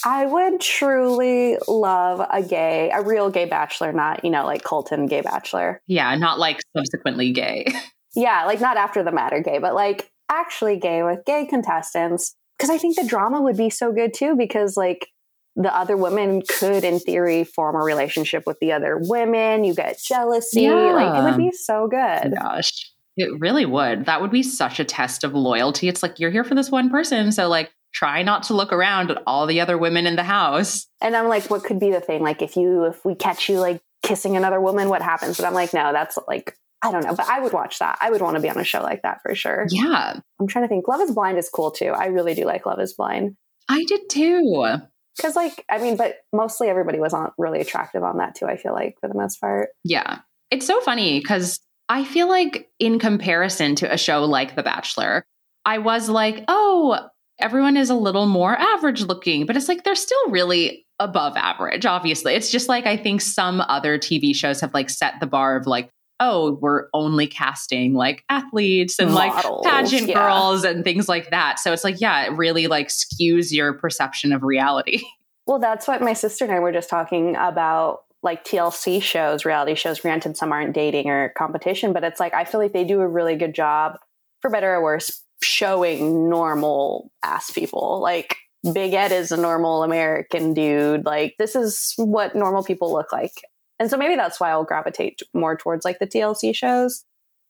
I 0.03 0.25
would 0.25 0.59
truly 0.59 1.57
love 1.67 2.25
a 2.29 2.41
gay, 2.41 2.91
a 2.93 3.01
real 3.01 3.29
gay 3.29 3.45
bachelor, 3.45 3.93
not 3.93 4.23
you 4.23 4.31
know 4.31 4.45
like 4.45 4.63
Colton 4.63 5.05
gay 5.05 5.21
bachelor. 5.21 5.81
Yeah, 5.87 6.15
not 6.15 6.39
like 6.39 6.59
subsequently 6.75 7.31
gay. 7.31 7.67
Yeah, 8.15 8.45
like 8.45 8.61
not 8.61 8.77
after 8.77 9.03
the 9.03 9.11
matter 9.11 9.41
gay, 9.41 9.57
but 9.57 9.73
like 9.73 10.11
actually 10.29 10.77
gay 10.77 11.03
with 11.03 11.25
gay 11.25 11.45
contestants. 11.45 12.35
Because 12.57 12.69
I 12.69 12.77
think 12.77 12.95
the 12.95 13.07
drama 13.07 13.41
would 13.41 13.57
be 13.57 13.71
so 13.71 13.91
good 13.91 14.13
too, 14.13 14.35
because 14.35 14.77
like 14.77 15.07
the 15.55 15.75
other 15.75 15.97
women 15.97 16.41
could, 16.47 16.83
in 16.83 16.99
theory, 16.99 17.43
form 17.43 17.75
a 17.75 17.79
relationship 17.79 18.43
with 18.45 18.59
the 18.59 18.71
other 18.71 18.99
women. 19.01 19.63
You 19.63 19.73
get 19.73 19.99
jealousy. 19.99 20.69
Like 20.69 21.15
it 21.15 21.23
would 21.23 21.37
be 21.37 21.51
so 21.51 21.87
good. 21.87 22.35
Gosh, 22.39 22.91
it 23.17 23.39
really 23.39 23.65
would. 23.65 24.05
That 24.05 24.21
would 24.21 24.31
be 24.31 24.43
such 24.43 24.79
a 24.79 24.85
test 24.85 25.23
of 25.23 25.33
loyalty. 25.33 25.87
It's 25.87 26.03
like 26.03 26.19
you're 26.19 26.31
here 26.31 26.43
for 26.43 26.55
this 26.55 26.69
one 26.69 26.89
person, 26.89 27.31
so 27.31 27.49
like 27.49 27.71
try 27.93 28.23
not 28.23 28.43
to 28.43 28.53
look 28.53 28.73
around 28.73 29.11
at 29.11 29.21
all 29.27 29.45
the 29.45 29.61
other 29.61 29.77
women 29.77 30.05
in 30.07 30.15
the 30.15 30.23
house. 30.23 30.87
And 31.01 31.15
I'm 31.15 31.27
like, 31.27 31.49
what 31.49 31.63
could 31.63 31.79
be 31.79 31.91
the 31.91 32.01
thing? 32.01 32.21
Like 32.21 32.41
if 32.41 32.55
you, 32.55 32.85
if 32.85 33.05
we 33.05 33.15
catch 33.15 33.49
you 33.49 33.59
like 33.59 33.81
kissing 34.01 34.35
another 34.35 34.59
woman, 34.59 34.89
what 34.89 35.01
happens? 35.01 35.37
But 35.37 35.45
I'm 35.45 35.53
like, 35.53 35.73
no, 35.73 35.93
that's 35.93 36.17
like, 36.27 36.57
I 36.81 36.91
don't 36.91 37.05
know. 37.05 37.15
But 37.15 37.29
I 37.29 37.39
would 37.39 37.53
watch 37.53 37.79
that. 37.79 37.97
I 38.01 38.09
would 38.09 38.21
want 38.21 38.35
to 38.35 38.41
be 38.41 38.49
on 38.49 38.57
a 38.57 38.63
show 38.63 38.81
like 38.81 39.03
that 39.03 39.21
for 39.21 39.35
sure. 39.35 39.67
Yeah, 39.69 40.19
I'm 40.39 40.47
trying 40.47 40.65
to 40.65 40.67
think. 40.67 40.87
Love 40.87 41.01
is 41.01 41.11
Blind 41.11 41.37
is 41.37 41.47
cool 41.49 41.71
too. 41.71 41.87
I 41.89 42.07
really 42.07 42.33
do 42.33 42.45
like 42.45 42.65
Love 42.65 42.79
is 42.81 42.93
Blind. 42.93 43.37
I 43.69 43.85
did 43.87 44.09
too. 44.09 44.79
Because, 45.15 45.35
like, 45.35 45.63
I 45.69 45.77
mean, 45.77 45.95
but 45.95 46.17
mostly 46.33 46.69
everybody 46.69 46.99
was 46.99 47.13
on 47.13 47.31
really 47.37 47.61
attractive 47.61 48.03
on 48.03 48.17
that 48.17 48.35
too. 48.35 48.47
I 48.47 48.57
feel 48.57 48.73
like 48.73 48.97
for 48.99 49.07
the 49.07 49.13
most 49.13 49.39
part. 49.39 49.69
Yeah. 49.83 50.19
It's 50.49 50.65
so 50.65 50.81
funny 50.81 51.19
because 51.19 51.59
I 51.87 52.03
feel 52.03 52.27
like, 52.27 52.69
in 52.79 52.97
comparison 52.99 53.75
to 53.75 53.93
a 53.93 53.97
show 53.97 54.25
like 54.25 54.55
The 54.55 54.63
Bachelor, 54.63 55.23
I 55.65 55.77
was 55.77 56.09
like, 56.09 56.43
oh, 56.47 57.07
everyone 57.39 57.77
is 57.77 57.89
a 57.89 57.95
little 57.95 58.25
more 58.25 58.55
average 58.57 59.03
looking, 59.03 59.45
but 59.45 59.57
it's 59.57 59.67
like 59.67 59.83
they're 59.83 59.95
still 59.95 60.29
really 60.29 60.85
above 60.99 61.35
average, 61.35 61.85
obviously. 61.85 62.33
It's 62.33 62.51
just 62.51 62.69
like 62.69 62.85
I 62.85 62.97
think 62.97 63.21
some 63.21 63.61
other 63.61 63.97
TV 63.97 64.35
shows 64.35 64.61
have 64.61 64.73
like 64.73 64.89
set 64.89 65.19
the 65.19 65.27
bar 65.27 65.55
of 65.55 65.67
like, 65.67 65.89
oh, 66.19 66.57
we're 66.61 66.87
only 66.93 67.27
casting 67.27 67.93
like 67.93 68.23
athletes 68.29 68.99
and 68.99 69.13
like 69.13 69.33
pageant 69.63 70.07
yeah. 70.07 70.13
girls 70.13 70.63
and 70.63 70.83
things 70.83 71.09
like 71.09 71.31
that. 71.31 71.59
So 71.59 71.73
it's 71.73 71.83
like, 71.83 71.99
yeah, 71.99 72.25
it 72.25 72.31
really 72.33 72.67
like 72.67 72.87
skews 72.87 73.51
your 73.51 73.73
perception 73.73 74.31
of 74.33 74.43
reality. 74.43 75.01
Well, 75.45 75.59
that's 75.59 75.89
what 75.89 76.01
my 76.01 76.13
sister 76.13 76.45
and 76.45 76.53
I 76.53 76.59
were 76.59 76.71
just 76.71 76.89
talking 76.89 77.35
about. 77.35 78.03
Like 78.21 78.45
TLC 78.45 79.01
shows, 79.01 79.43
reality 79.43 79.75
shows. 79.75 79.99
Granted, 79.99 80.37
some 80.37 80.53
aren't 80.53 80.73
dating 80.73 81.09
or 81.09 81.33
competition, 81.37 81.91
but 81.91 82.05
it's 82.05 82.17
like 82.17 82.33
I 82.33 82.45
feel 82.45 82.61
like 82.61 82.71
they 82.71 82.85
do 82.85 83.01
a 83.01 83.07
really 83.09 83.35
good 83.35 83.53
job, 83.53 83.97
for 84.39 84.49
better 84.49 84.73
or 84.73 84.81
worse, 84.81 85.21
showing 85.43 86.29
normal 86.29 87.11
ass 87.21 87.51
people. 87.51 87.99
Like 88.01 88.37
Big 88.73 88.93
Ed 88.93 89.11
is 89.11 89.31
a 89.31 89.37
normal 89.37 89.83
American 89.83 90.53
dude. 90.53 91.05
Like 91.05 91.35
this 91.37 91.55
is 91.55 91.93
what 91.97 92.35
normal 92.35 92.63
people 92.63 92.91
look 92.91 93.11
like. 93.11 93.33
And 93.79 93.89
so 93.89 93.97
maybe 93.97 94.15
that's 94.15 94.39
why 94.39 94.51
I'll 94.51 94.63
gravitate 94.63 95.21
more 95.33 95.57
towards 95.57 95.83
like 95.83 95.99
the 95.99 96.07
TLC 96.07 96.55
shows. 96.55 97.03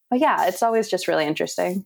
But 0.09 0.19
yeah, 0.19 0.47
it's 0.47 0.63
always 0.63 0.89
just 0.89 1.07
really 1.07 1.25
interesting. 1.25 1.85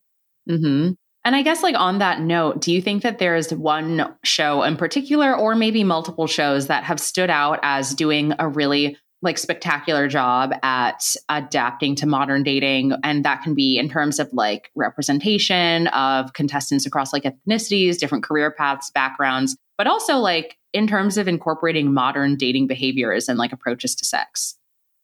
Mm-hmm. 0.50 0.94
And 1.26 1.36
I 1.36 1.42
guess, 1.42 1.62
like, 1.62 1.76
on 1.76 2.00
that 2.00 2.22
note, 2.22 2.62
do 2.62 2.72
you 2.72 2.82
think 2.82 3.04
that 3.04 3.20
there's 3.20 3.54
one 3.54 4.16
show 4.24 4.64
in 4.64 4.78
particular, 4.78 5.36
or 5.36 5.56
maybe 5.56 5.84
multiple 5.84 6.26
shows 6.26 6.68
that 6.68 6.86
have 6.86 7.02
stood 7.02 7.30
out 7.30 7.60
as 7.64 7.94
doing 7.94 8.34
a 8.40 8.48
really 8.48 8.98
like 9.22 9.38
spectacular 9.38 10.08
job 10.08 10.54
at 10.64 11.16
adapting 11.30 11.96
to 11.96 12.06
modern 12.06 12.44
dating 12.44 12.94
and 13.04 13.26
that 13.26 13.42
can 13.42 13.54
be 13.56 13.78
in 13.78 13.90
terms 13.90 14.20
of 14.20 14.32
like 14.32 14.72
representation 14.76 15.88
of 15.88 16.34
contestants 16.34 16.86
across 16.86 17.12
like 17.14 17.24
ethnicities 17.24 17.98
different 17.98 18.24
career 18.24 18.52
paths 18.52 18.92
backgrounds 18.92 19.58
but 19.78 19.88
also 19.88 20.18
like 20.18 20.58
in 20.74 20.88
terms 20.88 21.18
of 21.18 21.28
incorporating 21.28 21.94
modern 21.94 22.36
dating 22.36 22.68
behaviors 22.68 23.28
and 23.28 23.40
like 23.40 23.52
approaches 23.52 23.96
to 23.96 24.06
sex 24.06 24.56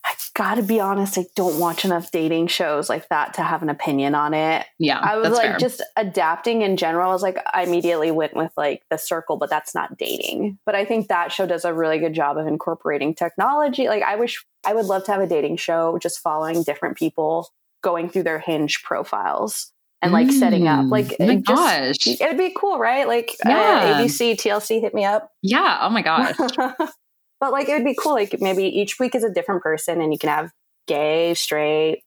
I 0.05 0.15
gotta 0.35 0.63
be 0.63 0.79
honest, 0.79 1.17
I 1.17 1.25
don't 1.35 1.59
watch 1.59 1.85
enough 1.85 2.11
dating 2.11 2.47
shows 2.47 2.89
like 2.89 3.07
that 3.09 3.33
to 3.35 3.41
have 3.41 3.61
an 3.61 3.69
opinion 3.69 4.15
on 4.15 4.33
it. 4.33 4.65
Yeah. 4.79 4.99
I 4.99 5.17
was 5.17 5.31
like 5.31 5.51
fair. 5.51 5.57
just 5.57 5.81
adapting 5.95 6.61
in 6.61 6.75
general. 6.75 7.09
I 7.09 7.13
was 7.13 7.21
like, 7.21 7.37
I 7.53 7.63
immediately 7.63 8.11
went 8.11 8.35
with 8.35 8.51
like 8.57 8.83
the 8.89 8.97
circle, 8.97 9.37
but 9.37 9.49
that's 9.49 9.73
not 9.73 9.97
dating. 9.97 10.59
But 10.65 10.75
I 10.75 10.83
think 10.83 11.07
that 11.07 11.31
show 11.31 11.45
does 11.45 11.63
a 11.63 11.73
really 11.73 11.99
good 11.99 12.13
job 12.13 12.37
of 12.37 12.47
incorporating 12.47 13.15
technology. 13.15 13.87
Like 13.87 14.03
I 14.03 14.15
wish 14.15 14.43
I 14.65 14.73
would 14.73 14.85
love 14.85 15.05
to 15.05 15.11
have 15.11 15.21
a 15.21 15.27
dating 15.27 15.57
show 15.57 15.97
just 15.99 16.19
following 16.19 16.63
different 16.63 16.97
people 16.97 17.49
going 17.81 18.09
through 18.09 18.23
their 18.23 18.39
hinge 18.39 18.83
profiles 18.83 19.71
and 20.01 20.11
like 20.11 20.27
mm, 20.27 20.33
setting 20.33 20.67
up 20.67 20.85
like 20.89 21.15
oh 21.19 21.25
my 21.25 21.35
just, 21.35 21.45
gosh 21.45 22.07
it'd 22.19 22.37
be 22.37 22.53
cool 22.57 22.77
right 22.77 23.07
like 23.07 23.31
uh, 23.45 23.49
yeah. 23.49 23.55
uh, 23.55 24.01
abc 24.01 24.33
tlc 24.35 24.81
hit 24.81 24.93
me 24.93 25.05
up 25.05 25.31
yeah 25.41 25.79
oh 25.81 25.89
my 25.89 26.01
gosh 26.01 26.35
But 27.43 27.51
like 27.51 27.67
it 27.67 27.73
would 27.73 27.83
be 27.83 27.93
cool. 27.93 28.13
Like 28.13 28.39
maybe 28.39 28.63
each 28.63 28.99
week 28.99 29.15
is 29.15 29.25
a 29.25 29.29
different 29.29 29.63
person 29.63 29.99
and 29.99 30.13
you 30.13 30.17
can 30.17 30.29
have 30.29 30.51
gay, 30.87 31.33
straight, 31.33 32.01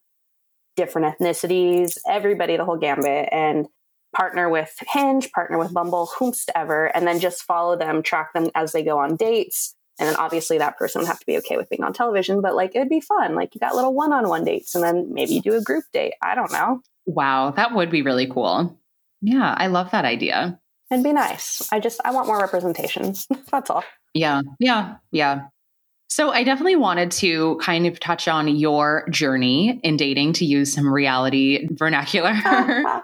different 0.76 1.14
ethnicities, 1.14 1.98
everybody, 2.08 2.56
the 2.56 2.64
whole 2.64 2.78
gambit, 2.78 3.28
and 3.30 3.66
partner 4.14 4.48
with 4.48 4.74
Hinge, 4.88 5.30
partner 5.32 5.58
with 5.58 5.74
Bumble, 5.74 6.08
whomstever, 6.18 6.90
and 6.94 7.06
then 7.06 7.20
just 7.20 7.42
follow 7.42 7.76
them, 7.76 8.02
track 8.02 8.32
them 8.32 8.48
as 8.54 8.72
they 8.72 8.82
go 8.82 8.98
on 8.98 9.16
dates. 9.16 9.74
And 9.98 10.08
then 10.08 10.16
obviously 10.16 10.56
that 10.56 10.78
person 10.78 11.02
would 11.02 11.08
have 11.08 11.20
to 11.20 11.26
be 11.26 11.36
okay 11.36 11.58
with 11.58 11.68
being 11.68 11.84
on 11.84 11.92
television, 11.92 12.40
but 12.40 12.54
like 12.54 12.74
it'd 12.74 12.88
be 12.88 13.02
fun. 13.02 13.34
Like 13.34 13.54
you 13.54 13.58
got 13.58 13.74
little 13.74 13.92
one 13.92 14.14
on 14.14 14.30
one 14.30 14.42
dates 14.42 14.74
and 14.74 14.82
then 14.82 15.12
maybe 15.12 15.34
you 15.34 15.42
do 15.42 15.54
a 15.54 15.60
group 15.60 15.84
date. 15.92 16.14
I 16.22 16.34
don't 16.34 16.50
know. 16.50 16.80
Wow, 17.04 17.50
that 17.50 17.74
would 17.74 17.90
be 17.90 18.00
really 18.00 18.26
cool. 18.26 18.80
Yeah, 19.20 19.54
I 19.54 19.66
love 19.66 19.90
that 19.90 20.06
idea. 20.06 20.58
It'd 20.90 21.04
be 21.04 21.12
nice. 21.12 21.68
I 21.70 21.80
just 21.80 22.00
I 22.06 22.12
want 22.12 22.26
more 22.26 22.38
representation. 22.38 23.14
That's 23.50 23.68
all. 23.68 23.84
Yeah. 24.16 24.42
Yeah. 24.58 24.96
Yeah. 25.10 25.46
So 26.08 26.30
I 26.30 26.44
definitely 26.44 26.76
wanted 26.76 27.10
to 27.12 27.58
kind 27.60 27.86
of 27.86 28.00
touch 28.00 28.28
on 28.28 28.48
your 28.48 29.06
journey 29.10 29.80
in 29.82 29.96
dating 29.96 30.34
to 30.34 30.44
use 30.44 30.72
some 30.72 30.90
reality 30.90 31.66
vernacular. 31.72 32.32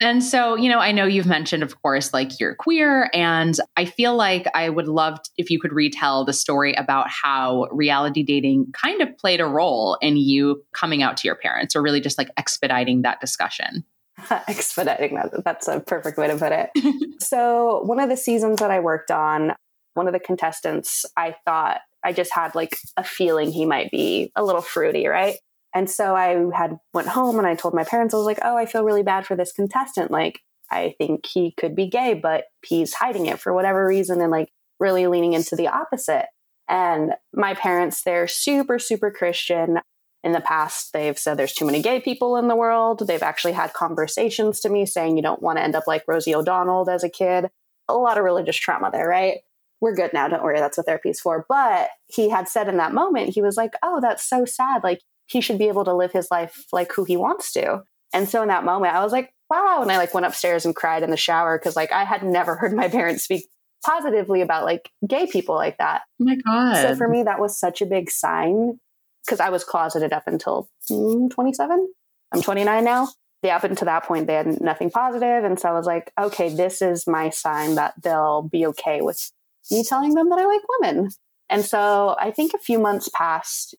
and 0.00 0.22
so, 0.22 0.54
you 0.54 0.70
know, 0.70 0.78
I 0.78 0.92
know 0.92 1.04
you've 1.04 1.26
mentioned, 1.26 1.62
of 1.62 1.82
course, 1.82 2.14
like 2.14 2.38
you're 2.38 2.54
queer. 2.54 3.10
And 3.12 3.54
I 3.76 3.84
feel 3.84 4.16
like 4.16 4.46
I 4.54 4.68
would 4.68 4.88
love 4.88 5.18
if 5.36 5.50
you 5.50 5.60
could 5.60 5.72
retell 5.72 6.24
the 6.24 6.32
story 6.32 6.72
about 6.74 7.10
how 7.10 7.66
reality 7.72 8.22
dating 8.22 8.72
kind 8.72 9.02
of 9.02 9.18
played 9.18 9.40
a 9.40 9.46
role 9.46 9.98
in 10.00 10.16
you 10.16 10.62
coming 10.72 11.02
out 11.02 11.16
to 11.18 11.28
your 11.28 11.36
parents 11.36 11.74
or 11.74 11.82
really 11.82 12.00
just 12.00 12.16
like 12.16 12.30
expediting 12.38 13.02
that 13.02 13.20
discussion. 13.20 13.84
expediting 14.48 15.14
that. 15.16 15.44
That's 15.44 15.68
a 15.68 15.80
perfect 15.80 16.16
way 16.16 16.28
to 16.28 16.36
put 16.36 16.52
it. 16.52 16.70
so, 17.22 17.82
one 17.84 18.00
of 18.00 18.08
the 18.08 18.16
seasons 18.16 18.60
that 18.60 18.70
I 18.70 18.80
worked 18.80 19.10
on, 19.10 19.52
one 19.96 20.06
of 20.06 20.12
the 20.12 20.20
contestants, 20.20 21.04
I 21.16 21.34
thought 21.44 21.80
I 22.04 22.12
just 22.12 22.32
had 22.32 22.54
like 22.54 22.76
a 22.96 23.04
feeling 23.04 23.50
he 23.50 23.66
might 23.66 23.90
be 23.90 24.30
a 24.36 24.44
little 24.44 24.62
fruity, 24.62 25.06
right? 25.06 25.36
And 25.74 25.90
so 25.90 26.14
I 26.14 26.46
had 26.56 26.78
went 26.94 27.08
home 27.08 27.38
and 27.38 27.46
I 27.46 27.54
told 27.54 27.74
my 27.74 27.84
parents, 27.84 28.14
I 28.14 28.16
was 28.16 28.26
like, 28.26 28.38
oh, 28.42 28.56
I 28.56 28.64
feel 28.66 28.84
really 28.84 29.02
bad 29.02 29.26
for 29.26 29.36
this 29.36 29.52
contestant. 29.52 30.10
Like, 30.10 30.40
I 30.70 30.94
think 30.98 31.26
he 31.26 31.52
could 31.52 31.76
be 31.76 31.88
gay, 31.88 32.14
but 32.14 32.44
he's 32.64 32.94
hiding 32.94 33.26
it 33.26 33.38
for 33.38 33.52
whatever 33.52 33.86
reason 33.86 34.20
and 34.20 34.30
like 34.30 34.48
really 34.80 35.06
leaning 35.06 35.32
into 35.32 35.56
the 35.56 35.68
opposite. 35.68 36.26
And 36.68 37.14
my 37.32 37.54
parents, 37.54 38.02
they're 38.02 38.28
super, 38.28 38.78
super 38.78 39.10
Christian. 39.10 39.80
In 40.24 40.32
the 40.32 40.40
past, 40.40 40.92
they've 40.92 41.18
said 41.18 41.36
there's 41.36 41.52
too 41.52 41.66
many 41.66 41.80
gay 41.80 42.00
people 42.00 42.36
in 42.36 42.48
the 42.48 42.56
world. 42.56 43.06
They've 43.06 43.22
actually 43.22 43.52
had 43.52 43.72
conversations 43.74 44.58
to 44.60 44.68
me 44.68 44.84
saying 44.84 45.16
you 45.16 45.22
don't 45.22 45.42
want 45.42 45.58
to 45.58 45.62
end 45.62 45.76
up 45.76 45.86
like 45.86 46.02
Rosie 46.08 46.34
O'Donnell 46.34 46.88
as 46.90 47.04
a 47.04 47.08
kid. 47.08 47.48
A 47.86 47.94
lot 47.94 48.18
of 48.18 48.24
religious 48.24 48.56
trauma 48.56 48.90
there, 48.90 49.06
right? 49.06 49.38
We're 49.80 49.94
good 49.94 50.12
now. 50.12 50.28
Don't 50.28 50.42
worry. 50.42 50.58
That's 50.58 50.76
what 50.76 50.86
therapy's 50.86 51.20
for. 51.20 51.44
But 51.48 51.90
he 52.06 52.28
had 52.28 52.48
said 52.48 52.68
in 52.68 52.78
that 52.78 52.94
moment, 52.94 53.34
he 53.34 53.42
was 53.42 53.56
like, 53.56 53.72
oh, 53.82 54.00
that's 54.00 54.24
so 54.24 54.44
sad. 54.44 54.82
Like 54.82 55.00
he 55.26 55.40
should 55.40 55.58
be 55.58 55.68
able 55.68 55.84
to 55.84 55.94
live 55.94 56.12
his 56.12 56.30
life 56.30 56.64
like 56.72 56.92
who 56.92 57.04
he 57.04 57.16
wants 57.16 57.52
to. 57.52 57.82
And 58.12 58.28
so 58.28 58.42
in 58.42 58.48
that 58.48 58.64
moment, 58.64 58.94
I 58.94 59.02
was 59.02 59.12
like, 59.12 59.34
wow. 59.50 59.80
And 59.82 59.90
I 59.90 59.98
like 59.98 60.14
went 60.14 60.26
upstairs 60.26 60.64
and 60.64 60.74
cried 60.74 61.02
in 61.02 61.10
the 61.10 61.16
shower 61.16 61.58
because 61.58 61.76
like 61.76 61.92
I 61.92 62.04
had 62.04 62.22
never 62.22 62.56
heard 62.56 62.72
my 62.72 62.88
parents 62.88 63.24
speak 63.24 63.46
positively 63.84 64.40
about 64.40 64.64
like 64.64 64.90
gay 65.06 65.26
people 65.26 65.54
like 65.54 65.78
that. 65.78 66.02
Oh 66.20 66.24
my 66.24 66.36
God. 66.36 66.76
So 66.76 66.96
for 66.96 67.08
me, 67.08 67.22
that 67.24 67.40
was 67.40 67.58
such 67.58 67.82
a 67.82 67.86
big 67.86 68.10
sign 68.10 68.80
because 69.24 69.40
I 69.40 69.50
was 69.50 69.64
closeted 69.64 70.12
up 70.12 70.24
until 70.26 70.68
mm, 70.90 71.30
27. 71.30 71.88
I'm 72.32 72.42
29 72.42 72.84
now. 72.84 73.08
They 73.42 73.50
up 73.50 73.64
until 73.64 73.84
that 73.84 74.04
point, 74.04 74.26
they 74.26 74.34
had 74.34 74.60
nothing 74.60 74.90
positive, 74.90 75.44
And 75.44 75.60
so 75.60 75.68
I 75.68 75.72
was 75.72 75.86
like, 75.86 76.10
okay, 76.18 76.48
this 76.48 76.80
is 76.80 77.06
my 77.06 77.30
sign 77.30 77.74
that 77.74 77.94
they'll 78.02 78.42
be 78.42 78.66
okay 78.66 79.02
with 79.02 79.30
me 79.70 79.84
telling 79.84 80.14
them 80.14 80.28
that 80.30 80.38
I 80.38 80.44
like 80.44 80.62
women. 80.80 81.10
And 81.48 81.64
so 81.64 82.16
I 82.18 82.30
think 82.30 82.54
a 82.54 82.58
few 82.58 82.78
months 82.78 83.08
passed. 83.14 83.74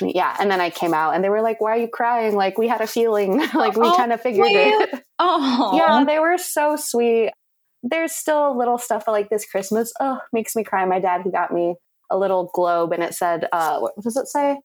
Yeah. 0.00 0.34
And 0.38 0.50
then 0.50 0.60
I 0.60 0.70
came 0.70 0.94
out 0.94 1.14
and 1.14 1.22
they 1.22 1.28
were 1.28 1.42
like, 1.42 1.60
why 1.60 1.72
are 1.72 1.78
you 1.78 1.88
crying? 1.88 2.34
Like 2.34 2.56
we 2.56 2.68
had 2.68 2.80
a 2.80 2.86
feeling, 2.86 3.38
like 3.54 3.76
we 3.76 3.86
oh, 3.86 3.96
kind 3.96 4.12
of 4.12 4.20
figured 4.20 4.46
it. 4.50 5.04
Oh, 5.18 5.72
yeah. 5.76 6.04
They 6.04 6.18
were 6.18 6.38
so 6.38 6.76
sweet. 6.76 7.32
There's 7.82 8.12
still 8.12 8.56
little 8.56 8.78
stuff 8.78 9.04
like 9.06 9.28
this 9.28 9.44
Christmas. 9.44 9.92
Oh, 10.00 10.20
makes 10.32 10.56
me 10.56 10.64
cry. 10.64 10.84
My 10.86 11.00
dad, 11.00 11.20
he 11.22 11.30
got 11.30 11.52
me 11.52 11.74
a 12.10 12.16
little 12.16 12.50
globe 12.54 12.92
and 12.92 13.02
it 13.02 13.14
said, 13.14 13.46
uh, 13.52 13.78
what 13.78 13.94
does 14.00 14.16
it 14.16 14.26
say? 14.26 14.58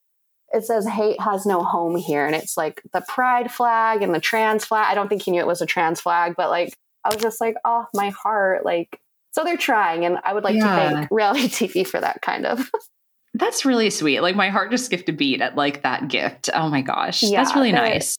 It 0.52 0.64
says 0.64 0.86
hate 0.86 1.20
has 1.20 1.44
no 1.44 1.62
home 1.62 1.96
here. 1.96 2.24
And 2.24 2.34
it's 2.34 2.56
like 2.56 2.82
the 2.92 3.02
pride 3.06 3.52
flag 3.52 4.02
and 4.02 4.14
the 4.14 4.20
trans 4.20 4.64
flag. 4.64 4.86
I 4.90 4.94
don't 4.94 5.08
think 5.08 5.22
he 5.22 5.30
knew 5.30 5.40
it 5.40 5.46
was 5.46 5.60
a 5.60 5.66
trans 5.66 6.00
flag, 6.00 6.34
but 6.36 6.48
like, 6.48 6.74
I 7.04 7.14
was 7.14 7.22
just 7.22 7.40
like, 7.40 7.56
oh, 7.64 7.86
my 7.94 8.10
heart. 8.10 8.64
Like, 8.64 9.00
so 9.32 9.44
they're 9.44 9.56
trying, 9.56 10.04
and 10.04 10.18
I 10.24 10.32
would 10.32 10.44
like 10.44 10.56
yeah. 10.56 10.90
to 10.90 10.94
thank 10.94 11.08
reality 11.10 11.48
TV 11.48 11.86
for 11.86 12.00
that 12.00 12.22
kind 12.22 12.46
of. 12.46 12.70
That's 13.34 13.64
really 13.64 13.90
sweet. 13.90 14.20
Like 14.20 14.34
my 14.34 14.48
heart 14.48 14.70
just 14.70 14.86
skipped 14.86 15.08
a 15.08 15.12
beat 15.12 15.40
at 15.40 15.54
like 15.54 15.82
that 15.82 16.08
gift. 16.08 16.50
Oh 16.52 16.68
my 16.68 16.82
gosh. 16.82 17.22
Yeah, 17.22 17.42
That's 17.42 17.54
really 17.54 17.72
nice. 17.72 18.16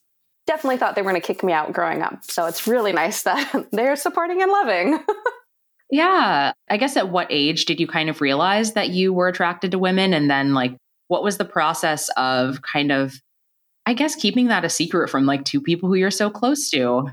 Definitely 0.47 0.77
thought 0.77 0.95
they 0.95 1.01
were 1.01 1.11
going 1.11 1.21
to 1.21 1.25
kick 1.25 1.43
me 1.43 1.53
out 1.53 1.73
growing 1.73 2.01
up. 2.01 2.23
So 2.23 2.45
it's 2.45 2.65
really 2.65 2.93
nice 2.93 3.23
that 3.23 3.67
they're 3.71 3.95
supporting 3.95 4.41
and 4.41 4.51
loving. 4.51 4.99
yeah. 5.91 6.53
I 6.69 6.77
guess 6.77 6.95
at 6.95 7.09
what 7.09 7.27
age 7.29 7.65
did 7.65 7.79
you 7.79 7.87
kind 7.87 8.09
of 8.09 8.21
realize 8.21 8.73
that 8.73 8.89
you 8.89 9.13
were 9.13 9.27
attracted 9.27 9.71
to 9.71 9.79
women? 9.79 10.13
And 10.13 10.29
then 10.29 10.53
like 10.53 10.77
what 11.09 11.23
was 11.23 11.37
the 11.37 11.45
process 11.45 12.09
of 12.15 12.61
kind 12.61 12.91
of, 12.91 13.13
I 13.85 13.93
guess, 13.93 14.15
keeping 14.15 14.47
that 14.47 14.63
a 14.63 14.69
secret 14.69 15.09
from 15.09 15.25
like 15.25 15.43
two 15.43 15.59
people 15.59 15.89
who 15.89 15.95
you're 15.95 16.09
so 16.09 16.29
close 16.29 16.69
to? 16.69 17.09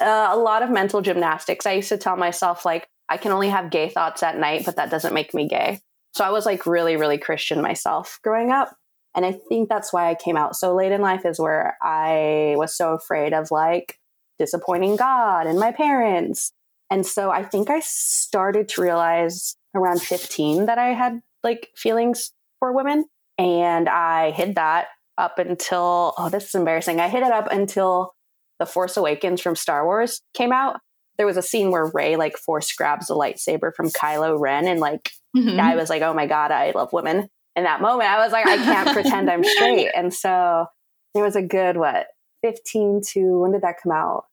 Uh, 0.00 0.28
a 0.30 0.36
lot 0.36 0.62
of 0.62 0.70
mental 0.70 1.02
gymnastics. 1.02 1.66
I 1.66 1.72
used 1.72 1.88
to 1.88 1.98
tell 1.98 2.16
myself, 2.16 2.64
like, 2.64 2.86
I 3.08 3.16
can 3.16 3.32
only 3.32 3.48
have 3.48 3.70
gay 3.70 3.88
thoughts 3.88 4.22
at 4.22 4.38
night, 4.38 4.64
but 4.64 4.76
that 4.76 4.90
doesn't 4.90 5.14
make 5.14 5.34
me 5.34 5.48
gay. 5.48 5.80
So 6.14 6.24
I 6.24 6.30
was 6.30 6.46
like 6.46 6.66
really, 6.66 6.96
really 6.96 7.18
Christian 7.18 7.60
myself 7.60 8.18
growing 8.22 8.50
up. 8.50 8.74
And 9.14 9.26
I 9.26 9.32
think 9.32 9.68
that's 9.68 9.92
why 9.92 10.10
I 10.10 10.14
came 10.14 10.36
out 10.36 10.56
so 10.56 10.74
late 10.74 10.92
in 10.92 11.00
life, 11.00 11.26
is 11.26 11.38
where 11.38 11.76
I 11.82 12.54
was 12.56 12.76
so 12.76 12.94
afraid 12.94 13.34
of 13.34 13.50
like 13.50 13.98
disappointing 14.38 14.96
God 14.96 15.46
and 15.46 15.58
my 15.58 15.72
parents. 15.72 16.52
And 16.90 17.06
so 17.06 17.30
I 17.30 17.42
think 17.42 17.70
I 17.70 17.80
started 17.80 18.68
to 18.70 18.82
realize 18.82 19.56
around 19.74 20.02
15 20.02 20.66
that 20.66 20.78
I 20.78 20.88
had 20.88 21.20
like 21.42 21.68
feelings 21.76 22.32
for 22.58 22.72
women. 22.72 23.04
And 23.38 23.88
I 23.88 24.30
hid 24.30 24.54
that 24.54 24.88
up 25.18 25.38
until, 25.38 26.14
oh, 26.16 26.28
this 26.28 26.48
is 26.48 26.54
embarrassing. 26.54 27.00
I 27.00 27.08
hid 27.08 27.22
it 27.22 27.32
up 27.32 27.48
until 27.50 28.14
The 28.58 28.66
Force 28.66 28.96
Awakens 28.96 29.40
from 29.40 29.56
Star 29.56 29.84
Wars 29.84 30.22
came 30.34 30.52
out 30.52 30.80
there 31.18 31.26
was 31.26 31.36
a 31.36 31.42
scene 31.42 31.70
where 31.70 31.90
Rey 31.92 32.16
like 32.16 32.36
force 32.36 32.72
grabs 32.72 33.10
a 33.10 33.14
lightsaber 33.14 33.74
from 33.74 33.90
Kylo 33.90 34.38
Ren, 34.38 34.66
and 34.66 34.80
like 34.80 35.10
mm-hmm. 35.36 35.60
I 35.60 35.76
was 35.76 35.90
like, 35.90 36.02
oh 36.02 36.14
my 36.14 36.26
god, 36.26 36.50
I 36.50 36.72
love 36.72 36.92
women. 36.92 37.28
In 37.54 37.64
that 37.64 37.82
moment, 37.82 38.08
I 38.08 38.18
was 38.24 38.32
like, 38.32 38.46
I 38.46 38.56
can't 38.56 38.88
pretend 38.92 39.30
I'm 39.30 39.44
straight, 39.44 39.90
and 39.94 40.12
so 40.12 40.66
there 41.14 41.24
was 41.24 41.36
a 41.36 41.42
good 41.42 41.76
what 41.76 42.06
fifteen 42.42 43.00
to 43.12 43.40
when 43.40 43.52
did 43.52 43.62
that 43.62 43.76
come 43.82 43.92
out? 43.92 44.24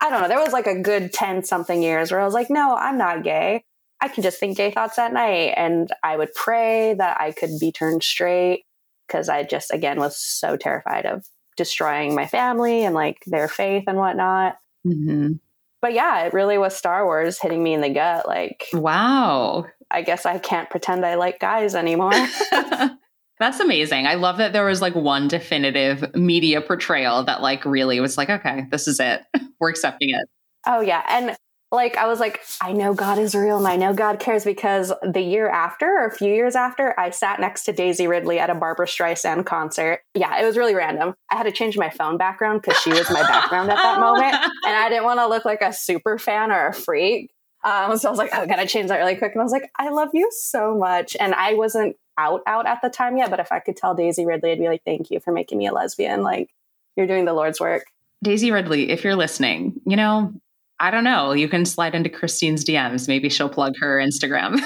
I 0.00 0.10
don't 0.10 0.22
know. 0.22 0.28
There 0.28 0.40
was 0.40 0.52
like 0.52 0.66
a 0.66 0.80
good 0.80 1.12
ten 1.12 1.44
something 1.44 1.82
years 1.82 2.10
where 2.10 2.20
I 2.20 2.24
was 2.24 2.34
like, 2.34 2.50
no, 2.50 2.74
I'm 2.74 2.98
not 2.98 3.22
gay. 3.22 3.64
I 4.00 4.08
can 4.08 4.22
just 4.22 4.38
think 4.38 4.56
gay 4.56 4.70
thoughts 4.70 4.98
at 4.98 5.12
night, 5.12 5.54
and 5.56 5.88
I 6.02 6.16
would 6.16 6.34
pray 6.34 6.94
that 6.94 7.20
I 7.20 7.32
could 7.32 7.50
be 7.60 7.72
turned 7.72 8.02
straight 8.02 8.64
because 9.06 9.28
I 9.28 9.44
just 9.44 9.72
again 9.72 9.98
was 10.00 10.18
so 10.18 10.56
terrified 10.56 11.06
of 11.06 11.24
destroying 11.56 12.14
my 12.14 12.26
family 12.26 12.84
and 12.84 12.94
like 12.94 13.22
their 13.26 13.48
faith 13.48 13.84
and 13.86 13.96
whatnot. 13.96 14.56
Mm-hmm 14.86 15.34
but 15.82 15.92
yeah, 15.92 16.24
it 16.24 16.32
really 16.32 16.58
was 16.58 16.76
Star 16.76 17.04
Wars 17.04 17.38
hitting 17.40 17.62
me 17.62 17.74
in 17.74 17.80
the 17.80 17.90
gut. 17.90 18.26
Like, 18.26 18.66
wow. 18.72 19.66
I 19.90 20.02
guess 20.02 20.26
I 20.26 20.38
can't 20.38 20.70
pretend 20.70 21.04
I 21.04 21.14
like 21.14 21.38
guys 21.38 21.74
anymore. 21.74 22.12
That's 23.38 23.60
amazing. 23.60 24.06
I 24.06 24.14
love 24.14 24.38
that 24.38 24.52
there 24.52 24.64
was 24.64 24.80
like 24.80 24.94
one 24.94 25.28
definitive 25.28 26.14
media 26.14 26.60
portrayal 26.62 27.24
that 27.24 27.42
like 27.42 27.64
really 27.64 28.00
was 28.00 28.16
like, 28.16 28.30
okay, 28.30 28.66
this 28.70 28.88
is 28.88 28.98
it. 28.98 29.22
We're 29.60 29.68
accepting 29.68 30.10
it. 30.10 30.26
Oh 30.66 30.80
yeah. 30.80 31.04
And 31.08 31.36
like 31.72 31.96
I 31.96 32.06
was 32.06 32.20
like, 32.20 32.42
I 32.62 32.72
know 32.72 32.94
God 32.94 33.18
is 33.18 33.34
real 33.34 33.58
and 33.58 33.66
I 33.66 33.76
know 33.76 33.92
God 33.92 34.20
cares 34.20 34.44
because 34.44 34.92
the 35.02 35.20
year 35.20 35.48
after 35.48 35.86
or 35.86 36.06
a 36.06 36.14
few 36.14 36.32
years 36.32 36.54
after, 36.54 36.98
I 36.98 37.10
sat 37.10 37.40
next 37.40 37.64
to 37.64 37.72
Daisy 37.72 38.06
Ridley 38.06 38.38
at 38.38 38.50
a 38.50 38.54
Barbra 38.54 38.86
Streisand 38.86 39.46
concert. 39.46 40.00
Yeah, 40.14 40.40
it 40.40 40.44
was 40.44 40.56
really 40.56 40.74
random. 40.74 41.14
I 41.30 41.36
had 41.36 41.42
to 41.44 41.52
change 41.52 41.76
my 41.76 41.90
phone 41.90 42.18
background 42.18 42.62
because 42.62 42.80
she 42.80 42.90
was 42.90 43.10
my 43.10 43.22
background 43.22 43.70
at 43.70 43.76
that 43.76 44.00
moment. 44.00 44.34
And 44.34 44.76
I 44.76 44.88
didn't 44.88 45.04
want 45.04 45.18
to 45.18 45.26
look 45.26 45.44
like 45.44 45.60
a 45.60 45.72
super 45.72 46.18
fan 46.18 46.52
or 46.52 46.68
a 46.68 46.72
freak. 46.72 47.32
Um, 47.64 47.96
so 47.98 48.08
I 48.08 48.10
was 48.10 48.18
like, 48.18 48.30
oh, 48.32 48.42
I 48.42 48.46
gotta 48.46 48.66
change 48.66 48.88
that 48.88 48.98
really 48.98 49.16
quick. 49.16 49.32
And 49.32 49.40
I 49.40 49.44
was 49.44 49.52
like, 49.52 49.68
I 49.76 49.88
love 49.88 50.10
you 50.14 50.30
so 50.30 50.76
much. 50.76 51.16
And 51.18 51.34
I 51.34 51.54
wasn't 51.54 51.96
out 52.16 52.42
out 52.46 52.66
at 52.66 52.78
the 52.80 52.88
time 52.88 53.16
yet, 53.16 53.28
but 53.28 53.40
if 53.40 53.50
I 53.50 53.58
could 53.58 53.76
tell 53.76 53.94
Daisy 53.94 54.24
Ridley, 54.24 54.52
I'd 54.52 54.58
be 54.60 54.68
like, 54.68 54.82
thank 54.84 55.10
you 55.10 55.18
for 55.18 55.32
making 55.32 55.58
me 55.58 55.66
a 55.66 55.72
lesbian. 55.72 56.22
Like 56.22 56.48
you're 56.96 57.08
doing 57.08 57.24
the 57.24 57.34
Lord's 57.34 57.58
work. 57.58 57.84
Daisy 58.22 58.52
Ridley, 58.52 58.90
if 58.90 59.02
you're 59.02 59.16
listening, 59.16 59.80
you 59.84 59.96
know, 59.96 60.32
I 60.78 60.90
don't 60.90 61.04
know. 61.04 61.32
You 61.32 61.48
can 61.48 61.64
slide 61.64 61.94
into 61.94 62.10
Christine's 62.10 62.64
DMs. 62.64 63.08
Maybe 63.08 63.28
she'll 63.28 63.48
plug 63.48 63.74
her 63.80 63.98
Instagram. 63.98 64.60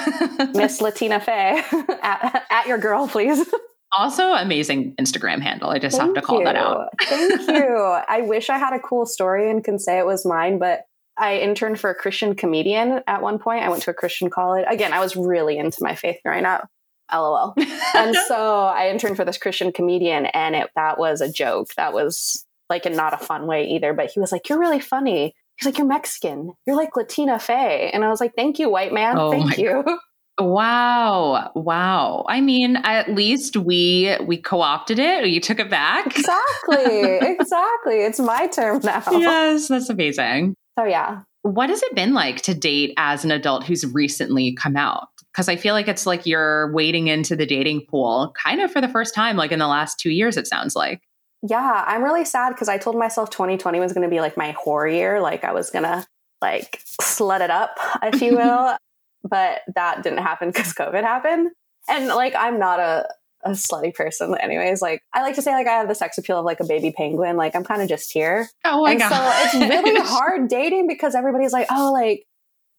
Miss 0.55 0.81
Latina 0.81 1.21
Faye, 1.21 1.63
at, 2.03 2.45
at, 2.51 2.67
your 2.67 2.79
girl, 2.79 3.07
please. 3.07 3.49
Also, 3.97 4.33
amazing 4.33 4.95
Instagram 4.97 5.41
handle. 5.41 5.71
I 5.71 5.79
just 5.79 5.97
Thank 5.97 6.17
have 6.17 6.23
to 6.23 6.27
call 6.27 6.41
you. 6.41 6.45
that 6.47 6.57
out. 6.57 6.89
Thank 7.03 7.41
you. 7.49 7.77
I 8.09 8.23
wish 8.23 8.51
I 8.51 8.59
had 8.59 8.73
a 8.73 8.81
cool 8.81 9.07
story 9.07 9.51
and 9.51 9.63
can 9.63 9.79
say 9.79 9.99
it 9.99 10.07
was 10.07 10.27
mine, 10.27 10.59
but 10.59 10.83
I 11.17 11.39
interned 11.39 11.79
for 11.79 11.91
a 11.91 11.95
Christian 11.95 12.35
comedian 12.35 13.03
at 13.07 13.23
one 13.23 13.39
point. 13.39 13.63
I 13.63 13.69
went 13.69 13.83
to 13.83 13.91
a 13.91 13.95
Christian 13.95 14.31
college. 14.31 14.65
Again, 14.69 14.93
I 14.93 15.01
was 15.01 15.17
really 15.17 15.59
into 15.59 15.79
my 15.81 15.95
faith 15.95 16.17
growing 16.25 16.45
up. 16.45 16.69
LOL. 17.13 17.55
and 17.95 18.17
so 18.29 18.65
I 18.65 18.89
interned 18.89 19.17
for 19.17 19.25
this 19.25 19.37
Christian 19.39 19.73
comedian, 19.73 20.27
and 20.27 20.55
it, 20.55 20.71
that 20.77 20.99
was 20.99 21.21
a 21.21 21.31
joke. 21.31 21.75
That 21.75 21.93
was 21.93 22.47
like 22.69 22.87
in 22.87 22.95
not 22.95 23.13
a 23.13 23.19
fun 23.19 23.47
way 23.47 23.67
either. 23.71 23.93
But 23.93 24.11
he 24.13 24.21
was 24.21 24.31
like, 24.31 24.49
"You're 24.49 24.61
really 24.61 24.79
funny." 24.79 25.35
He's 25.61 25.67
like, 25.67 25.79
You're 25.79 25.87
Mexican. 25.87 26.55
You're 26.67 26.77
like 26.77 26.97
Latina 26.97 27.39
Faye. 27.39 27.91
And 27.93 28.05
I 28.05 28.09
was 28.09 28.21
like, 28.21 28.33
Thank 28.35 28.59
you, 28.59 28.71
white 28.71 28.93
man. 28.93 29.17
Oh 29.19 29.31
Thank 29.31 29.59
you. 29.59 29.85
Wow. 30.39 31.51
Wow. 31.55 32.25
I 32.27 32.41
mean, 32.41 32.77
at 32.77 33.11
least 33.11 33.59
we 33.59 34.17
we 34.25 34.39
co-opted 34.39 34.99
it. 34.99 35.27
You 35.27 35.39
took 35.39 35.59
it 35.59 35.69
back. 35.69 36.07
Exactly. 36.17 37.19
exactly. 37.21 37.97
It's 37.97 38.19
my 38.19 38.47
term 38.47 38.81
now. 38.83 39.03
Yes, 39.11 39.69
that's 39.69 39.91
amazing. 39.91 40.55
So 40.79 40.87
yeah. 40.87 41.23
What 41.43 41.69
has 41.69 41.83
it 41.83 41.95
been 41.95 42.15
like 42.15 42.41
to 42.43 42.55
date 42.55 42.95
as 42.97 43.23
an 43.23 43.33
adult 43.33 43.65
who's 43.65 43.85
recently 43.85 44.55
come 44.55 44.77
out? 44.77 45.09
Because 45.33 45.51
I 45.51 45.57
feel 45.57 45.75
like 45.75 45.89
it's 45.89 46.07
like 46.07 46.25
you're 46.25 46.73
wading 46.73 47.09
into 47.09 47.37
the 47.37 47.45
dating 47.45 47.83
pool 47.91 48.33
kind 48.43 48.63
of 48.63 48.73
for 48.73 48.81
the 48.81 48.89
first 48.89 49.15
time, 49.15 49.37
like 49.37 49.53
in 49.53 49.59
the 49.59 49.67
last 49.67 49.99
two 49.99 50.11
years, 50.11 50.39
it 50.39 50.47
sounds 50.47 50.75
like 50.75 51.03
yeah, 51.43 51.85
I'm 51.87 52.03
really 52.03 52.25
sad 52.25 52.51
because 52.51 52.69
I 52.69 52.79
told 52.79 52.97
myself 52.97 53.31
2020 53.31 53.81
was 53.81 53.93
going 53.93 54.03
to 54.03 54.11
be 54.11 54.21
like 54.21 54.37
my 54.37 54.53
horror 54.53 54.89
year. 54.89 55.21
Like 55.21 55.45
I 55.45 55.53
was 55.53 55.71
going 55.71 55.85
to 55.85 56.07
like 56.43 56.83
slut 57.01 57.41
it 57.41 57.51
up, 57.51 57.79
if 58.03 58.21
you 58.21 58.37
will. 58.37 58.77
but 59.25 59.63
that 59.75 60.03
didn't 60.03 60.23
happen 60.23 60.51
because 60.51 60.73
COVID 60.75 61.03
happened. 61.03 61.51
And 61.89 62.09
like, 62.09 62.35
I'm 62.37 62.59
not 62.59 62.79
a, 62.79 63.09
a 63.43 63.51
slutty 63.51 63.95
person 63.95 64.37
anyways. 64.39 64.83
Like 64.83 65.03
I 65.15 65.23
like 65.23 65.35
to 65.37 65.43
say 65.43 65.53
like 65.53 65.67
I 65.67 65.73
have 65.73 65.89
the 65.89 65.95
sex 65.95 66.19
appeal 66.19 66.39
of 66.39 66.45
like 66.45 66.61
a 66.61 66.67
baby 66.67 66.93
penguin. 66.93 67.37
Like 67.37 67.57
I'm 67.57 67.65
kind 67.65 67.81
of 67.81 67.89
just 67.89 68.13
here. 68.13 68.49
Oh 68.65 68.83
my 68.83 68.93
and 68.93 69.01
god. 69.01 69.51
So 69.51 69.59
it's 69.59 69.71
really 69.71 69.99
hard 70.01 70.49
dating 70.49 70.87
because 70.87 71.15
everybody's 71.15 71.53
like, 71.53 71.67
oh, 71.71 71.91
like 71.93 72.27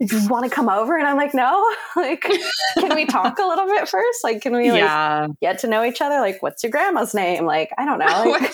you 0.02 0.28
want 0.30 0.46
to 0.46 0.50
come 0.50 0.68
over? 0.68 0.98
And 0.98 1.06
I'm 1.06 1.16
like, 1.16 1.34
no, 1.34 1.74
like, 1.96 2.22
can 2.22 2.96
we 2.96 3.06
talk 3.06 3.38
a 3.38 3.46
little 3.46 3.68
bit 3.68 3.88
first? 3.88 4.24
Like, 4.24 4.42
can 4.42 4.54
we 4.56 4.72
like 4.72 4.80
yeah. 4.80 5.28
get 5.42 5.60
to 5.60 5.68
know 5.68 5.84
each 5.84 6.02
other? 6.02 6.20
Like, 6.20 6.42
what's 6.42 6.64
your 6.64 6.72
grandma's 6.72 7.14
name? 7.14 7.46
Like, 7.46 7.70
I 7.78 7.86
don't 7.86 8.00
know. 8.00 8.32
Like, 8.32 8.52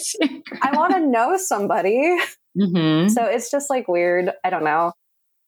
I 0.62 0.76
want 0.76 0.94
to 0.94 1.00
know 1.00 1.38
somebody. 1.38 2.18
Mm-hmm. 2.58 3.10
So 3.10 3.24
it's 3.24 3.50
just 3.50 3.70
like 3.70 3.88
weird. 3.88 4.32
I 4.44 4.50
don't 4.50 4.64
know. 4.64 4.92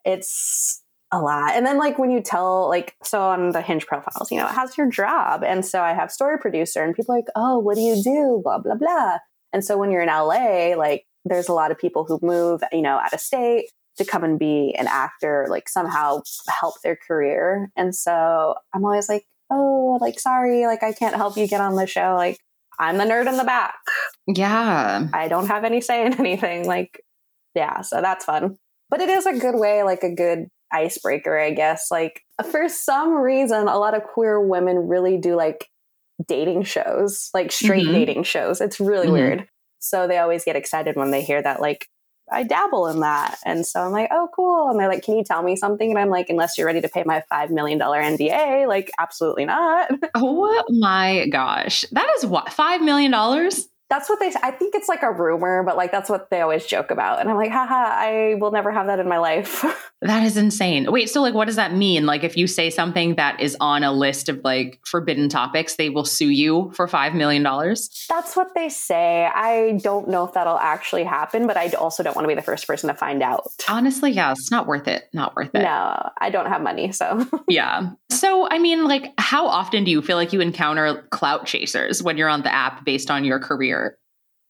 It's 0.05 0.81
a 1.11 1.19
lot. 1.19 1.55
And 1.55 1.65
then 1.65 1.77
like 1.77 1.97
when 1.97 2.11
you 2.11 2.21
tell 2.21 2.69
like 2.69 2.95
so 3.03 3.21
on 3.21 3.49
the 3.51 3.61
hinge 3.61 3.85
profiles, 3.85 4.31
you 4.31 4.37
know, 4.37 4.45
how's 4.45 4.77
your 4.77 4.89
job? 4.89 5.43
And 5.43 5.65
so 5.65 5.81
I 5.81 5.93
have 5.93 6.11
story 6.11 6.37
producer 6.37 6.83
and 6.83 6.95
people 6.95 7.15
like, 7.15 7.25
oh, 7.35 7.59
what 7.59 7.75
do 7.75 7.81
you 7.81 8.01
do? 8.01 8.41
Blah, 8.43 8.59
blah, 8.59 8.75
blah. 8.75 9.17
And 9.51 9.65
so 9.65 9.77
when 9.77 9.91
you're 9.91 10.03
in 10.03 10.07
LA, 10.07 10.75
like 10.77 11.05
there's 11.25 11.49
a 11.49 11.53
lot 11.53 11.71
of 11.71 11.79
people 11.79 12.05
who 12.05 12.19
move, 12.21 12.61
you 12.71 12.81
know, 12.81 12.97
out 12.97 13.13
of 13.13 13.19
state 13.19 13.65
to 13.99 14.05
come 14.05 14.23
and 14.23 14.39
be 14.39 14.75
an 14.77 14.87
actor, 14.87 15.47
like 15.49 15.69
somehow 15.69 16.21
help 16.47 16.81
their 16.81 16.95
career. 16.95 17.69
And 17.77 17.95
so 17.95 18.55
I'm 18.73 18.83
always 18.83 19.07
like, 19.07 19.25
oh, 19.51 19.97
like, 20.01 20.19
sorry, 20.19 20.65
like, 20.65 20.83
I 20.83 20.93
can't 20.93 21.15
help 21.15 21.37
you 21.37 21.47
get 21.47 21.61
on 21.61 21.75
the 21.75 21.87
show. 21.87 22.15
Like, 22.15 22.39
I'm 22.79 22.97
the 22.97 23.03
nerd 23.03 23.27
in 23.27 23.37
the 23.37 23.43
back. 23.43 23.75
Yeah. 24.27 25.07
I 25.13 25.27
don't 25.27 25.47
have 25.47 25.63
any 25.63 25.81
say 25.81 26.05
in 26.05 26.13
anything. 26.19 26.65
Like, 26.65 27.03
yeah, 27.55 27.81
so 27.81 28.01
that's 28.01 28.25
fun. 28.25 28.57
But 28.89 29.01
it 29.01 29.09
is 29.09 29.25
a 29.25 29.37
good 29.37 29.55
way, 29.55 29.83
like 29.83 30.03
a 30.03 30.13
good 30.13 30.47
icebreaker, 30.71 31.37
I 31.37 31.51
guess. 31.51 31.91
Like, 31.91 32.21
for 32.49 32.69
some 32.69 33.13
reason, 33.13 33.67
a 33.67 33.77
lot 33.77 33.95
of 33.95 34.03
queer 34.03 34.39
women 34.41 34.87
really 34.87 35.17
do 35.17 35.35
like 35.35 35.67
dating 36.27 36.63
shows, 36.63 37.29
like 37.33 37.51
straight 37.51 37.85
mm-hmm. 37.85 37.93
dating 37.93 38.23
shows. 38.23 38.61
It's 38.61 38.79
really 38.79 39.07
mm-hmm. 39.07 39.13
weird. 39.13 39.47
So 39.79 40.07
they 40.07 40.17
always 40.17 40.43
get 40.43 40.55
excited 40.55 40.95
when 40.95 41.11
they 41.11 41.21
hear 41.21 41.41
that, 41.41 41.61
like, 41.61 41.87
I 42.31 42.43
dabble 42.43 42.87
in 42.87 42.99
that. 43.01 43.37
And 43.45 43.65
so 43.65 43.81
I'm 43.81 43.91
like, 43.91 44.09
oh, 44.11 44.29
cool. 44.35 44.69
And 44.69 44.79
they're 44.79 44.87
like, 44.87 45.03
can 45.03 45.17
you 45.17 45.23
tell 45.23 45.43
me 45.43 45.55
something? 45.55 45.89
And 45.89 45.99
I'm 45.99 46.09
like, 46.09 46.29
unless 46.29 46.57
you're 46.57 46.67
ready 46.67 46.81
to 46.81 46.89
pay 46.89 47.03
my 47.05 47.23
$5 47.31 47.49
million 47.49 47.79
NDA, 47.79 48.67
like, 48.67 48.91
absolutely 48.99 49.45
not. 49.45 49.91
Oh 50.15 50.63
my 50.69 51.27
gosh. 51.27 51.85
That 51.91 52.11
is 52.17 52.25
what? 52.25 52.47
$5 52.47 52.81
million? 52.81 53.13
that's 53.89 54.07
what 54.07 54.19
they 54.19 54.31
i 54.43 54.51
think 54.51 54.75
it's 54.75 54.87
like 54.87 55.01
a 55.03 55.11
rumor 55.11 55.63
but 55.63 55.75
like 55.75 55.91
that's 55.91 56.09
what 56.09 56.29
they 56.29 56.41
always 56.41 56.65
joke 56.65 56.91
about 56.91 57.19
and 57.19 57.29
i'm 57.29 57.35
like 57.35 57.51
haha 57.51 57.89
i 57.91 58.35
will 58.39 58.51
never 58.51 58.71
have 58.71 58.87
that 58.87 58.99
in 58.99 59.07
my 59.07 59.17
life 59.17 59.65
that 60.01 60.23
is 60.23 60.37
insane. 60.37 60.89
Wait 60.91 61.09
so 61.09 61.21
like 61.21 61.33
what 61.33 61.45
does 61.45 61.57
that 61.57 61.73
mean? 61.73 62.05
Like 62.05 62.23
if 62.23 62.37
you 62.37 62.47
say 62.47 62.69
something 62.69 63.15
that 63.15 63.39
is 63.41 63.57
on 63.59 63.83
a 63.83 63.91
list 63.91 64.29
of 64.29 64.39
like 64.43 64.79
forbidden 64.85 65.27
topics 65.29 65.75
they 65.75 65.89
will 65.89 66.05
sue 66.05 66.29
you 66.29 66.71
for 66.73 66.87
five 66.87 67.13
million 67.13 67.43
dollars? 67.43 68.05
That's 68.07 68.35
what 68.35 68.55
they 68.55 68.69
say. 68.69 69.25
I 69.25 69.79
don't 69.83 70.07
know 70.07 70.25
if 70.25 70.33
that'll 70.33 70.57
actually 70.57 71.03
happen 71.03 71.47
but 71.47 71.57
i 71.57 71.69
also 71.71 72.03
don't 72.03 72.15
want 72.15 72.23
to 72.23 72.29
be 72.29 72.35
the 72.35 72.41
first 72.41 72.65
person 72.65 72.87
to 72.87 72.93
find 72.93 73.21
out. 73.21 73.51
Honestly 73.67 74.11
yeah 74.11 74.31
it's 74.31 74.51
not 74.51 74.67
worth 74.67 74.87
it. 74.87 75.09
Not 75.13 75.35
worth 75.35 75.53
it. 75.53 75.61
No 75.61 76.09
i 76.17 76.29
don't 76.29 76.47
have 76.47 76.61
money 76.61 76.91
so. 76.91 77.25
Yeah. 77.47 77.91
So 78.09 78.47
i 78.49 78.59
mean 78.59 78.85
like 78.85 79.13
how 79.17 79.47
often 79.47 79.83
do 79.83 79.91
you 79.91 80.01
feel 80.01 80.15
like 80.15 80.31
you 80.33 80.39
encounter 80.39 81.03
clout 81.09 81.45
chasers 81.45 82.01
when 82.01 82.17
you're 82.17 82.29
on 82.29 82.43
the 82.43 82.53
app 82.53 82.85
based 82.85 83.11
on 83.11 83.25
your 83.25 83.39
career? 83.39 83.97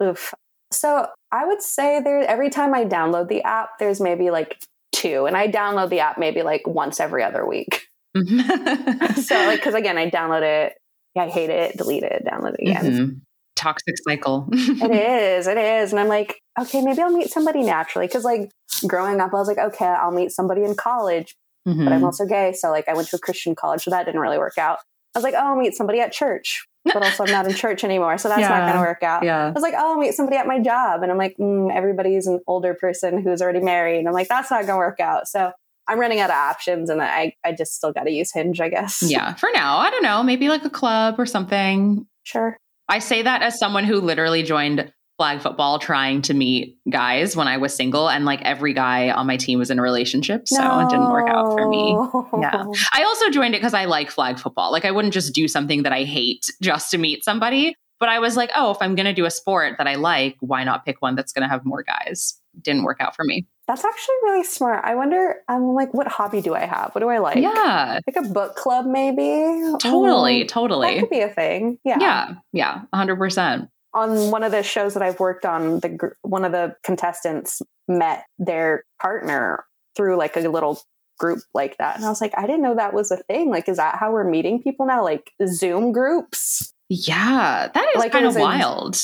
Oof. 0.04 0.34
So 0.72 1.08
I 1.32 1.46
would 1.46 1.62
say 1.62 2.00
there 2.02 2.20
every 2.22 2.50
time 2.50 2.74
I 2.74 2.86
download 2.86 3.28
the 3.28 3.42
app, 3.42 3.80
there's 3.80 4.00
maybe 4.00 4.30
like 4.30 4.62
two, 4.92 5.26
and 5.26 5.36
I 5.36 5.48
download 5.48 5.90
the 5.90 6.00
app 6.00 6.18
maybe 6.18 6.42
like 6.42 6.68
once 6.68 7.00
every 7.00 7.24
other 7.24 7.46
week. 7.46 7.88
so 8.16 9.36
like 9.36 9.60
because 9.60 9.76
again, 9.76 9.98
I 9.98 10.10
download 10.10 10.42
it, 10.42 10.74
I 11.18 11.30
hate 11.30 11.50
it, 11.50 11.78
delete 11.78 12.04
it, 12.04 12.24
download 12.26 12.56
it 12.56 12.62
again. 12.62 12.86
Mm-hmm. 12.86 13.18
Toxic 13.56 13.96
cycle. 14.08 14.48
it 14.52 14.92
is, 15.40 15.48
it 15.48 15.58
is, 15.58 15.92
and 15.92 16.00
I'm 16.00 16.08
like, 16.08 16.42
okay, 16.60 16.82
maybe 16.82 17.02
I'll 17.02 17.12
meet 17.12 17.30
somebody 17.30 17.64
naturally 17.64 18.08
because 18.08 18.24
like 18.24 18.52
growing 18.88 19.20
up, 19.20 19.34
I 19.34 19.38
was 19.38 19.48
like, 19.48 19.58
okay, 19.58 19.86
I'll 19.86 20.12
meet 20.12 20.32
somebody 20.32 20.64
in 20.64 20.76
college, 20.76 21.36
mm-hmm. 21.68 21.84
but 21.84 21.94
I'm 21.94 22.04
also 22.04 22.26
gay, 22.26 22.54
so 22.54 22.70
like 22.70 22.88
I 22.88 22.94
went 22.94 23.10
to 23.10 23.18
a 23.18 23.20
Christian 23.20 23.56
college, 23.56 23.84
so 23.84 23.92
that 23.92 24.06
didn't 24.06 24.22
really 24.22 24.38
work 24.38 24.58
out. 24.58 24.80
I 25.16 25.20
was 25.20 25.24
like, 25.24 25.34
oh, 25.34 25.40
I'll 25.40 25.56
meet 25.56 25.76
somebody 25.76 26.00
at 26.00 26.12
church 26.12 26.66
but 26.94 27.04
also 27.04 27.24
I'm 27.26 27.32
not 27.32 27.48
in 27.48 27.54
church 27.54 27.84
anymore. 27.84 28.18
So 28.18 28.30
that's 28.30 28.42
yeah. 28.42 28.50
not 28.50 28.62
going 28.62 28.74
to 28.74 28.80
work 28.80 29.04
out. 29.04 29.24
Yeah. 29.24 29.48
I 29.48 29.52
was 29.52 29.64
like, 29.64 29.74
oh, 29.78 29.94
I'll 29.94 29.98
meet 29.98 30.14
somebody 30.14 30.38
at 30.38 30.48
my 30.48 30.60
job. 30.60 31.04
And 31.04 31.12
I'm 31.12 31.18
like, 31.18 31.38
mm, 31.38 31.74
everybody's 31.74 32.28
an 32.28 32.40
older 32.48 32.74
person 32.74 33.22
who's 33.22 33.42
already 33.42 33.62
married. 33.62 34.00
And 34.00 34.08
I'm 34.08 34.14
like, 34.14 34.28
that's 34.28 34.52
not 34.52 34.66
going 34.66 34.76
to 34.76 34.78
work 34.78 35.00
out. 35.00 35.28
So 35.28 35.52
I'm 35.88 36.00
running 36.00 36.20
out 36.20 36.30
of 36.30 36.36
options 36.36 36.90
and 36.90 37.02
I, 37.02 37.34
I 37.44 37.52
just 37.52 37.74
still 37.74 37.92
got 37.92 38.04
to 38.04 38.12
use 38.12 38.32
Hinge, 38.32 38.62
I 38.62 38.70
guess. 38.70 39.02
Yeah. 39.02 39.34
For 39.36 39.50
now, 39.54 39.78
I 39.78 39.90
don't 39.90 40.04
know. 40.04 40.22
Maybe 40.24 40.50
like 40.50 40.64
a 40.64 40.70
club 40.70 41.16
or 41.18 41.26
something. 41.26 42.06
Sure. 42.24 42.58
I 42.88 43.00
say 43.00 43.22
that 43.22 43.42
as 43.42 43.60
someone 43.60 43.86
who 43.86 44.02
literally 44.02 44.44
joined 44.44 44.92
flag 45.20 45.42
football 45.42 45.80
trying 45.80 46.22
to 46.22 46.34
meet 46.34 46.78
guys 46.90 47.36
when 47.36 47.50
I 47.50 47.58
was 47.58 47.76
single, 47.76 48.10
and 48.10 48.24
like 48.24 48.42
every 48.44 48.74
guy 48.74 49.10
on 49.10 49.28
my 49.28 49.36
team 49.36 49.60
was 49.60 49.70
in 49.70 49.78
a 49.78 49.82
relationship, 49.82 50.48
so 50.48 50.64
no. 50.64 50.80
it 50.80 50.90
didn't 50.90 51.12
work 51.12 51.30
out 51.30 51.58
for 51.58 51.68
me. 51.68 51.98
Yeah, 52.42 52.64
I 52.94 53.04
also 53.04 53.30
joined 53.30 53.54
it 53.54 53.58
because 53.58 53.74
I 53.74 53.84
like 53.84 54.10
flag 54.10 54.40
football. 54.40 54.72
Like 54.72 54.86
I 54.86 54.92
wouldn't 54.92 55.14
just 55.14 55.34
do 55.34 55.50
something 55.50 55.84
that 55.84 55.92
I 55.92 56.06
hate 56.06 56.46
just 56.62 56.90
to 56.92 56.98
meet 56.98 57.26
somebody. 57.26 57.76
But 58.00 58.08
I 58.08 58.20
was 58.20 58.38
like, 58.38 58.50
oh, 58.56 58.72
if 58.72 58.78
I'm 58.80 58.96
going 58.96 59.08
to 59.08 59.14
do 59.14 59.26
a 59.26 59.32
sport 59.32 59.76
that 59.78 59.86
I 59.86 59.96
like, 59.96 60.38
why 60.40 60.64
not 60.64 60.86
pick 60.86 61.02
one 61.02 61.16
that's 61.16 61.34
going 61.34 61.44
to 61.44 61.50
have 61.50 61.66
more 61.66 61.84
guys? 61.84 62.40
Didn't 62.62 62.84
work 62.84 63.02
out 63.02 63.14
for 63.14 63.26
me. 63.26 63.46
That's 63.68 63.84
actually 63.84 64.16
really 64.24 64.46
smart. 64.46 64.86
I 64.86 64.96
wonder, 64.96 65.36
I'm 65.50 65.74
like, 65.74 65.94
what 65.94 66.08
hobby 66.08 66.40
do 66.40 66.56
I 66.56 66.62
have? 66.66 66.92
What 66.96 67.02
do 67.02 67.10
I 67.10 67.18
like? 67.18 67.36
Yeah. 67.38 68.00
Like 68.08 68.26
a 68.26 68.30
book 68.30 68.56
club, 68.56 68.86
maybe? 68.86 69.76
Totally, 69.80 70.42
um, 70.44 70.48
totally. 70.48 70.94
That 70.96 71.00
could 71.02 71.10
be 71.10 71.20
a 71.20 71.30
thing. 71.30 71.78
Yeah. 71.84 71.98
Yeah. 72.00 72.34
Yeah. 72.54 72.82
100% 72.96 73.68
on 73.94 74.32
one 74.32 74.44
of 74.44 74.52
the 74.52 74.64
shows 74.64 74.94
that 74.94 75.04
I've 75.04 75.20
worked 75.20 75.46
on, 75.46 75.80
the 75.80 76.12
one 76.22 76.46
of 76.46 76.52
the 76.52 76.76
contestants 76.84 77.62
met 77.88 78.26
their 78.38 78.84
partner 79.02 79.66
through 79.96 80.18
like 80.18 80.36
a 80.36 80.42
little 80.42 80.82
group 81.18 81.40
like 81.54 81.78
that, 81.78 81.98
and 81.98 82.06
I 82.06 82.10
was 82.10 82.22
like, 82.22 82.34
I 82.38 82.48
didn't 82.48 82.62
know 82.62 82.76
that 82.76 82.94
was 82.94 83.12
a 83.12 83.18
thing. 83.18 83.50
Like, 83.50 83.68
is 83.68 83.78
that 83.78 83.98
how 84.00 84.12
we're 84.12 84.30
meeting 84.30 84.62
people 84.62 84.86
now? 84.86 85.04
Like 85.04 85.32
Zoom 85.48 85.92
groups? 85.92 86.74
Yeah, 86.90 87.70
that 87.74 87.88
is 87.96 88.00
like, 88.00 88.12
kind 88.12 88.26
of 88.26 88.36
wild. 88.36 88.98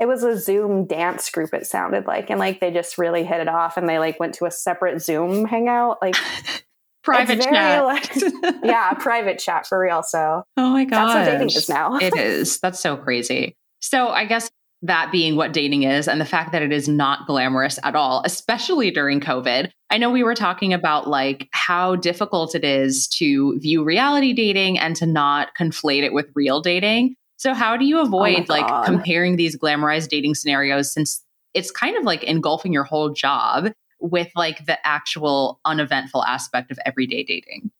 it 0.00 0.06
was 0.06 0.22
a 0.24 0.36
Zoom 0.38 0.86
dance 0.86 1.30
group, 1.30 1.54
it 1.54 1.66
sounded 1.66 2.06
like. 2.06 2.30
And 2.30 2.40
like 2.40 2.60
they 2.60 2.70
just 2.70 2.98
really 2.98 3.24
hit 3.24 3.40
it 3.40 3.48
off 3.48 3.76
and 3.76 3.88
they 3.88 3.98
like 3.98 4.18
went 4.18 4.34
to 4.34 4.46
a 4.46 4.50
separate 4.50 5.02
Zoom 5.02 5.44
hangout. 5.44 5.98
Like 6.02 6.16
private 7.04 7.40
chat. 7.40 7.84
Like, 7.84 8.10
yeah, 8.64 8.92
private 8.94 9.38
chat 9.38 9.66
for 9.66 9.78
real. 9.78 10.02
So 10.02 10.42
oh 10.56 10.70
my 10.70 10.84
god, 10.84 11.08
that's 11.08 11.28
what 11.28 11.32
dating 11.32 11.56
is 11.56 11.68
now. 11.68 11.96
it 11.96 12.16
is. 12.16 12.58
That's 12.60 12.80
so 12.80 12.96
crazy. 12.96 13.56
So 13.80 14.08
I 14.08 14.24
guess 14.24 14.50
that 14.82 15.10
being 15.10 15.36
what 15.36 15.52
dating 15.52 15.82
is 15.82 16.06
and 16.06 16.20
the 16.20 16.24
fact 16.24 16.52
that 16.52 16.62
it 16.62 16.72
is 16.72 16.88
not 16.88 17.26
glamorous 17.26 17.78
at 17.82 17.96
all, 17.96 18.22
especially 18.24 18.90
during 18.90 19.20
COVID. 19.20 19.70
I 19.90 19.98
know 19.98 20.10
we 20.10 20.22
were 20.22 20.34
talking 20.34 20.72
about 20.72 21.08
like 21.08 21.48
how 21.52 21.96
difficult 21.96 22.54
it 22.54 22.64
is 22.64 23.08
to 23.08 23.58
view 23.58 23.82
reality 23.82 24.32
dating 24.32 24.78
and 24.78 24.94
to 24.96 25.06
not 25.06 25.48
conflate 25.58 26.04
it 26.04 26.12
with 26.12 26.26
real 26.34 26.60
dating. 26.60 27.16
So 27.36 27.54
how 27.54 27.76
do 27.76 27.84
you 27.84 28.00
avoid 28.00 28.46
oh 28.48 28.52
like 28.52 28.84
comparing 28.84 29.36
these 29.36 29.56
glamorized 29.56 30.08
dating 30.08 30.34
scenarios 30.34 30.92
since 30.92 31.24
it's 31.54 31.70
kind 31.70 31.96
of 31.96 32.04
like 32.04 32.22
engulfing 32.24 32.72
your 32.72 32.84
whole 32.84 33.10
job 33.10 33.72
with 34.00 34.28
like 34.36 34.66
the 34.66 34.78
actual 34.86 35.60
uneventful 35.64 36.24
aspect 36.24 36.70
of 36.70 36.78
everyday 36.84 37.24
dating? 37.24 37.70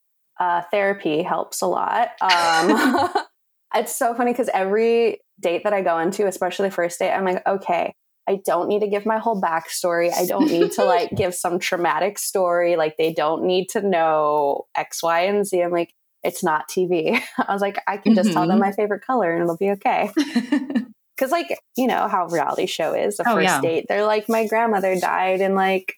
Uh, 0.41 0.63
therapy 0.71 1.23
helps 1.23 1.61
a 1.61 1.67
lot. 1.67 2.13
Um, 2.21 3.11
it's 3.75 3.95
so 3.95 4.15
funny 4.15 4.33
because 4.33 4.51
every 4.53 5.21
date 5.41 5.65
that 5.65 5.73
I 5.73 5.83
go 5.83 5.99
into, 5.99 6.27
especially 6.27 6.69
the 6.69 6.75
first 6.75 6.99
date, 6.99 7.13
I'm 7.13 7.25
like, 7.25 7.47
okay, 7.47 7.93
I 8.29 8.41
don't 8.45 8.69
need 8.69 8.81
to 8.81 8.89
give 8.89 9.07
my 9.07 9.19
whole 9.19 9.41
backstory. 9.41 10.13
I 10.13 10.27
don't 10.27 10.47
need 10.47 10.73
to 10.73 10.85
like 10.85 11.11
give 11.17 11.35
some 11.35 11.59
traumatic 11.59 12.19
story. 12.19 12.77
Like 12.77 12.97
they 12.99 13.13
don't 13.13 13.45
need 13.45 13.69
to 13.71 13.81
know 13.81 14.67
X, 14.75 15.03
Y, 15.03 15.21
and 15.23 15.47
Z. 15.47 15.63
I'm 15.63 15.71
like, 15.71 15.95
it's 16.23 16.45
not 16.45 16.69
TV. 16.69 17.21
I 17.39 17.53
was 17.53 17.63
like, 17.63 17.79
I 17.87 17.97
can 17.97 18.15
just 18.15 18.29
mm-hmm. 18.29 18.35
tell 18.35 18.47
them 18.47 18.59
mm-hmm. 18.59 18.69
my 18.69 18.73
favorite 18.73 19.05
color 19.05 19.33
and 19.33 19.43
it'll 19.43 19.57
be 19.57 19.71
okay. 19.71 20.11
Cause 21.19 21.33
like, 21.33 21.49
you 21.77 21.89
know 21.89 22.07
how 22.07 22.27
reality 22.27 22.67
show 22.67 22.95
is, 22.95 23.17
the 23.17 23.29
oh, 23.29 23.35
first 23.35 23.45
yeah. 23.45 23.61
date. 23.61 23.87
They're 23.89 24.07
like, 24.07 24.29
my 24.29 24.47
grandmother 24.47 24.95
died 25.01 25.41
and 25.41 25.57
like 25.57 25.95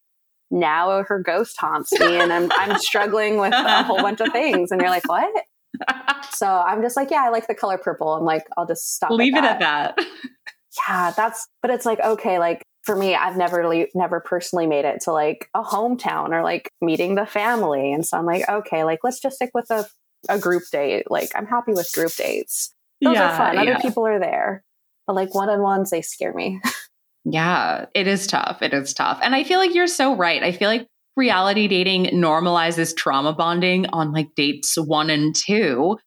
now 0.50 1.02
her 1.02 1.22
ghost 1.22 1.56
haunts 1.58 1.92
me 2.00 2.18
and 2.18 2.32
I'm 2.32 2.50
I'm 2.52 2.78
struggling 2.78 3.38
with 3.38 3.52
a 3.52 3.82
whole 3.82 3.98
bunch 3.98 4.20
of 4.20 4.32
things. 4.32 4.70
And 4.72 4.80
you're 4.80 4.88
like, 4.88 5.06
what? 5.08 5.44
so 6.32 6.46
I'm 6.46 6.82
just 6.82 6.96
like, 6.96 7.10
yeah, 7.10 7.24
I 7.24 7.30
like 7.30 7.46
the 7.46 7.54
color 7.54 7.78
purple. 7.78 8.14
I'm 8.14 8.24
like, 8.24 8.44
I'll 8.56 8.66
just 8.66 8.94
stop. 8.94 9.10
Leave 9.10 9.34
at 9.34 9.44
it 9.44 9.46
at 9.46 9.60
that. 9.60 9.98
yeah, 10.88 11.12
that's. 11.16 11.46
But 11.62 11.70
it's 11.70 11.86
like 11.86 12.00
okay, 12.00 12.38
like 12.38 12.62
for 12.84 12.96
me, 12.96 13.14
I've 13.14 13.36
never 13.36 13.58
really, 13.58 13.88
never 13.94 14.20
personally 14.20 14.66
made 14.66 14.84
it 14.84 15.02
to 15.02 15.12
like 15.12 15.48
a 15.54 15.62
hometown 15.62 16.30
or 16.30 16.42
like 16.42 16.70
meeting 16.80 17.14
the 17.14 17.26
family, 17.26 17.92
and 17.92 18.06
so 18.06 18.18
I'm 18.18 18.26
like, 18.26 18.48
okay, 18.48 18.84
like 18.84 19.00
let's 19.04 19.20
just 19.20 19.36
stick 19.36 19.50
with 19.54 19.70
a 19.70 19.86
a 20.28 20.38
group 20.38 20.64
date. 20.70 21.10
Like 21.10 21.30
I'm 21.34 21.46
happy 21.46 21.72
with 21.72 21.90
group 21.92 22.12
dates. 22.14 22.74
Those 23.00 23.14
yeah, 23.14 23.32
are 23.32 23.36
fun. 23.36 23.58
Other 23.58 23.72
yeah. 23.72 23.78
people 23.78 24.06
are 24.06 24.18
there, 24.18 24.62
but 25.06 25.16
like 25.16 25.34
one 25.34 25.48
on 25.48 25.62
ones, 25.62 25.90
they 25.90 26.02
scare 26.02 26.34
me. 26.34 26.60
yeah, 27.24 27.86
it 27.94 28.06
is 28.06 28.26
tough. 28.26 28.62
It 28.62 28.74
is 28.74 28.92
tough, 28.94 29.18
and 29.22 29.34
I 29.34 29.44
feel 29.44 29.58
like 29.58 29.74
you're 29.74 29.86
so 29.86 30.14
right. 30.14 30.42
I 30.42 30.52
feel 30.52 30.68
like 30.68 30.86
reality 31.20 31.68
dating 31.68 32.06
normalizes 32.06 32.96
trauma 32.96 33.32
bonding 33.32 33.86
on 33.92 34.12
like 34.12 34.34
dates 34.34 34.76
one 34.76 35.10
and 35.10 35.36
two. 35.36 35.98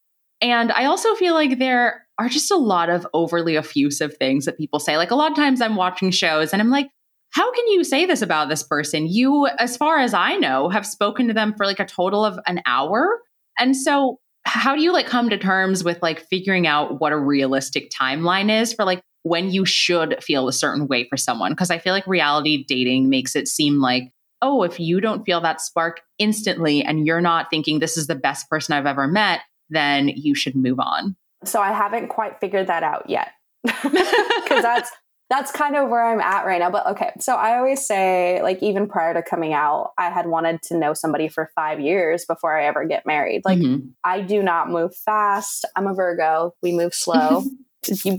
And 0.41 0.72
I 0.72 0.86
also 0.86 1.14
feel 1.16 1.36
like 1.36 1.59
there 1.59 2.05
are 2.18 2.28
just 2.28 2.51
a 2.51 2.57
lot 2.57 2.89
of 2.89 3.07
overly 3.14 3.55
effusive 3.55 4.18
things 4.18 4.45
that 4.45 4.57
people 4.57 4.80
say. 4.80 4.97
Like 4.97 5.11
a 5.11 5.16
lot 5.16 5.32
of 5.32 5.38
times 5.38 5.61
I'm 5.61 5.76
watching 5.76 6.11
shows 6.11 6.51
and 6.51 6.61
I'm 6.61 6.70
like, 6.70 6.89
how 7.32 7.51
can 7.53 7.68
you 7.68 7.84
say 7.84 8.05
this 8.05 8.22
about 8.22 8.49
this 8.49 8.64
person? 8.64 9.07
You, 9.07 9.47
as 9.59 9.78
far 9.78 9.99
as 9.99 10.14
I 10.14 10.36
know, 10.36 10.70
have 10.70 10.86
spoken 10.86 11.28
to 11.28 11.34
them 11.34 11.53
for 11.55 11.66
like 11.66 11.80
a 11.80 11.86
total 11.86 12.26
of 12.26 12.38
an 12.45 12.61
hour. 12.66 13.22
And 13.57 13.76
so, 13.76 14.20
how 14.45 14.76
do 14.76 14.82
you 14.82 14.91
like 14.91 15.07
come 15.07 15.30
to 15.30 15.38
terms 15.38 15.84
with 15.84 16.01
like 16.01 16.28
figuring 16.28 16.68
out 16.68 16.99
what 16.99 17.14
a 17.14 17.18
realistic 17.18 17.89
timeline 17.89 18.51
is 18.51 18.74
for 18.74 18.84
like 18.84 19.01
when 19.24 19.49
you 19.49 19.64
should 19.66 20.22
feel 20.22 20.47
a 20.47 20.53
certain 20.53 20.88
way 20.88 21.07
for 21.07 21.18
someone? 21.18 21.53
Because 21.53 21.72
I 21.72 21.78
feel 21.80 21.93
like 21.93 22.05
reality 22.05 22.66
dating 22.68 23.09
makes 23.09 23.36
it 23.36 23.47
seem 23.47 23.80
like 23.80 24.11
oh, 24.44 24.62
if 24.62 24.80
you 24.80 25.00
don't 25.02 25.26
feel 25.26 25.41
that 25.41 25.62
spark 25.62 26.02
instantly 26.20 26.84
and 26.84 27.08
you're 27.08 27.22
not 27.22 27.50
thinking 27.50 27.80
this 27.80 27.98
is 27.98 28.08
the 28.08 28.16
best 28.16 28.50
person 28.50 28.74
I've 28.74 28.86
ever 28.86 29.08
met, 29.08 29.39
then 29.70 30.10
you 30.10 30.36
should 30.36 30.56
move 30.56 30.80
on. 30.80 31.16
So 31.46 31.62
I 31.62 31.72
haven't 31.72 32.10
quite 32.10 32.39
figured 32.39 32.68
that 32.68 32.84
out 32.84 33.10
yet. 33.10 33.30
Cuz 33.66 34.62
that's 34.62 34.91
that's 35.30 35.52
kind 35.52 35.76
of 35.76 35.89
where 35.89 36.06
I'm 36.06 36.20
at 36.20 36.46
right 36.46 36.60
now. 36.60 36.70
But 36.70 36.86
okay, 36.88 37.12
so 37.20 37.34
I 37.34 37.58
always 37.58 37.86
say, 37.86 38.41
like, 38.44 38.62
even 38.62 38.88
prior 38.88 39.14
to 39.16 39.24
coming 39.24 39.54
out, 39.54 39.91
I 39.98 40.12
had 40.12 40.28
wanted 40.28 40.62
to 40.64 40.78
know 40.78 40.94
somebody 40.94 41.28
for 41.28 41.50
five 41.56 41.80
years 41.80 42.26
before 42.26 42.56
I 42.60 42.66
ever 42.66 42.86
get 42.86 43.06
married. 43.06 43.41
Like, 43.44 43.58
mm-hmm. 43.58 43.88
I 44.04 44.22
do 44.22 44.44
not 44.44 44.70
move 44.70 44.96
fast. 44.96 45.66
I'm 45.76 45.88
a 45.88 45.94
Virgo. 45.94 46.54
We 46.62 46.72
move 46.72 46.94
slow. 46.94 47.44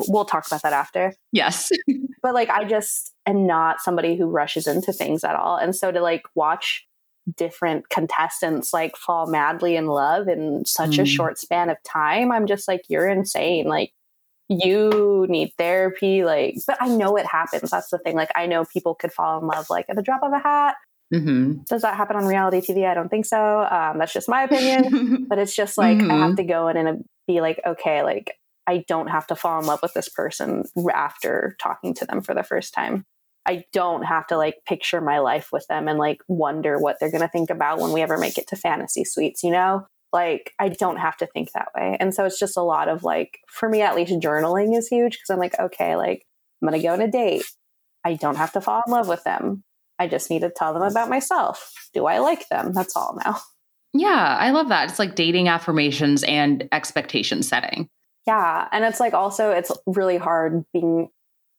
we'll 0.08 0.24
talk 0.24 0.46
about 0.46 0.62
that 0.62 0.72
after. 0.72 1.14
Yes. 1.32 1.70
but 2.22 2.34
like, 2.34 2.50
I 2.50 2.64
just 2.64 3.12
am 3.26 3.46
not 3.46 3.80
somebody 3.80 4.16
who 4.16 4.26
rushes 4.26 4.66
into 4.66 4.92
things 4.92 5.24
at 5.24 5.36
all. 5.36 5.56
And 5.56 5.74
so 5.74 5.90
to 5.90 6.00
like 6.00 6.22
watch 6.34 6.86
different 7.36 7.88
contestants 7.88 8.74
like 8.74 8.96
fall 8.96 9.26
madly 9.26 9.76
in 9.76 9.86
love 9.86 10.28
in 10.28 10.64
such 10.66 10.98
mm. 10.98 11.02
a 11.02 11.06
short 11.06 11.38
span 11.38 11.70
of 11.70 11.76
time, 11.84 12.30
I'm 12.30 12.46
just 12.46 12.68
like, 12.68 12.82
you're 12.88 13.08
insane. 13.08 13.66
Like, 13.66 13.92
you 14.48 15.26
need 15.28 15.52
therapy. 15.56 16.24
Like, 16.24 16.56
but 16.66 16.76
I 16.80 16.88
know 16.88 17.16
it 17.16 17.26
happens. 17.26 17.70
That's 17.70 17.90
the 17.90 17.98
thing. 17.98 18.14
Like, 18.14 18.30
I 18.34 18.46
know 18.46 18.64
people 18.64 18.94
could 18.94 19.12
fall 19.12 19.40
in 19.40 19.46
love 19.46 19.70
like 19.70 19.86
at 19.88 19.96
the 19.96 20.02
drop 20.02 20.22
of 20.22 20.32
a 20.32 20.38
hat. 20.38 20.76
Mm-hmm. 21.12 21.62
Does 21.68 21.82
that 21.82 21.96
happen 21.96 22.16
on 22.16 22.26
reality 22.26 22.60
TV? 22.60 22.86
I 22.88 22.94
don't 22.94 23.08
think 23.08 23.26
so. 23.26 23.60
Um, 23.60 23.98
that's 23.98 24.12
just 24.12 24.28
my 24.28 24.42
opinion. 24.42 25.26
but 25.28 25.38
it's 25.38 25.54
just 25.54 25.78
like 25.78 25.98
mm-hmm. 25.98 26.10
I 26.10 26.14
have 26.14 26.26
mm-hmm. 26.28 26.36
to 26.36 26.44
go 26.44 26.68
in 26.68 26.76
and 26.76 27.04
be 27.26 27.40
like, 27.40 27.60
okay, 27.64 28.02
like 28.02 28.36
I 28.66 28.84
don't 28.88 29.08
have 29.08 29.26
to 29.28 29.36
fall 29.36 29.60
in 29.60 29.66
love 29.66 29.80
with 29.82 29.94
this 29.94 30.08
person 30.08 30.64
after 30.92 31.56
talking 31.60 31.94
to 31.94 32.06
them 32.06 32.22
for 32.22 32.34
the 32.34 32.42
first 32.42 32.72
time. 32.74 33.04
I 33.46 33.64
don't 33.72 34.02
have 34.04 34.26
to 34.28 34.38
like 34.38 34.56
picture 34.66 35.00
my 35.00 35.18
life 35.18 35.50
with 35.52 35.66
them 35.68 35.86
and 35.86 35.98
like 35.98 36.18
wonder 36.28 36.78
what 36.78 36.96
they're 36.98 37.10
going 37.10 37.20
to 37.20 37.28
think 37.28 37.50
about 37.50 37.78
when 37.78 37.92
we 37.92 38.00
ever 38.00 38.16
make 38.16 38.38
it 38.38 38.46
to 38.48 38.56
fantasy 38.56 39.04
suites, 39.04 39.42
you 39.42 39.50
know? 39.50 39.86
Like, 40.14 40.52
I 40.58 40.68
don't 40.68 40.96
have 40.96 41.16
to 41.18 41.26
think 41.26 41.50
that 41.52 41.68
way. 41.76 41.96
And 41.98 42.14
so 42.14 42.24
it's 42.24 42.38
just 42.38 42.56
a 42.56 42.62
lot 42.62 42.88
of 42.88 43.02
like, 43.02 43.38
for 43.48 43.68
me 43.68 43.82
at 43.82 43.96
least, 43.96 44.12
journaling 44.12 44.78
is 44.78 44.88
huge 44.88 45.14
because 45.14 45.28
I'm 45.28 45.40
like, 45.40 45.58
okay, 45.58 45.96
like, 45.96 46.24
I'm 46.62 46.68
going 46.68 46.80
to 46.80 46.86
go 46.86 46.94
on 46.94 47.00
a 47.00 47.10
date. 47.10 47.44
I 48.04 48.14
don't 48.14 48.36
have 48.36 48.52
to 48.52 48.60
fall 48.60 48.82
in 48.86 48.92
love 48.92 49.08
with 49.08 49.24
them. 49.24 49.64
I 49.98 50.06
just 50.06 50.30
need 50.30 50.40
to 50.40 50.50
tell 50.50 50.72
them 50.72 50.82
about 50.82 51.10
myself. 51.10 51.72
Do 51.92 52.06
I 52.06 52.18
like 52.18 52.48
them? 52.48 52.72
That's 52.72 52.96
all 52.96 53.18
now. 53.24 53.40
Yeah, 53.92 54.36
I 54.40 54.50
love 54.52 54.68
that. 54.68 54.88
It's 54.88 54.98
like 54.98 55.14
dating 55.14 55.48
affirmations 55.48 56.22
and 56.22 56.68
expectation 56.72 57.42
setting. 57.42 57.88
Yeah. 58.26 58.68
And 58.72 58.84
it's 58.84 59.00
like 59.00 59.14
also, 59.14 59.50
it's 59.50 59.70
really 59.86 60.16
hard 60.16 60.64
being 60.72 61.10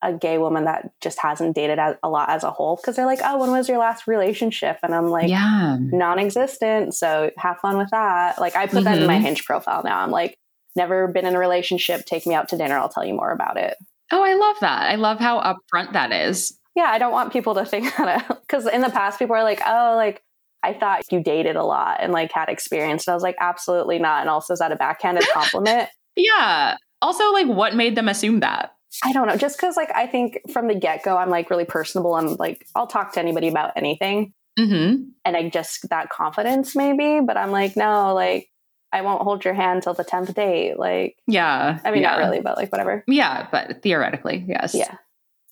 a 0.01 0.13
gay 0.13 0.37
woman 0.37 0.65
that 0.65 0.91
just 1.01 1.19
hasn't 1.19 1.55
dated 1.55 1.79
as, 1.79 1.95
a 2.03 2.09
lot 2.09 2.29
as 2.29 2.43
a 2.43 2.51
whole 2.51 2.75
because 2.75 2.95
they're 2.95 3.05
like, 3.05 3.21
oh, 3.23 3.39
when 3.39 3.51
was 3.51 3.67
your 3.67 3.77
last 3.77 4.07
relationship? 4.07 4.77
And 4.83 4.93
I'm 4.93 5.09
like, 5.09 5.29
yeah, 5.29 5.77
non 5.79 6.19
existent. 6.19 6.93
So 6.93 7.31
have 7.37 7.59
fun 7.59 7.77
with 7.77 7.89
that. 7.91 8.39
Like, 8.39 8.55
I 8.55 8.67
put 8.67 8.77
mm-hmm. 8.77 8.83
that 8.85 8.97
in 8.99 9.07
my 9.07 9.15
mm-hmm. 9.15 9.25
hinge 9.25 9.45
profile 9.45 9.83
now. 9.83 9.99
I'm 9.99 10.11
like, 10.11 10.37
never 10.75 11.07
been 11.07 11.25
in 11.25 11.35
a 11.35 11.39
relationship. 11.39 12.05
Take 12.05 12.27
me 12.27 12.35
out 12.35 12.49
to 12.49 12.57
dinner. 12.57 12.77
I'll 12.77 12.89
tell 12.89 13.05
you 13.05 13.13
more 13.13 13.31
about 13.31 13.57
it. 13.57 13.77
Oh, 14.11 14.23
I 14.23 14.35
love 14.35 14.57
that. 14.61 14.91
I 14.91 14.95
love 14.95 15.19
how 15.19 15.41
upfront 15.41 15.93
that 15.93 16.11
is. 16.11 16.57
Yeah. 16.75 16.85
I 16.85 16.99
don't 16.99 17.11
want 17.11 17.33
people 17.33 17.55
to 17.55 17.65
think 17.65 17.95
that 17.97 18.27
because 18.27 18.67
in 18.67 18.81
the 18.81 18.89
past, 18.89 19.17
people 19.17 19.35
are 19.35 19.43
like, 19.43 19.61
oh, 19.65 19.93
like, 19.95 20.21
I 20.61 20.73
thought 20.73 21.11
you 21.11 21.21
dated 21.21 21.55
a 21.55 21.63
lot 21.63 21.97
and 22.01 22.11
like 22.11 22.31
had 22.31 22.49
experience. 22.49 23.07
And 23.07 23.13
I 23.13 23.15
was 23.15 23.23
like, 23.23 23.35
absolutely 23.39 23.99
not. 23.99 24.21
And 24.21 24.29
also, 24.29 24.53
is 24.53 24.59
that 24.59 24.71
a 24.71 24.75
backhanded 24.75 25.25
compliment? 25.31 25.89
Yeah. 26.15 26.77
Also, 27.01 27.31
like, 27.31 27.47
what 27.47 27.75
made 27.75 27.95
them 27.95 28.07
assume 28.07 28.39
that? 28.39 28.75
I 29.03 29.11
don't 29.11 29.27
know. 29.27 29.35
Just 29.35 29.57
because, 29.57 29.75
like, 29.75 29.91
I 29.93 30.07
think 30.07 30.39
from 30.51 30.67
the 30.67 30.75
get 30.75 31.03
go, 31.03 31.17
I'm 31.17 31.29
like 31.29 31.49
really 31.49 31.65
personable 31.65 32.15
and 32.15 32.39
like 32.39 32.65
I'll 32.75 32.87
talk 32.87 33.13
to 33.13 33.19
anybody 33.19 33.47
about 33.47 33.73
anything. 33.75 34.33
Mm-hmm. 34.57 35.09
And 35.25 35.37
I 35.37 35.49
just 35.49 35.89
that 35.89 36.09
confidence, 36.09 36.75
maybe. 36.75 37.19
But 37.25 37.37
I'm 37.37 37.51
like, 37.51 37.75
no, 37.75 38.13
like, 38.13 38.49
I 38.93 39.01
won't 39.01 39.21
hold 39.21 39.43
your 39.43 39.53
hand 39.53 39.83
till 39.83 39.93
the 39.93 40.05
10th 40.05 40.33
date. 40.33 40.79
Like, 40.79 41.17
yeah. 41.27 41.79
I 41.83 41.91
mean, 41.91 42.01
yeah. 42.01 42.11
not 42.11 42.19
really, 42.19 42.39
but 42.39 42.55
like, 42.57 42.71
whatever. 42.71 43.03
Yeah. 43.07 43.47
But 43.51 43.81
theoretically, 43.83 44.45
yes. 44.47 44.73
Yeah. 44.73 44.95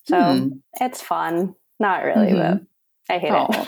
So 0.05 0.21
hmm. 0.21 0.47
it's 0.79 1.01
fun. 1.01 1.55
Not 1.79 2.03
really, 2.03 2.31
mm-hmm. 2.31 2.57
but 2.57 3.13
I 3.13 3.17
hate 3.17 3.31
oh. 3.31 3.47
it. 3.49 3.67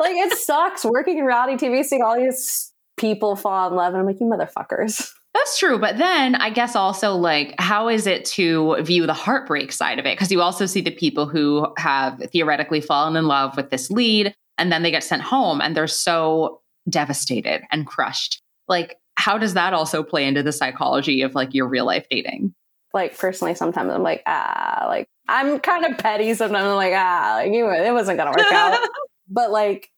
like, 0.00 0.16
it 0.16 0.36
sucks 0.36 0.84
working 0.84 1.18
in 1.18 1.24
reality 1.24 1.54
TV, 1.54 1.82
seeing 1.84 2.02
all 2.02 2.16
these 2.16 2.72
people 2.98 3.36
fall 3.36 3.70
in 3.70 3.76
love 3.76 3.94
and 3.94 4.00
I'm 4.00 4.06
like, 4.06 4.20
you 4.20 4.26
motherfuckers. 4.26 5.10
That's 5.34 5.58
true. 5.58 5.78
But 5.78 5.98
then 5.98 6.34
I 6.34 6.50
guess 6.50 6.74
also 6.74 7.14
like, 7.14 7.54
how 7.58 7.88
is 7.88 8.06
it 8.06 8.24
to 8.26 8.82
view 8.82 9.06
the 9.06 9.14
heartbreak 9.14 9.70
side 9.70 9.98
of 9.98 10.06
it? 10.06 10.16
Because 10.16 10.32
you 10.32 10.40
also 10.42 10.66
see 10.66 10.80
the 10.80 10.90
people 10.90 11.26
who 11.26 11.68
have 11.78 12.20
theoretically 12.32 12.80
fallen 12.80 13.16
in 13.16 13.26
love 13.26 13.56
with 13.56 13.70
this 13.70 13.90
lead 13.90 14.34
and 14.58 14.72
then 14.72 14.82
they 14.82 14.90
get 14.90 15.04
sent 15.04 15.22
home 15.22 15.60
and 15.60 15.76
they're 15.76 15.86
so 15.86 16.60
devastated 16.88 17.62
and 17.70 17.86
crushed. 17.86 18.42
Like, 18.68 18.98
how 19.14 19.38
does 19.38 19.54
that 19.54 19.72
also 19.72 20.02
play 20.02 20.26
into 20.26 20.42
the 20.42 20.52
psychology 20.52 21.22
of 21.22 21.34
like 21.34 21.54
your 21.54 21.68
real 21.68 21.84
life 21.84 22.06
dating? 22.10 22.54
Like 22.92 23.16
personally, 23.16 23.54
sometimes 23.54 23.92
I'm 23.92 24.02
like, 24.02 24.22
ah, 24.26 24.86
like 24.88 25.06
I'm 25.28 25.60
kind 25.60 25.84
of 25.84 25.98
petty. 25.98 26.34
Sometimes 26.34 26.64
I'm 26.64 26.74
like, 26.74 26.94
ah, 26.94 27.34
like 27.36 27.52
you, 27.52 27.70
it 27.70 27.92
wasn't 27.92 28.18
gonna 28.18 28.30
work 28.30 28.52
out. 28.52 28.88
but 29.28 29.50
like 29.50 29.90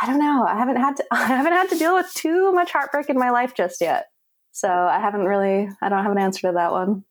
I 0.00 0.06
don't 0.06 0.20
know. 0.20 0.46
I 0.46 0.56
haven't 0.56 0.76
had 0.76 0.96
to 0.96 1.04
I 1.12 1.24
haven't 1.26 1.52
had 1.52 1.68
to 1.70 1.76
deal 1.76 1.94
with 1.94 2.12
too 2.14 2.52
much 2.52 2.70
heartbreak 2.72 3.10
in 3.10 3.18
my 3.18 3.30
life 3.30 3.54
just 3.54 3.80
yet. 3.80 4.06
So 4.52 4.68
I 4.68 5.00
haven't 5.00 5.26
really 5.26 5.68
I 5.80 5.88
don't 5.88 6.02
have 6.02 6.12
an 6.12 6.18
answer 6.18 6.48
to 6.48 6.52
that 6.54 6.72
one. 6.72 7.04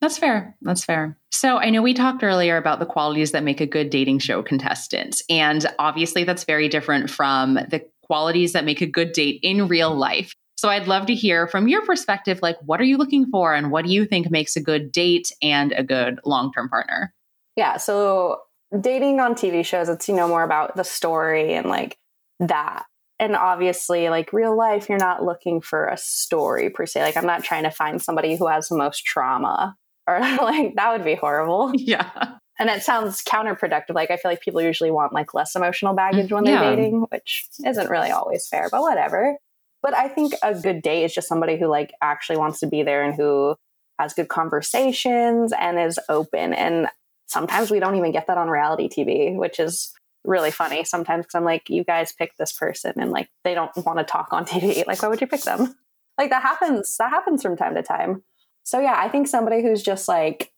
That's 0.00 0.18
fair. 0.18 0.56
That's 0.62 0.84
fair. 0.84 1.18
So 1.32 1.58
I 1.58 1.70
know 1.70 1.82
we 1.82 1.92
talked 1.92 2.22
earlier 2.22 2.56
about 2.56 2.78
the 2.78 2.86
qualities 2.86 3.32
that 3.32 3.42
make 3.42 3.60
a 3.60 3.66
good 3.66 3.90
dating 3.90 4.20
show 4.20 4.42
contestant. 4.42 5.22
And 5.28 5.66
obviously, 5.78 6.24
that's 6.24 6.44
very 6.44 6.68
different 6.68 7.10
from 7.10 7.54
the 7.54 7.84
qualities 8.02 8.52
that 8.52 8.64
make 8.64 8.80
a 8.80 8.86
good 8.86 9.12
date 9.12 9.40
in 9.42 9.68
real 9.68 9.94
life. 9.94 10.34
So 10.56 10.68
I'd 10.68 10.88
love 10.88 11.06
to 11.06 11.14
hear 11.14 11.46
from 11.46 11.68
your 11.68 11.84
perspective, 11.84 12.40
like, 12.42 12.56
what 12.64 12.80
are 12.80 12.84
you 12.84 12.96
looking 12.96 13.26
for 13.30 13.54
and 13.54 13.70
what 13.70 13.84
do 13.84 13.92
you 13.92 14.06
think 14.06 14.30
makes 14.30 14.56
a 14.56 14.60
good 14.60 14.90
date 14.90 15.32
and 15.40 15.72
a 15.72 15.84
good 15.84 16.18
long 16.24 16.52
term 16.52 16.68
partner? 16.68 17.14
Yeah. 17.54 17.76
So 17.76 18.40
dating 18.80 19.20
on 19.20 19.34
TV 19.34 19.64
shows, 19.64 19.88
it's, 19.88 20.08
you 20.08 20.16
know, 20.16 20.26
more 20.26 20.42
about 20.42 20.74
the 20.74 20.84
story 20.84 21.54
and 21.54 21.68
like 21.68 21.96
that. 22.40 22.86
And 23.20 23.34
obviously, 23.34 24.08
like 24.10 24.32
real 24.32 24.56
life, 24.56 24.88
you're 24.88 24.98
not 24.98 25.24
looking 25.24 25.60
for 25.60 25.86
a 25.86 25.96
story 25.96 26.70
per 26.70 26.86
se. 26.86 27.02
Like, 27.02 27.16
I'm 27.16 27.26
not 27.26 27.42
trying 27.42 27.64
to 27.64 27.70
find 27.70 28.00
somebody 28.00 28.36
who 28.36 28.46
has 28.46 28.68
the 28.68 28.76
most 28.76 29.04
trauma 29.04 29.76
or 30.06 30.20
like 30.20 30.74
that 30.76 30.92
would 30.92 31.04
be 31.04 31.14
horrible. 31.14 31.72
Yeah. 31.74 32.36
And 32.60 32.70
it 32.70 32.82
sounds 32.82 33.22
counterproductive. 33.22 33.94
Like, 33.94 34.10
I 34.10 34.16
feel 34.16 34.30
like 34.30 34.40
people 34.40 34.60
usually 34.60 34.90
want 34.90 35.12
like 35.12 35.32
less 35.34 35.54
emotional 35.54 35.94
baggage 35.94 36.32
when 36.32 36.44
they're 36.44 36.54
Yeah. 36.62 36.74
dating, 36.74 37.06
which 37.10 37.46
isn't 37.64 37.88
really 37.90 38.10
always 38.10 38.48
fair, 38.48 38.68
but 38.70 38.82
whatever. 38.82 39.36
But 39.82 39.94
I 39.94 40.08
think 40.08 40.34
a 40.42 40.54
good 40.54 40.82
date 40.82 41.04
is 41.04 41.14
just 41.14 41.28
somebody 41.28 41.56
who 41.56 41.66
like 41.66 41.92
actually 42.02 42.38
wants 42.38 42.58
to 42.60 42.66
be 42.66 42.82
there 42.82 43.04
and 43.04 43.14
who 43.14 43.54
has 43.98 44.12
good 44.12 44.28
conversations 44.28 45.52
and 45.58 45.78
is 45.78 46.00
open. 46.08 46.52
And 46.52 46.88
sometimes 47.26 47.70
we 47.70 47.78
don't 47.78 47.94
even 47.96 48.10
get 48.10 48.26
that 48.26 48.38
on 48.38 48.48
reality 48.48 48.88
TV, 48.88 49.36
which 49.36 49.60
is 49.60 49.92
really 50.24 50.50
funny 50.50 50.84
sometimes 50.84 51.24
because 51.24 51.34
I'm 51.34 51.44
like, 51.44 51.70
you 51.70 51.84
guys 51.84 52.12
pick 52.12 52.36
this 52.36 52.52
person 52.52 52.94
and 52.96 53.10
like 53.10 53.28
they 53.44 53.54
don't 53.54 53.74
want 53.78 53.98
to 53.98 54.04
talk 54.04 54.32
on 54.32 54.44
TV. 54.46 54.86
Like, 54.86 55.02
why 55.02 55.08
would 55.08 55.20
you 55.20 55.26
pick 55.26 55.42
them? 55.42 55.74
Like 56.16 56.30
that 56.30 56.42
happens. 56.42 56.96
That 56.98 57.10
happens 57.10 57.42
from 57.42 57.56
time 57.56 57.74
to 57.74 57.82
time. 57.82 58.22
So 58.64 58.80
yeah, 58.80 58.94
I 58.96 59.08
think 59.08 59.28
somebody 59.28 59.62
who's 59.62 59.82
just 59.82 60.08
like 60.08 60.52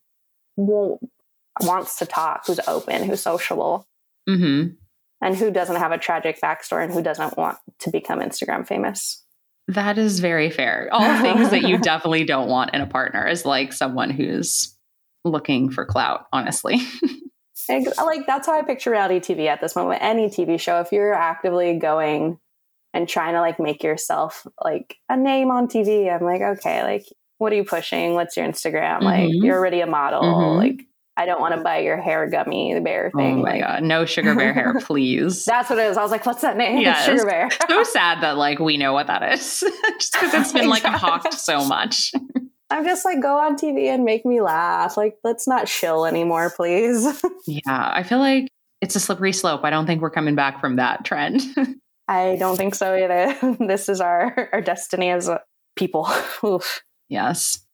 will, 0.57 0.99
wants 1.61 1.97
to 1.99 2.05
talk, 2.05 2.45
who's 2.47 2.59
open, 2.67 3.03
who's 3.03 3.21
sociable, 3.21 3.87
hmm 4.27 4.67
and 5.21 5.35
who 5.37 5.51
doesn't 5.51 5.75
have 5.75 5.91
a 5.91 5.97
tragic 5.97 6.41
backstory 6.41 6.83
and 6.83 6.93
who 6.93 7.03
doesn't 7.03 7.37
want 7.37 7.57
to 7.79 7.91
become 7.91 8.19
Instagram 8.19 8.67
famous. 8.67 9.23
That 9.67 9.97
is 9.97 10.19
very 10.19 10.49
fair. 10.49 10.89
All 10.91 11.21
things 11.21 11.51
that 11.51 11.61
you 11.61 11.77
definitely 11.81 12.25
don't 12.25 12.49
want 12.49 12.73
in 12.73 12.81
a 12.81 12.87
partner 12.87 13.27
is 13.27 13.45
like 13.45 13.71
someone 13.71 14.09
who's 14.09 14.75
looking 15.23 15.69
for 15.69 15.85
clout, 15.85 16.25
honestly. 16.33 16.81
Like 17.69 18.25
that's 18.27 18.47
how 18.47 18.57
I 18.59 18.63
picture 18.63 18.91
reality 18.91 19.19
TV 19.19 19.47
at 19.47 19.61
this 19.61 19.75
moment. 19.75 20.01
Any 20.03 20.27
TV 20.29 20.59
show, 20.59 20.79
if 20.81 20.91
you're 20.91 21.13
actively 21.13 21.77
going 21.79 22.37
and 22.93 23.07
trying 23.07 23.33
to 23.33 23.39
like 23.41 23.59
make 23.59 23.83
yourself 23.83 24.45
like 24.63 24.97
a 25.09 25.15
name 25.17 25.49
on 25.51 25.67
TV, 25.67 26.13
I'm 26.13 26.23
like, 26.25 26.41
okay, 26.41 26.83
like 26.83 27.05
what 27.37 27.51
are 27.51 27.55
you 27.55 27.63
pushing? 27.63 28.13
What's 28.13 28.37
your 28.37 28.45
Instagram? 28.47 29.01
Like 29.01 29.29
Mhm. 29.29 29.43
you're 29.43 29.57
already 29.57 29.81
a 29.81 29.87
model. 29.87 30.21
Mhm. 30.21 30.57
Like 30.57 30.81
I 31.17 31.25
don't 31.25 31.41
want 31.41 31.53
to 31.55 31.61
buy 31.61 31.79
your 31.79 31.97
hair 31.97 32.27
gummy 32.29 32.79
bear 32.79 33.11
oh 33.13 33.17
thing. 33.17 33.41
my 33.41 33.51
like, 33.51 33.61
God. 33.61 33.83
No 33.83 34.05
sugar 34.05 34.33
bear 34.33 34.53
hair, 34.53 34.75
please. 34.81 35.43
That's 35.45 35.69
what 35.69 35.77
it 35.77 35.85
is. 35.87 35.97
I 35.97 36.03
was 36.03 36.09
like, 36.11 36.25
what's 36.25 36.41
that 36.41 36.55
name? 36.57 36.85
Sugar 37.05 37.25
Bear. 37.25 37.49
so 37.69 37.83
sad 37.83 38.21
that 38.21 38.37
like 38.37 38.59
we 38.59 38.77
know 38.77 38.93
what 38.93 39.07
that 39.07 39.21
is 39.33 39.59
just 39.99 40.13
because 40.13 40.33
it's 40.33 40.51
been 40.53 40.69
like 40.69 40.83
hawked 40.83 41.33
so 41.33 41.65
much. 41.67 42.11
I'm 42.71 42.85
just 42.85 43.03
like, 43.05 43.21
go 43.21 43.37
on 43.37 43.57
TV 43.57 43.87
and 43.87 44.05
make 44.05 44.25
me 44.25 44.41
laugh. 44.41 44.95
Like, 44.95 45.17
let's 45.23 45.47
not 45.47 45.67
shill 45.67 46.05
anymore, 46.05 46.51
please. 46.55 47.05
Yeah, 47.47 47.91
I 47.91 48.03
feel 48.03 48.19
like 48.19 48.49
it's 48.81 48.95
a 48.95 48.99
slippery 48.99 49.33
slope. 49.33 49.61
I 49.63 49.71
don't 49.71 49.87
think 49.87 49.99
we're 49.99 50.11
coming 50.11 50.35
back 50.35 50.61
from 50.61 50.75
that 50.75 51.03
trend. 51.03 51.41
I 52.07 52.35
don't 52.37 52.55
think 52.55 52.75
so 52.75 52.93
either. 52.93 53.55
this 53.67 53.89
is 53.89 53.99
our, 53.99 54.49
our 54.53 54.61
destiny 54.61 55.09
as 55.09 55.27
a 55.27 55.41
people. 55.75 56.07
Oof. 56.43 56.83
yes. 57.09 57.65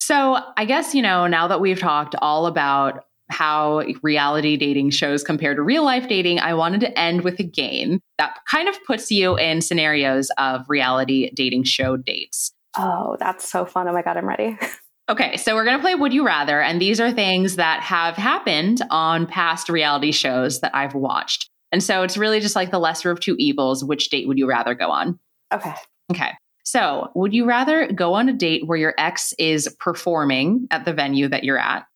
So 0.00 0.38
I 0.56 0.64
guess, 0.64 0.94
you 0.94 1.02
know, 1.02 1.26
now 1.26 1.48
that 1.48 1.60
we've 1.60 1.78
talked 1.78 2.14
all 2.22 2.46
about 2.46 3.04
how 3.28 3.84
reality 4.02 4.56
dating 4.56 4.90
shows 4.90 5.22
compare 5.22 5.54
to 5.54 5.62
real 5.62 5.84
life 5.84 6.08
dating, 6.08 6.40
I 6.40 6.54
wanted 6.54 6.80
to 6.80 6.98
end 6.98 7.22
with 7.22 7.38
a 7.40 7.44
game 7.44 8.00
that 8.16 8.38
kind 8.50 8.68
of 8.68 8.76
puts 8.86 9.10
you 9.10 9.36
in 9.36 9.60
scenarios 9.60 10.30
of 10.38 10.64
reality 10.68 11.30
dating 11.34 11.64
show 11.64 11.96
dates. 11.96 12.52
Oh, 12.76 13.16
that's 13.18 13.50
so 13.50 13.64
fun. 13.64 13.88
Oh 13.88 13.92
my 13.92 14.02
God, 14.02 14.16
I'm 14.16 14.28
ready. 14.28 14.58
Okay, 15.10 15.36
so 15.38 15.56
we're 15.56 15.64
going 15.64 15.76
to 15.76 15.82
play 15.82 15.96
Would 15.96 16.12
You 16.12 16.24
Rather, 16.24 16.60
and 16.60 16.80
these 16.80 17.00
are 17.00 17.10
things 17.10 17.56
that 17.56 17.82
have 17.82 18.14
happened 18.14 18.80
on 18.90 19.26
past 19.26 19.68
reality 19.68 20.12
shows 20.12 20.60
that 20.60 20.72
I've 20.72 20.94
watched. 20.94 21.50
And 21.72 21.82
so 21.82 22.04
it's 22.04 22.16
really 22.16 22.38
just 22.38 22.54
like 22.54 22.70
the 22.70 22.78
lesser 22.78 23.10
of 23.10 23.18
two 23.18 23.34
evils. 23.36 23.84
Which 23.84 24.08
date 24.08 24.28
would 24.28 24.38
you 24.38 24.48
rather 24.48 24.72
go 24.72 24.88
on? 24.88 25.18
Okay. 25.52 25.74
Okay. 26.12 26.30
So, 26.62 27.10
would 27.16 27.32
you 27.34 27.44
rather 27.44 27.90
go 27.90 28.14
on 28.14 28.28
a 28.28 28.32
date 28.32 28.66
where 28.66 28.78
your 28.78 28.94
ex 28.98 29.34
is 29.38 29.74
performing 29.80 30.68
at 30.70 30.84
the 30.84 30.92
venue 30.92 31.26
that 31.26 31.42
you're 31.42 31.58
at? 31.58 31.86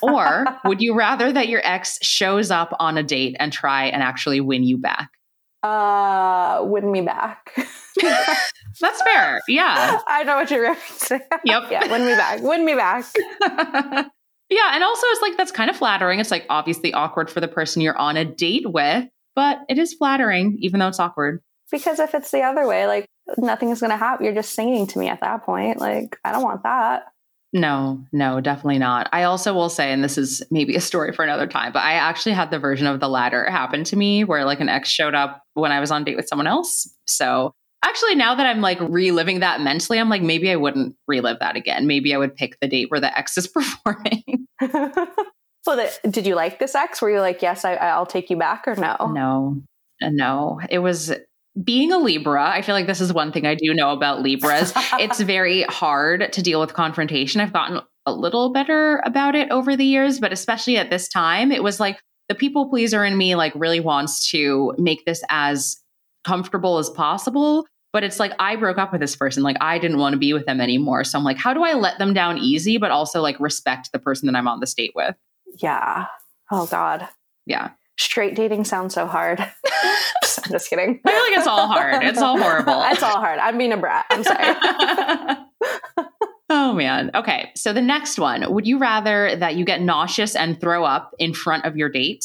Or 0.00 0.46
would 0.64 0.80
you 0.80 0.94
rather 0.94 1.30
that 1.30 1.48
your 1.48 1.60
ex 1.64 1.98
shows 2.00 2.50
up 2.50 2.74
on 2.78 2.96
a 2.96 3.02
date 3.02 3.36
and 3.38 3.52
try 3.52 3.84
and 3.86 4.02
actually 4.02 4.40
win 4.40 4.64
you 4.64 4.78
back? 4.78 5.10
Uh, 5.62 6.62
win 6.64 6.90
me 6.90 7.02
back. 7.02 7.54
That's 8.80 9.02
fair. 9.02 9.40
Yeah. 9.48 10.00
I 10.06 10.24
know 10.24 10.36
what 10.36 10.50
you're 10.50 10.74
referencing. 10.74 11.20
Yep. 11.44 11.64
yeah, 11.70 11.90
win 11.90 12.06
me 12.06 12.14
back. 12.14 12.42
Win 12.42 12.64
me 12.64 12.74
back. 12.74 13.04
yeah. 13.42 14.70
And 14.74 14.84
also, 14.84 15.06
it's 15.08 15.22
like 15.22 15.36
that's 15.36 15.52
kind 15.52 15.70
of 15.70 15.76
flattering. 15.76 16.20
It's 16.20 16.30
like 16.30 16.46
obviously 16.48 16.92
awkward 16.92 17.30
for 17.30 17.40
the 17.40 17.48
person 17.48 17.82
you're 17.82 17.98
on 17.98 18.16
a 18.16 18.24
date 18.24 18.70
with, 18.70 19.08
but 19.34 19.58
it 19.68 19.78
is 19.78 19.94
flattering, 19.94 20.58
even 20.60 20.80
though 20.80 20.88
it's 20.88 21.00
awkward. 21.00 21.40
Because 21.70 21.98
if 21.98 22.14
it's 22.14 22.30
the 22.30 22.42
other 22.42 22.66
way, 22.66 22.86
like 22.86 23.06
nothing 23.38 23.70
is 23.70 23.80
going 23.80 23.90
to 23.90 23.96
happen. 23.96 24.24
You're 24.24 24.34
just 24.34 24.52
singing 24.52 24.86
to 24.88 24.98
me 24.98 25.08
at 25.08 25.20
that 25.20 25.44
point. 25.44 25.78
Like, 25.78 26.18
I 26.24 26.32
don't 26.32 26.42
want 26.42 26.62
that. 26.64 27.04
No, 27.54 28.02
no, 28.12 28.40
definitely 28.40 28.78
not. 28.78 29.10
I 29.12 29.24
also 29.24 29.52
will 29.52 29.68
say, 29.68 29.92
and 29.92 30.02
this 30.02 30.16
is 30.16 30.42
maybe 30.50 30.74
a 30.74 30.80
story 30.80 31.12
for 31.12 31.22
another 31.22 31.46
time, 31.46 31.72
but 31.72 31.82
I 31.82 31.94
actually 31.94 32.32
had 32.32 32.50
the 32.50 32.58
version 32.58 32.86
of 32.86 32.98
the 32.98 33.10
latter 33.10 33.48
happen 33.50 33.84
to 33.84 33.96
me 33.96 34.24
where 34.24 34.46
like 34.46 34.60
an 34.60 34.70
ex 34.70 34.88
showed 34.88 35.14
up 35.14 35.42
when 35.52 35.70
I 35.70 35.78
was 35.78 35.90
on 35.90 36.04
date 36.04 36.16
with 36.16 36.28
someone 36.28 36.46
else. 36.46 36.88
So 37.06 37.52
actually, 37.84 38.14
now 38.14 38.34
that 38.34 38.46
I'm 38.46 38.60
like 38.60 38.78
reliving 38.80 39.40
that 39.40 39.60
mentally, 39.60 39.98
I'm 39.98 40.08
like, 40.08 40.22
maybe 40.22 40.50
I 40.50 40.56
wouldn't 40.56 40.96
relive 41.06 41.38
that 41.40 41.56
again. 41.56 41.86
Maybe 41.86 42.14
I 42.14 42.18
would 42.18 42.34
pick 42.34 42.58
the 42.60 42.68
date 42.68 42.90
where 42.90 43.00
the 43.00 43.16
ex 43.18 43.36
is 43.38 43.46
performing. 43.46 44.46
So, 45.64 45.76
the, 45.76 46.10
did 46.10 46.26
you 46.26 46.34
like 46.34 46.58
this 46.58 46.74
ex? 46.74 47.00
Were 47.00 47.10
you 47.10 47.20
like, 47.20 47.40
yes, 47.40 47.64
I, 47.64 47.74
I'll 47.74 48.06
take 48.06 48.30
you 48.30 48.36
back 48.36 48.64
or 48.66 48.74
no? 48.74 48.96
No, 49.12 49.62
uh, 50.02 50.10
no. 50.10 50.60
It 50.68 50.80
was 50.80 51.12
being 51.62 51.92
a 51.92 51.98
Libra. 51.98 52.44
I 52.44 52.62
feel 52.62 52.74
like 52.74 52.86
this 52.86 53.00
is 53.00 53.12
one 53.12 53.30
thing 53.30 53.46
I 53.46 53.54
do 53.54 53.72
know 53.72 53.92
about 53.92 54.22
Libras. 54.22 54.72
it's 54.94 55.20
very 55.20 55.62
hard 55.64 56.32
to 56.32 56.42
deal 56.42 56.60
with 56.60 56.74
confrontation. 56.74 57.40
I've 57.40 57.52
gotten 57.52 57.80
a 58.06 58.12
little 58.12 58.52
better 58.52 59.00
about 59.04 59.36
it 59.36 59.50
over 59.50 59.76
the 59.76 59.84
years, 59.84 60.18
but 60.18 60.32
especially 60.32 60.78
at 60.78 60.90
this 60.90 61.08
time, 61.08 61.52
it 61.52 61.62
was 61.62 61.78
like 61.78 62.00
the 62.28 62.34
people 62.34 62.68
pleaser 62.68 63.04
in 63.04 63.16
me 63.16 63.36
like 63.36 63.52
really 63.54 63.80
wants 63.80 64.30
to 64.30 64.74
make 64.78 65.04
this 65.04 65.22
as 65.28 65.76
comfortable 66.24 66.78
as 66.78 66.90
possible. 66.90 67.66
But 67.92 68.04
it's 68.04 68.18
like 68.18 68.32
I 68.38 68.56
broke 68.56 68.78
up 68.78 68.90
with 68.92 69.00
this 69.02 69.14
person. 69.14 69.42
Like 69.42 69.56
I 69.60 69.78
didn't 69.78 69.98
want 69.98 70.14
to 70.14 70.18
be 70.18 70.32
with 70.32 70.46
them 70.46 70.60
anymore. 70.60 71.04
So 71.04 71.18
I'm 71.18 71.24
like, 71.24 71.36
how 71.36 71.52
do 71.52 71.62
I 71.62 71.74
let 71.74 71.98
them 71.98 72.14
down 72.14 72.38
easy, 72.38 72.78
but 72.78 72.90
also 72.90 73.20
like 73.20 73.38
respect 73.38 73.90
the 73.92 73.98
person 73.98 74.26
that 74.26 74.36
I'm 74.36 74.48
on 74.48 74.60
the 74.60 74.72
date 74.76 74.92
with? 74.94 75.14
Yeah. 75.58 76.06
Oh, 76.50 76.66
God. 76.66 77.06
Yeah. 77.44 77.70
Straight 77.98 78.34
dating 78.34 78.64
sounds 78.64 78.94
so 78.94 79.06
hard. 79.06 79.40
I'm 80.44 80.50
just 80.50 80.70
kidding. 80.70 81.00
I 81.04 81.10
feel 81.10 81.20
like 81.20 81.38
it's 81.38 81.46
all 81.46 81.66
hard. 81.68 82.02
It's 82.02 82.18
all 82.20 82.38
horrible. 82.38 82.82
it's 82.86 83.02
all 83.02 83.18
hard. 83.18 83.38
I'm 83.38 83.58
being 83.58 83.72
a 83.72 83.76
brat. 83.76 84.06
I'm 84.10 84.24
sorry. 84.24 85.36
oh 86.50 86.72
man. 86.72 87.10
Okay. 87.14 87.50
So 87.54 87.72
the 87.72 87.82
next 87.82 88.18
one, 88.18 88.52
would 88.52 88.66
you 88.66 88.78
rather 88.78 89.36
that 89.36 89.56
you 89.56 89.64
get 89.64 89.82
nauseous 89.82 90.34
and 90.34 90.58
throw 90.60 90.84
up 90.84 91.14
in 91.18 91.34
front 91.34 91.64
of 91.66 91.76
your 91.76 91.88
date 91.90 92.24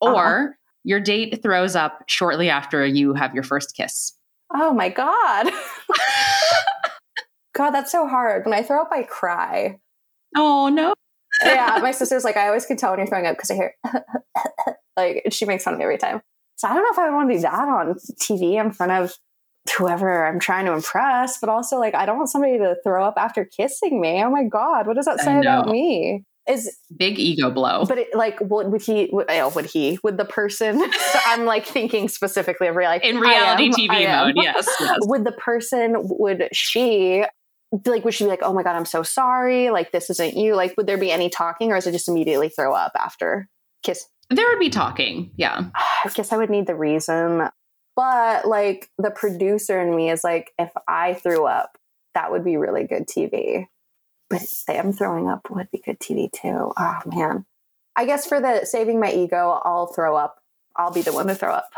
or 0.00 0.14
Uh-huh. 0.16 0.52
your 0.84 1.00
date 1.00 1.42
throws 1.42 1.76
up 1.76 2.04
shortly 2.06 2.48
after 2.48 2.84
you 2.86 3.12
have 3.14 3.34
your 3.34 3.44
first 3.44 3.76
kiss? 3.76 4.14
Oh 4.52 4.72
my 4.72 4.88
God. 4.88 5.50
God, 7.54 7.70
that's 7.70 7.92
so 7.92 8.06
hard. 8.06 8.44
When 8.44 8.52
I 8.52 8.62
throw 8.62 8.82
up, 8.82 8.90
I 8.92 9.04
cry. 9.04 9.78
Oh 10.36 10.68
no. 10.68 10.94
yeah, 11.44 11.78
my 11.80 11.90
sister's 11.92 12.24
like, 12.24 12.36
I 12.36 12.48
always 12.48 12.66
can 12.66 12.76
tell 12.76 12.90
when 12.90 12.98
you're 12.98 13.06
throwing 13.06 13.26
up 13.26 13.36
because 13.36 13.50
I 13.50 13.54
hear 13.54 13.74
like 14.96 15.22
she 15.30 15.44
makes 15.44 15.64
fun 15.64 15.74
of 15.74 15.78
me 15.78 15.84
every 15.84 15.98
time. 15.98 16.20
So 16.56 16.68
I 16.68 16.74
don't 16.74 16.82
know 16.82 16.90
if 16.90 16.98
I 16.98 17.08
would 17.08 17.16
want 17.16 17.30
to 17.30 17.36
do 17.36 17.40
that 17.42 17.68
on 17.68 17.94
TV 18.20 18.60
in 18.60 18.72
front 18.72 18.92
of 18.92 19.16
whoever 19.78 20.26
I'm 20.26 20.40
trying 20.40 20.66
to 20.66 20.72
impress, 20.72 21.38
but 21.38 21.48
also 21.48 21.78
like 21.78 21.94
I 21.94 22.06
don't 22.06 22.16
want 22.16 22.28
somebody 22.28 22.58
to 22.58 22.76
throw 22.82 23.04
up 23.04 23.14
after 23.16 23.44
kissing 23.44 24.00
me. 24.00 24.22
Oh 24.22 24.30
my 24.30 24.44
god, 24.44 24.86
what 24.86 24.96
does 24.96 25.06
that 25.06 25.20
say 25.20 25.38
about 25.38 25.68
me? 25.68 26.24
Is 26.48 26.76
Big 26.94 27.18
ego 27.18 27.50
blow. 27.50 27.86
but 27.86 27.98
it, 27.98 28.14
like 28.14 28.38
would, 28.40 28.70
would 28.70 28.82
he? 28.82 29.08
Would, 29.12 29.26
oh, 29.30 29.48
would 29.50 29.64
he? 29.64 29.98
Would 30.02 30.18
the 30.18 30.26
person? 30.26 30.78
so 30.78 31.18
I'm 31.26 31.46
like 31.46 31.66
thinking 31.66 32.08
specifically 32.08 32.68
of 32.68 32.76
reality 32.76 33.08
in 33.08 33.18
reality 33.18 33.64
am, 33.64 33.72
TV 33.72 34.06
mode, 34.06 34.34
yes, 34.36 34.68
yes. 34.78 34.98
Would 35.02 35.24
the 35.24 35.32
person? 35.32 35.94
Would 35.98 36.48
she? 36.52 37.24
Like, 37.86 38.04
would 38.04 38.14
she 38.14 38.24
be 38.24 38.30
like, 38.30 38.42
"Oh 38.42 38.52
my 38.52 38.62
god, 38.62 38.76
I'm 38.76 38.84
so 38.84 39.02
sorry. 39.02 39.70
Like, 39.70 39.90
this 39.90 40.10
isn't 40.10 40.36
you." 40.36 40.54
Like, 40.54 40.76
would 40.76 40.86
there 40.86 40.98
be 40.98 41.10
any 41.10 41.30
talking, 41.30 41.72
or 41.72 41.76
is 41.76 41.86
it 41.86 41.92
just 41.92 42.08
immediately 42.08 42.50
throw 42.50 42.74
up 42.74 42.92
after 42.94 43.48
kiss? 43.82 44.06
There 44.30 44.46
would 44.48 44.60
be 44.60 44.70
talking. 44.70 45.32
Yeah. 45.36 45.70
I 45.74 46.10
guess 46.14 46.32
I 46.32 46.36
would 46.36 46.50
need 46.50 46.66
the 46.66 46.76
reason. 46.76 47.48
But 47.96 48.46
like 48.46 48.90
the 48.98 49.10
producer 49.10 49.80
in 49.80 49.94
me 49.94 50.10
is 50.10 50.24
like, 50.24 50.52
if 50.58 50.72
I 50.88 51.14
threw 51.14 51.46
up, 51.46 51.78
that 52.14 52.30
would 52.30 52.44
be 52.44 52.56
really 52.56 52.84
good 52.84 53.06
TV. 53.06 53.66
But 54.30 54.42
I'm 54.68 54.92
throwing 54.92 55.28
up 55.28 55.48
would 55.50 55.70
be 55.70 55.78
good 55.78 56.00
TV 56.00 56.30
too. 56.32 56.72
Oh 56.76 56.98
man. 57.06 57.44
I 57.96 58.06
guess 58.06 58.26
for 58.26 58.40
the 58.40 58.64
saving 58.64 59.00
my 59.00 59.12
ego, 59.12 59.60
I'll 59.64 59.86
throw 59.86 60.16
up. 60.16 60.38
I'll 60.76 60.92
be 60.92 61.02
the 61.02 61.12
one 61.12 61.28
to 61.28 61.34
throw 61.34 61.52
up. 61.52 61.68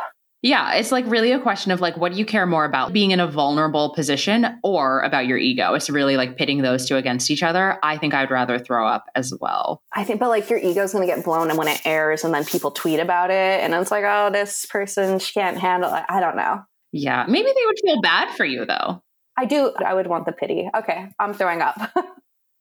Yeah, 0.42 0.74
it's 0.74 0.92
like 0.92 1.04
really 1.06 1.32
a 1.32 1.40
question 1.40 1.72
of 1.72 1.80
like, 1.80 1.96
what 1.96 2.12
do 2.12 2.18
you 2.18 2.24
care 2.24 2.46
more 2.46 2.64
about 2.64 2.92
being 2.92 3.10
in 3.10 3.20
a 3.20 3.26
vulnerable 3.26 3.92
position 3.94 4.46
or 4.62 5.00
about 5.00 5.26
your 5.26 5.38
ego? 5.38 5.74
It's 5.74 5.90
really 5.90 6.16
like 6.16 6.36
pitting 6.36 6.62
those 6.62 6.86
two 6.86 6.96
against 6.96 7.30
each 7.30 7.42
other. 7.42 7.78
I 7.82 7.98
think 7.98 8.14
I'd 8.14 8.30
rather 8.30 8.58
throw 8.58 8.86
up 8.86 9.06
as 9.14 9.34
well. 9.40 9.82
I 9.94 10.04
think, 10.04 10.20
but 10.20 10.28
like 10.28 10.48
your 10.48 10.60
ego's 10.60 10.92
going 10.92 11.06
to 11.06 11.12
get 11.12 11.24
blown 11.24 11.48
and 11.48 11.58
when 11.58 11.68
it 11.68 11.80
airs 11.84 12.22
and 12.22 12.32
then 12.32 12.44
people 12.44 12.70
tweet 12.70 13.00
about 13.00 13.30
it 13.30 13.60
and 13.60 13.74
it's 13.74 13.90
like, 13.90 14.04
oh, 14.06 14.30
this 14.30 14.66
person, 14.66 15.18
she 15.18 15.32
can't 15.32 15.58
handle 15.58 15.92
it. 15.92 16.04
I 16.08 16.20
don't 16.20 16.36
know. 16.36 16.62
Yeah, 16.92 17.24
maybe 17.26 17.48
they 17.48 17.66
would 17.66 17.78
feel 17.84 18.00
bad 18.00 18.34
for 18.36 18.44
you 18.44 18.64
though. 18.66 19.02
I 19.36 19.46
do. 19.46 19.72
I 19.84 19.94
would 19.94 20.06
want 20.06 20.26
the 20.26 20.32
pity. 20.32 20.68
Okay, 20.74 21.08
I'm 21.18 21.34
throwing 21.34 21.60
up. 21.60 21.76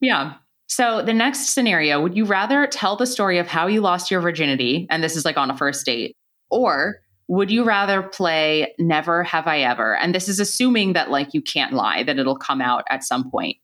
yeah. 0.05 0.35
So, 0.67 1.03
the 1.03 1.13
next 1.13 1.49
scenario 1.49 2.01
would 2.01 2.15
you 2.15 2.25
rather 2.25 2.65
tell 2.67 2.95
the 2.95 3.05
story 3.05 3.37
of 3.37 3.47
how 3.47 3.67
you 3.67 3.81
lost 3.81 4.09
your 4.09 4.21
virginity, 4.21 4.87
and 4.89 5.03
this 5.03 5.15
is 5.15 5.25
like 5.25 5.37
on 5.37 5.51
a 5.51 5.57
first 5.57 5.85
date, 5.85 6.15
or 6.49 7.01
would 7.27 7.51
you 7.51 7.63
rather 7.63 8.03
play 8.03 8.73
Never 8.77 9.23
Have 9.23 9.47
I 9.47 9.61
Ever? 9.61 9.95
And 9.95 10.13
this 10.13 10.27
is 10.27 10.39
assuming 10.39 10.93
that 10.93 11.09
like 11.09 11.33
you 11.33 11.41
can't 11.41 11.73
lie, 11.73 12.03
that 12.03 12.19
it'll 12.19 12.37
come 12.37 12.61
out 12.61 12.83
at 12.89 13.03
some 13.03 13.29
point. 13.29 13.57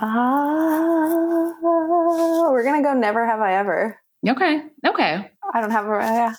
Ah, 0.00 0.06
uh, 0.06 1.52
we're 2.50 2.64
gonna 2.64 2.82
go 2.82 2.94
Never 2.94 3.26
Have 3.26 3.40
I 3.40 3.54
Ever. 3.54 3.98
Okay. 4.26 4.62
Okay. 4.86 5.30
I 5.54 5.60
don't 5.60 5.70
have 5.70 5.86
a 5.86 5.88
yeah. 5.88 6.34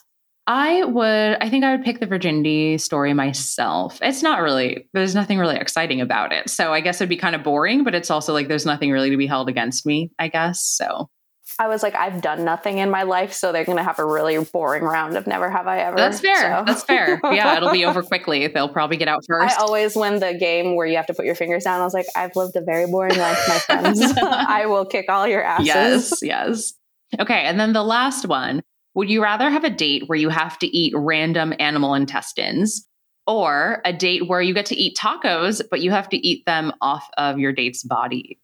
I 0.45 0.83
would, 0.83 1.37
I 1.39 1.49
think 1.49 1.63
I 1.63 1.75
would 1.75 1.85
pick 1.85 1.99
the 1.99 2.05
virginity 2.05 2.77
story 2.77 3.13
myself. 3.13 3.99
It's 4.01 4.21
not 4.21 4.41
really, 4.41 4.89
there's 4.93 5.15
nothing 5.15 5.39
really 5.39 5.55
exciting 5.55 6.01
about 6.01 6.33
it. 6.33 6.49
So 6.49 6.73
I 6.73 6.81
guess 6.81 6.99
it'd 6.99 7.07
be 7.07 7.15
kind 7.17 7.35
of 7.35 7.43
boring, 7.43 7.83
but 7.85 7.95
it's 7.95 8.11
also 8.11 8.33
like 8.33 8.49
there's 8.49 8.65
nothing 8.65 8.91
really 8.91 9.09
to 9.09 9.17
be 9.17 9.27
held 9.27 9.47
against 9.47 9.85
me, 9.85 10.11
I 10.19 10.27
guess. 10.27 10.61
So 10.61 11.09
I 11.59 11.67
was 11.67 11.83
like, 11.83 11.95
I've 11.95 12.21
done 12.21 12.43
nothing 12.43 12.79
in 12.79 12.89
my 12.89 13.03
life, 13.03 13.31
so 13.31 13.51
they're 13.51 13.65
going 13.65 13.77
to 13.77 13.83
have 13.83 13.99
a 13.99 14.05
really 14.05 14.37
boring 14.39 14.83
round 14.83 15.15
of 15.15 15.27
never 15.27 15.49
have 15.49 15.67
I 15.67 15.79
ever. 15.79 15.97
That's 15.97 16.19
fair. 16.19 16.57
So. 16.57 16.63
That's 16.65 16.83
fair. 16.83 17.19
Yeah, 17.23 17.57
it'll 17.57 17.71
be 17.71 17.85
over 17.85 18.01
quickly. 18.03 18.47
They'll 18.47 18.69
probably 18.69 18.97
get 18.97 19.07
out 19.07 19.23
first. 19.27 19.57
I 19.57 19.61
always 19.61 19.95
win 19.95 20.19
the 20.19 20.33
game 20.33 20.75
where 20.75 20.87
you 20.87 20.95
have 20.95 21.05
to 21.07 21.13
put 21.13 21.25
your 21.25 21.35
fingers 21.35 21.65
down. 21.65 21.79
I 21.79 21.83
was 21.83 21.93
like, 21.93 22.07
I've 22.15 22.35
lived 22.35 22.55
a 22.55 22.61
very 22.61 22.87
boring 22.87 23.17
life, 23.17 23.39
my 23.47 23.59
friends. 23.59 24.01
I 24.21 24.65
will 24.65 24.85
kick 24.85 25.05
all 25.09 25.27
your 25.27 25.43
asses. 25.43 25.67
Yes, 25.67 26.19
yes. 26.21 26.73
Okay, 27.19 27.43
and 27.43 27.59
then 27.59 27.73
the 27.73 27.83
last 27.83 28.27
one. 28.27 28.63
Would 28.95 29.09
you 29.09 29.23
rather 29.23 29.49
have 29.49 29.63
a 29.63 29.69
date 29.69 30.03
where 30.07 30.17
you 30.17 30.29
have 30.29 30.59
to 30.59 30.67
eat 30.67 30.93
random 30.95 31.53
animal 31.59 31.95
intestines 31.95 32.87
or 33.25 33.81
a 33.85 33.93
date 33.93 34.27
where 34.27 34.41
you 34.41 34.53
get 34.53 34.67
to 34.67 34.75
eat 34.75 34.97
tacos, 34.97 35.61
but 35.69 35.81
you 35.81 35.91
have 35.91 36.09
to 36.09 36.17
eat 36.17 36.45
them 36.45 36.73
off 36.81 37.09
of 37.17 37.39
your 37.39 37.53
date's 37.53 37.83
body? 37.83 38.39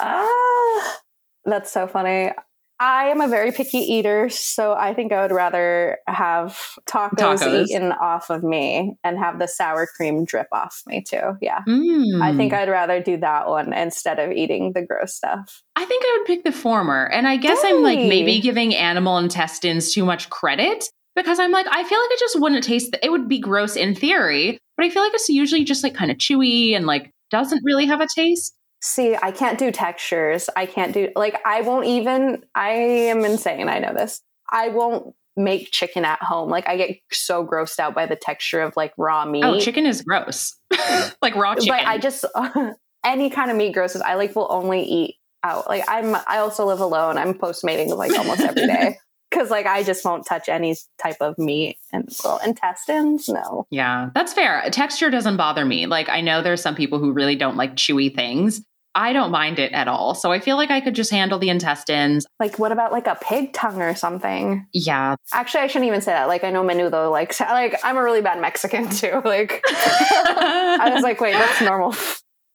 ah, 0.00 0.98
that's 1.44 1.70
so 1.70 1.86
funny. 1.86 2.32
I 2.80 3.04
am 3.06 3.20
a 3.20 3.28
very 3.28 3.52
picky 3.52 3.78
eater, 3.78 4.28
so 4.28 4.72
I 4.72 4.94
think 4.94 5.12
I 5.12 5.22
would 5.22 5.30
rather 5.30 5.98
have 6.08 6.58
tacos, 6.86 7.38
tacos, 7.38 7.68
eaten 7.68 7.92
off 7.92 8.30
of 8.30 8.42
me 8.42 8.96
and 9.04 9.16
have 9.16 9.38
the 9.38 9.46
sour 9.46 9.86
cream 9.86 10.24
drip 10.24 10.48
off 10.50 10.82
me 10.86 11.02
too. 11.02 11.36
Yeah. 11.40 11.62
Mm. 11.68 12.20
I 12.20 12.36
think 12.36 12.52
I'd 12.52 12.68
rather 12.68 13.00
do 13.00 13.16
that 13.18 13.48
one 13.48 13.72
instead 13.72 14.18
of 14.18 14.32
eating 14.32 14.72
the 14.72 14.82
gross 14.82 15.14
stuff. 15.14 15.62
I 15.76 15.84
think 15.84 16.02
I 16.04 16.16
would 16.18 16.26
pick 16.26 16.44
the 16.44 16.52
former. 16.52 17.06
And 17.06 17.28
I 17.28 17.36
guess 17.36 17.60
I'm 17.64 17.82
like 17.82 17.98
maybe 17.98 18.40
giving 18.40 18.74
animal 18.74 19.18
intestines 19.18 19.92
too 19.92 20.04
much 20.04 20.28
credit 20.30 20.88
because 21.14 21.38
I'm 21.38 21.52
like, 21.52 21.66
I 21.70 21.84
feel 21.84 22.00
like 22.00 22.10
it 22.10 22.18
just 22.18 22.40
wouldn't 22.40 22.64
taste, 22.64 22.96
it 23.02 23.10
would 23.10 23.28
be 23.28 23.38
gross 23.38 23.76
in 23.76 23.94
theory, 23.94 24.58
but 24.76 24.84
I 24.84 24.90
feel 24.90 25.02
like 25.02 25.14
it's 25.14 25.28
usually 25.28 25.62
just 25.62 25.84
like 25.84 25.94
kind 25.94 26.10
of 26.10 26.18
chewy 26.18 26.74
and 26.74 26.86
like 26.86 27.12
doesn't 27.30 27.62
really 27.64 27.86
have 27.86 28.00
a 28.00 28.08
taste. 28.14 28.54
See, 28.86 29.16
I 29.16 29.30
can't 29.30 29.58
do 29.58 29.70
textures. 29.72 30.50
I 30.54 30.66
can't 30.66 30.92
do 30.92 31.08
like 31.16 31.40
I 31.46 31.62
won't 31.62 31.86
even 31.86 32.44
I 32.54 32.72
am 32.72 33.24
insane. 33.24 33.66
I 33.66 33.78
know 33.78 33.94
this. 33.94 34.20
I 34.50 34.68
won't 34.68 35.14
make 35.38 35.70
chicken 35.70 36.04
at 36.04 36.22
home. 36.22 36.50
Like 36.50 36.68
I 36.68 36.76
get 36.76 36.98
so 37.10 37.46
grossed 37.46 37.78
out 37.78 37.94
by 37.94 38.04
the 38.04 38.14
texture 38.14 38.60
of 38.60 38.76
like 38.76 38.92
raw 38.98 39.24
oh, 39.26 39.30
meat. 39.30 39.42
Oh, 39.42 39.58
chicken 39.58 39.86
is 39.86 40.02
gross. 40.02 40.54
like 41.22 41.34
raw 41.34 41.54
chicken. 41.54 41.68
But 41.68 41.86
I 41.86 41.96
just 41.96 42.26
any 43.04 43.30
kind 43.30 43.50
of 43.50 43.56
meat 43.56 43.72
grosses. 43.72 44.02
I 44.02 44.16
like 44.16 44.36
will 44.36 44.48
only 44.50 44.82
eat 44.82 45.14
out. 45.42 45.66
Like 45.66 45.84
I'm 45.88 46.14
I 46.14 46.40
also 46.40 46.66
live 46.66 46.80
alone. 46.80 47.16
I'm 47.16 47.32
postmating 47.32 47.88
like 47.96 48.12
almost 48.18 48.42
every 48.42 48.66
day. 48.66 48.98
Cause 49.30 49.50
like 49.50 49.64
I 49.64 49.82
just 49.82 50.04
won't 50.04 50.26
touch 50.26 50.50
any 50.50 50.76
type 51.02 51.16
of 51.22 51.38
meat 51.38 51.78
and 51.90 52.06
well 52.22 52.38
intestines. 52.44 53.30
No. 53.30 53.66
Yeah, 53.70 54.10
that's 54.14 54.34
fair. 54.34 54.62
Texture 54.70 55.08
doesn't 55.08 55.38
bother 55.38 55.64
me. 55.64 55.86
Like 55.86 56.10
I 56.10 56.20
know 56.20 56.42
there's 56.42 56.60
some 56.60 56.74
people 56.74 56.98
who 56.98 57.12
really 57.12 57.34
don't 57.34 57.56
like 57.56 57.76
chewy 57.76 58.14
things. 58.14 58.62
I 58.94 59.12
don't 59.12 59.30
mind 59.30 59.58
it 59.58 59.72
at 59.72 59.88
all. 59.88 60.14
So 60.14 60.30
I 60.30 60.38
feel 60.38 60.56
like 60.56 60.70
I 60.70 60.80
could 60.80 60.94
just 60.94 61.10
handle 61.10 61.38
the 61.38 61.48
intestines. 61.48 62.26
Like, 62.38 62.58
what 62.58 62.72
about 62.72 62.92
like 62.92 63.06
a 63.06 63.18
pig 63.20 63.52
tongue 63.52 63.82
or 63.82 63.94
something? 63.94 64.66
Yeah. 64.72 65.16
Actually, 65.32 65.64
I 65.64 65.66
shouldn't 65.66 65.88
even 65.88 66.00
say 66.00 66.12
that. 66.12 66.28
Like, 66.28 66.44
I 66.44 66.50
know 66.50 66.62
menudo. 66.62 67.10
Like, 67.10 67.38
like 67.40 67.80
I'm 67.82 67.96
a 67.96 68.02
really 68.02 68.22
bad 68.22 68.40
Mexican 68.40 68.88
too. 68.90 69.20
Like, 69.24 69.62
I 69.68 70.90
was 70.94 71.02
like, 71.02 71.20
wait, 71.20 71.32
that's 71.32 71.60
normal. 71.60 71.94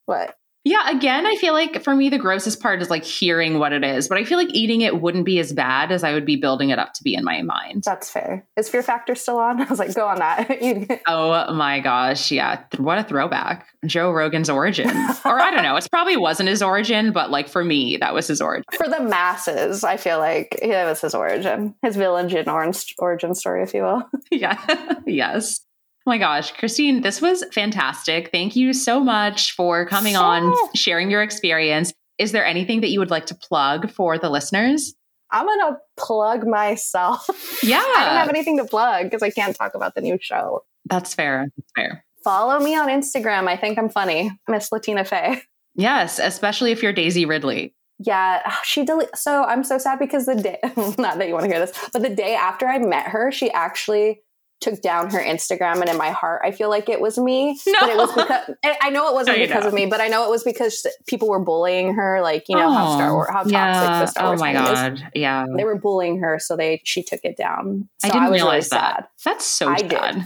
What? 0.06 0.39
Yeah, 0.66 0.90
again, 0.90 1.26
I 1.26 1.36
feel 1.36 1.54
like 1.54 1.84
for 1.84 1.96
me, 1.96 2.10
the 2.10 2.18
grossest 2.18 2.62
part 2.62 2.82
is 2.82 2.90
like 2.90 3.06
hearing 3.06 3.60
what 3.60 3.72
it 3.72 3.84
is, 3.84 4.10
but 4.10 4.18
I 4.18 4.26
feel 4.26 4.38
like 4.38 4.54
eating 4.54 4.82
it 4.82 5.02
wouldn't 5.02 5.26
be 5.26 5.40
as 5.40 5.54
bad 5.54 5.92
as 5.92 6.04
I 6.04 6.14
would 6.14 6.26
be 6.26 6.36
building 6.36 6.70
it 6.70 6.78
up 6.78 6.94
to 6.94 7.04
be 7.04 7.16
in 7.16 7.24
my 7.24 7.42
mind. 7.42 7.84
That's 7.86 8.12
fair. 8.12 8.46
Is 8.58 8.68
Fear 8.68 8.84
Factor 8.84 9.16
still 9.16 9.38
on? 9.38 9.62
I 9.66 9.66
was 9.66 9.80
like, 9.80 9.94
go 9.96 10.06
on 10.06 10.20
that. 10.20 11.02
oh 11.08 11.54
my 11.54 11.80
gosh. 11.80 12.30
Yeah. 12.30 12.62
What 12.78 13.00
a 13.00 13.04
throwback. 13.04 13.68
Joe 13.86 14.12
Rogan's 14.12 14.50
origin. 14.50 14.90
or 15.26 15.40
I 15.40 15.50
don't 15.52 15.64
know. 15.64 15.78
It 15.78 15.88
probably 15.90 16.18
wasn't 16.18 16.50
his 16.50 16.62
origin, 16.62 17.14
but 17.14 17.32
like 17.32 17.48
for 17.48 17.64
me, 17.64 17.98
that 17.98 18.14
was 18.14 18.28
his 18.28 18.42
origin. 18.42 18.66
For 18.76 18.88
the 18.88 19.02
masses, 19.02 19.86
I 19.86 19.96
feel 19.96 20.20
like 20.20 20.60
it 20.62 20.86
was 20.86 21.00
his 21.00 21.16
origin, 21.16 21.74
his 21.82 21.96
village 21.96 22.34
and 22.34 22.50
origin 22.50 23.34
story, 23.34 23.64
if 23.64 23.74
you 23.74 23.84
will. 23.84 24.04
yeah. 24.32 24.60
yes. 25.06 25.62
Oh 26.10 26.12
my 26.12 26.18
gosh, 26.18 26.52
Christine, 26.54 27.02
this 27.02 27.22
was 27.22 27.46
fantastic. 27.54 28.32
Thank 28.32 28.56
you 28.56 28.74
so 28.74 29.00
much 29.00 29.52
for 29.52 29.86
coming 29.86 30.16
on, 30.16 30.56
sharing 30.74 31.12
your 31.12 31.22
experience. 31.22 31.94
Is 32.18 32.32
there 32.32 32.44
anything 32.44 32.82
that 32.82 32.88
you 32.88 32.98
would 32.98 33.12
like 33.12 33.28
to 33.28 33.36
plug 33.36 33.92
for 33.92 34.18
the 34.18 34.28
listeners? 34.28 34.96
I'm 35.30 35.46
going 35.46 35.60
to 35.60 35.78
plug 36.00 36.48
myself. 36.48 37.30
Yeah. 37.62 37.78
I 37.96 38.06
don't 38.06 38.16
have 38.16 38.30
anything 38.30 38.58
to 38.58 38.66
plug 38.66 39.04
because 39.04 39.22
I 39.22 39.30
can't 39.30 39.56
talk 39.56 39.76
about 39.76 39.94
the 39.94 40.02
new 40.02 40.18
show. 40.20 40.64
That's 40.86 41.14
fair. 41.14 41.46
That's 41.56 41.72
fair. 41.76 42.04
Follow 42.24 42.60
me 42.60 42.76
on 42.76 42.88
Instagram. 42.88 43.48
I 43.48 43.56
think 43.56 43.78
I'm 43.78 43.90
funny. 43.90 44.32
Miss 44.48 44.72
Latina 44.72 45.06
Faye. 45.06 45.44
Yes, 45.76 46.18
especially 46.18 46.72
if 46.72 46.82
you're 46.82 46.92
Daisy 46.92 47.26
Ridley. 47.26 47.76
Yeah, 48.00 48.42
oh, 48.48 48.60
she 48.64 48.84
deleted. 48.84 49.16
So 49.16 49.44
I'm 49.44 49.64
so 49.64 49.78
sad 49.78 50.00
because 50.00 50.26
the 50.26 50.34
day, 50.34 50.58
not 50.98 51.20
that 51.20 51.28
you 51.28 51.34
want 51.34 51.46
to 51.46 51.52
hear 51.52 51.64
this, 51.64 51.90
but 51.94 52.02
the 52.02 52.10
day 52.10 52.34
after 52.34 52.66
I 52.66 52.80
met 52.80 53.10
her, 53.10 53.32
she 53.32 53.52
actually 53.52 54.22
took 54.62 54.82
down 54.82 55.12
her 55.12 55.20
Instagram, 55.20 55.82
and 55.82 55.90
in 55.90 55.98
my 55.98 56.12
heart, 56.12 56.42
I 56.44 56.52
feel 56.52 56.70
like 56.70 56.90
it 56.90 57.00
was 57.00 57.18
me. 57.18 57.60
No. 57.66 57.74
But 57.80 57.90
it 57.90 57.98
was 57.98 58.14
because 58.14 58.56
I 58.82 58.90
know 58.90 59.10
it 59.10 59.14
wasn't 59.14 59.38
no, 59.38 59.46
because 59.46 59.64
know. 59.64 59.70
of 59.70 59.74
me, 59.74 59.86
but 59.86 60.02
I 60.02 60.08
know 60.08 60.26
it 60.26 60.30
was 60.30 60.44
because 60.44 60.86
people 61.08 61.30
were 61.30 61.40
bullying 61.40 61.94
her, 61.94 62.22
like 62.22 62.46
you 62.50 62.56
know 62.56 62.68
oh, 62.68 62.74
how 62.74 62.96
Star 62.96 63.14
Wars, 63.14 63.30
how 63.30 63.44
toxic 63.44 63.54
yeah. 63.54 64.00
the 64.00 64.06
Star 64.08 64.28
Wars. 64.28 64.42
Oh 64.42 64.44
my 64.44 64.54
god, 64.54 64.94
is. 64.94 65.02
yeah, 65.14 65.46
they 65.56 65.64
were 65.64 65.78
bullying 65.78 66.20
her, 66.20 66.40
so 66.40 66.56
they 66.56 66.82
she 66.84 67.04
took 67.04 67.22
it 67.24 67.38
down. 67.38 67.88
So 68.00 68.08
I 68.08 68.12
didn't 68.12 68.24
I 68.24 68.30
was 68.30 68.42
realize 68.42 68.70
really 68.72 68.82
that. 68.82 68.96
Sad. 68.96 69.08
That's 69.26 69.46
so 69.46 69.70
I 69.70 69.78
sad. 69.78 70.16
Did. 70.16 70.24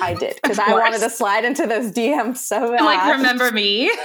I 0.00 0.14
did 0.14 0.34
because 0.42 0.58
I 0.58 0.72
wanted 0.72 1.00
to 1.00 1.10
slide 1.10 1.44
into 1.44 1.66
those 1.66 1.92
DMs 1.92 2.38
so 2.38 2.72
bad. 2.72 2.84
Like, 2.84 3.16
remember 3.16 3.50
me? 3.50 3.90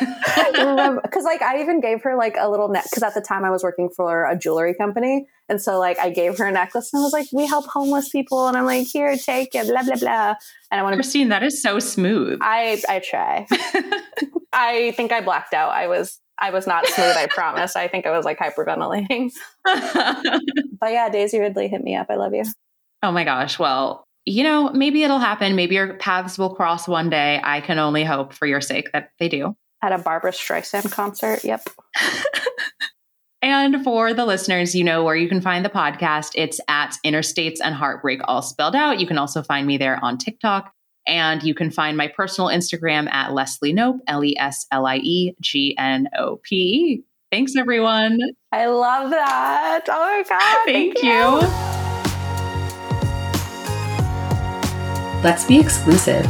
Because 1.01 1.23
like 1.25 1.41
I 1.41 1.61
even 1.61 1.81
gave 1.81 2.01
her 2.03 2.15
like 2.15 2.35
a 2.39 2.49
little 2.49 2.69
net 2.69 2.85
because 2.89 3.03
at 3.03 3.13
the 3.13 3.21
time 3.21 3.43
I 3.43 3.49
was 3.49 3.63
working 3.63 3.89
for 3.89 4.25
a 4.25 4.37
jewelry 4.37 4.73
company, 4.73 5.27
and 5.49 5.61
so 5.61 5.79
like 5.79 5.99
I 5.99 6.09
gave 6.09 6.37
her 6.37 6.45
a 6.45 6.51
necklace 6.51 6.91
and 6.93 7.01
I 7.01 7.03
was 7.03 7.13
like, 7.13 7.27
"We 7.33 7.45
help 7.47 7.65
homeless 7.65 8.09
people," 8.09 8.47
and 8.47 8.57
I'm 8.57 8.65
like, 8.65 8.87
"Here, 8.87 9.15
take 9.17 9.53
it," 9.55 9.67
blah 9.67 9.83
blah 9.83 9.95
blah. 9.95 10.35
And 10.71 10.79
I 10.79 10.83
want 10.83 10.93
to. 10.93 10.97
Christine, 10.97 11.29
that 11.29 11.43
is 11.43 11.61
so 11.61 11.79
smooth. 11.79 12.39
I 12.41 12.81
I 12.87 12.99
try. 12.99 13.47
I 14.53 14.91
think 14.91 15.11
I 15.11 15.21
blacked 15.21 15.53
out. 15.53 15.71
I 15.71 15.87
was 15.87 16.19
I 16.37 16.51
was 16.51 16.65
not 16.67 16.87
smooth. 16.87 17.15
I 17.15 17.27
promise. 17.27 17.75
I 17.75 17.87
think 17.87 18.05
I 18.05 18.11
was 18.15 18.25
like 18.25 18.39
hyperventilating. 18.39 19.31
but 19.65 20.91
yeah, 20.91 21.09
Daisy 21.09 21.39
Ridley 21.39 21.67
hit 21.67 21.83
me 21.83 21.95
up. 21.95 22.07
I 22.09 22.15
love 22.15 22.33
you. 22.33 22.43
Oh 23.03 23.11
my 23.11 23.23
gosh. 23.23 23.59
Well, 23.59 24.05
you 24.25 24.43
know, 24.43 24.69
maybe 24.71 25.03
it'll 25.03 25.19
happen. 25.19 25.55
Maybe 25.55 25.75
your 25.75 25.95
paths 25.95 26.37
will 26.37 26.53
cross 26.53 26.87
one 26.87 27.09
day. 27.09 27.41
I 27.43 27.61
can 27.61 27.79
only 27.79 28.03
hope 28.03 28.33
for 28.33 28.45
your 28.45 28.61
sake 28.61 28.91
that 28.93 29.11
they 29.19 29.29
do. 29.29 29.55
At 29.81 29.91
a 29.91 29.97
Barbra 29.97 30.31
Streisand 30.31 30.91
concert. 30.91 31.43
Yep. 31.43 31.67
and 33.41 33.83
for 33.83 34.13
the 34.13 34.25
listeners, 34.25 34.75
you 34.75 34.83
know 34.83 35.03
where 35.03 35.15
you 35.15 35.27
can 35.27 35.41
find 35.41 35.65
the 35.65 35.69
podcast. 35.69 36.33
It's 36.35 36.59
at 36.67 36.95
Interstates 37.03 37.57
and 37.63 37.73
Heartbreak, 37.73 38.21
all 38.25 38.43
spelled 38.43 38.75
out. 38.75 38.99
You 38.99 39.07
can 39.07 39.17
also 39.17 39.41
find 39.41 39.65
me 39.65 39.77
there 39.77 40.03
on 40.03 40.17
TikTok. 40.17 40.71
And 41.07 41.41
you 41.41 41.55
can 41.55 41.71
find 41.71 41.97
my 41.97 42.07
personal 42.09 42.51
Instagram 42.51 43.11
at 43.11 43.33
Leslie 43.33 43.73
Nope, 43.73 44.01
L 44.05 44.23
E 44.23 44.37
S 44.37 44.67
L 44.71 44.85
I 44.85 44.97
E 44.97 45.33
G 45.41 45.75
N 45.79 46.07
O 46.15 46.39
P 46.43 46.55
E. 46.55 47.03
Thanks, 47.31 47.55
everyone. 47.55 48.19
I 48.51 48.67
love 48.67 49.09
that. 49.09 49.85
Oh 49.87 49.91
my 49.91 50.23
God. 50.29 50.65
Thank, 50.65 50.99
thank 50.99 51.03
you. 51.03 51.11
you. 51.11 51.80
Let's 55.23 55.45
be 55.45 55.59
exclusive. 55.59 56.25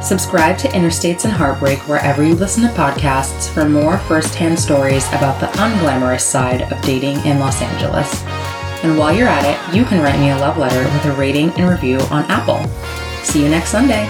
Subscribe 0.00 0.56
to 0.58 0.68
Interstates 0.68 1.24
and 1.24 1.32
Heartbreak 1.32 1.80
wherever 1.88 2.24
you 2.24 2.34
listen 2.34 2.62
to 2.62 2.68
podcasts 2.68 3.48
for 3.52 3.68
more 3.68 3.98
firsthand 3.98 4.58
stories 4.58 5.08
about 5.08 5.40
the 5.40 5.46
unglamorous 5.58 6.20
side 6.20 6.70
of 6.72 6.80
dating 6.82 7.16
in 7.26 7.40
Los 7.40 7.60
Angeles. 7.60 8.22
And 8.84 8.96
while 8.96 9.12
you're 9.12 9.26
at 9.26 9.44
it, 9.44 9.74
you 9.74 9.84
can 9.84 10.00
write 10.00 10.20
me 10.20 10.30
a 10.30 10.38
love 10.38 10.56
letter 10.56 10.84
with 10.84 11.04
a 11.06 11.12
rating 11.18 11.50
and 11.58 11.68
review 11.68 11.98
on 12.12 12.24
Apple. 12.26 12.64
See 13.24 13.42
you 13.42 13.48
next 13.48 13.70
Sunday. 13.70 14.08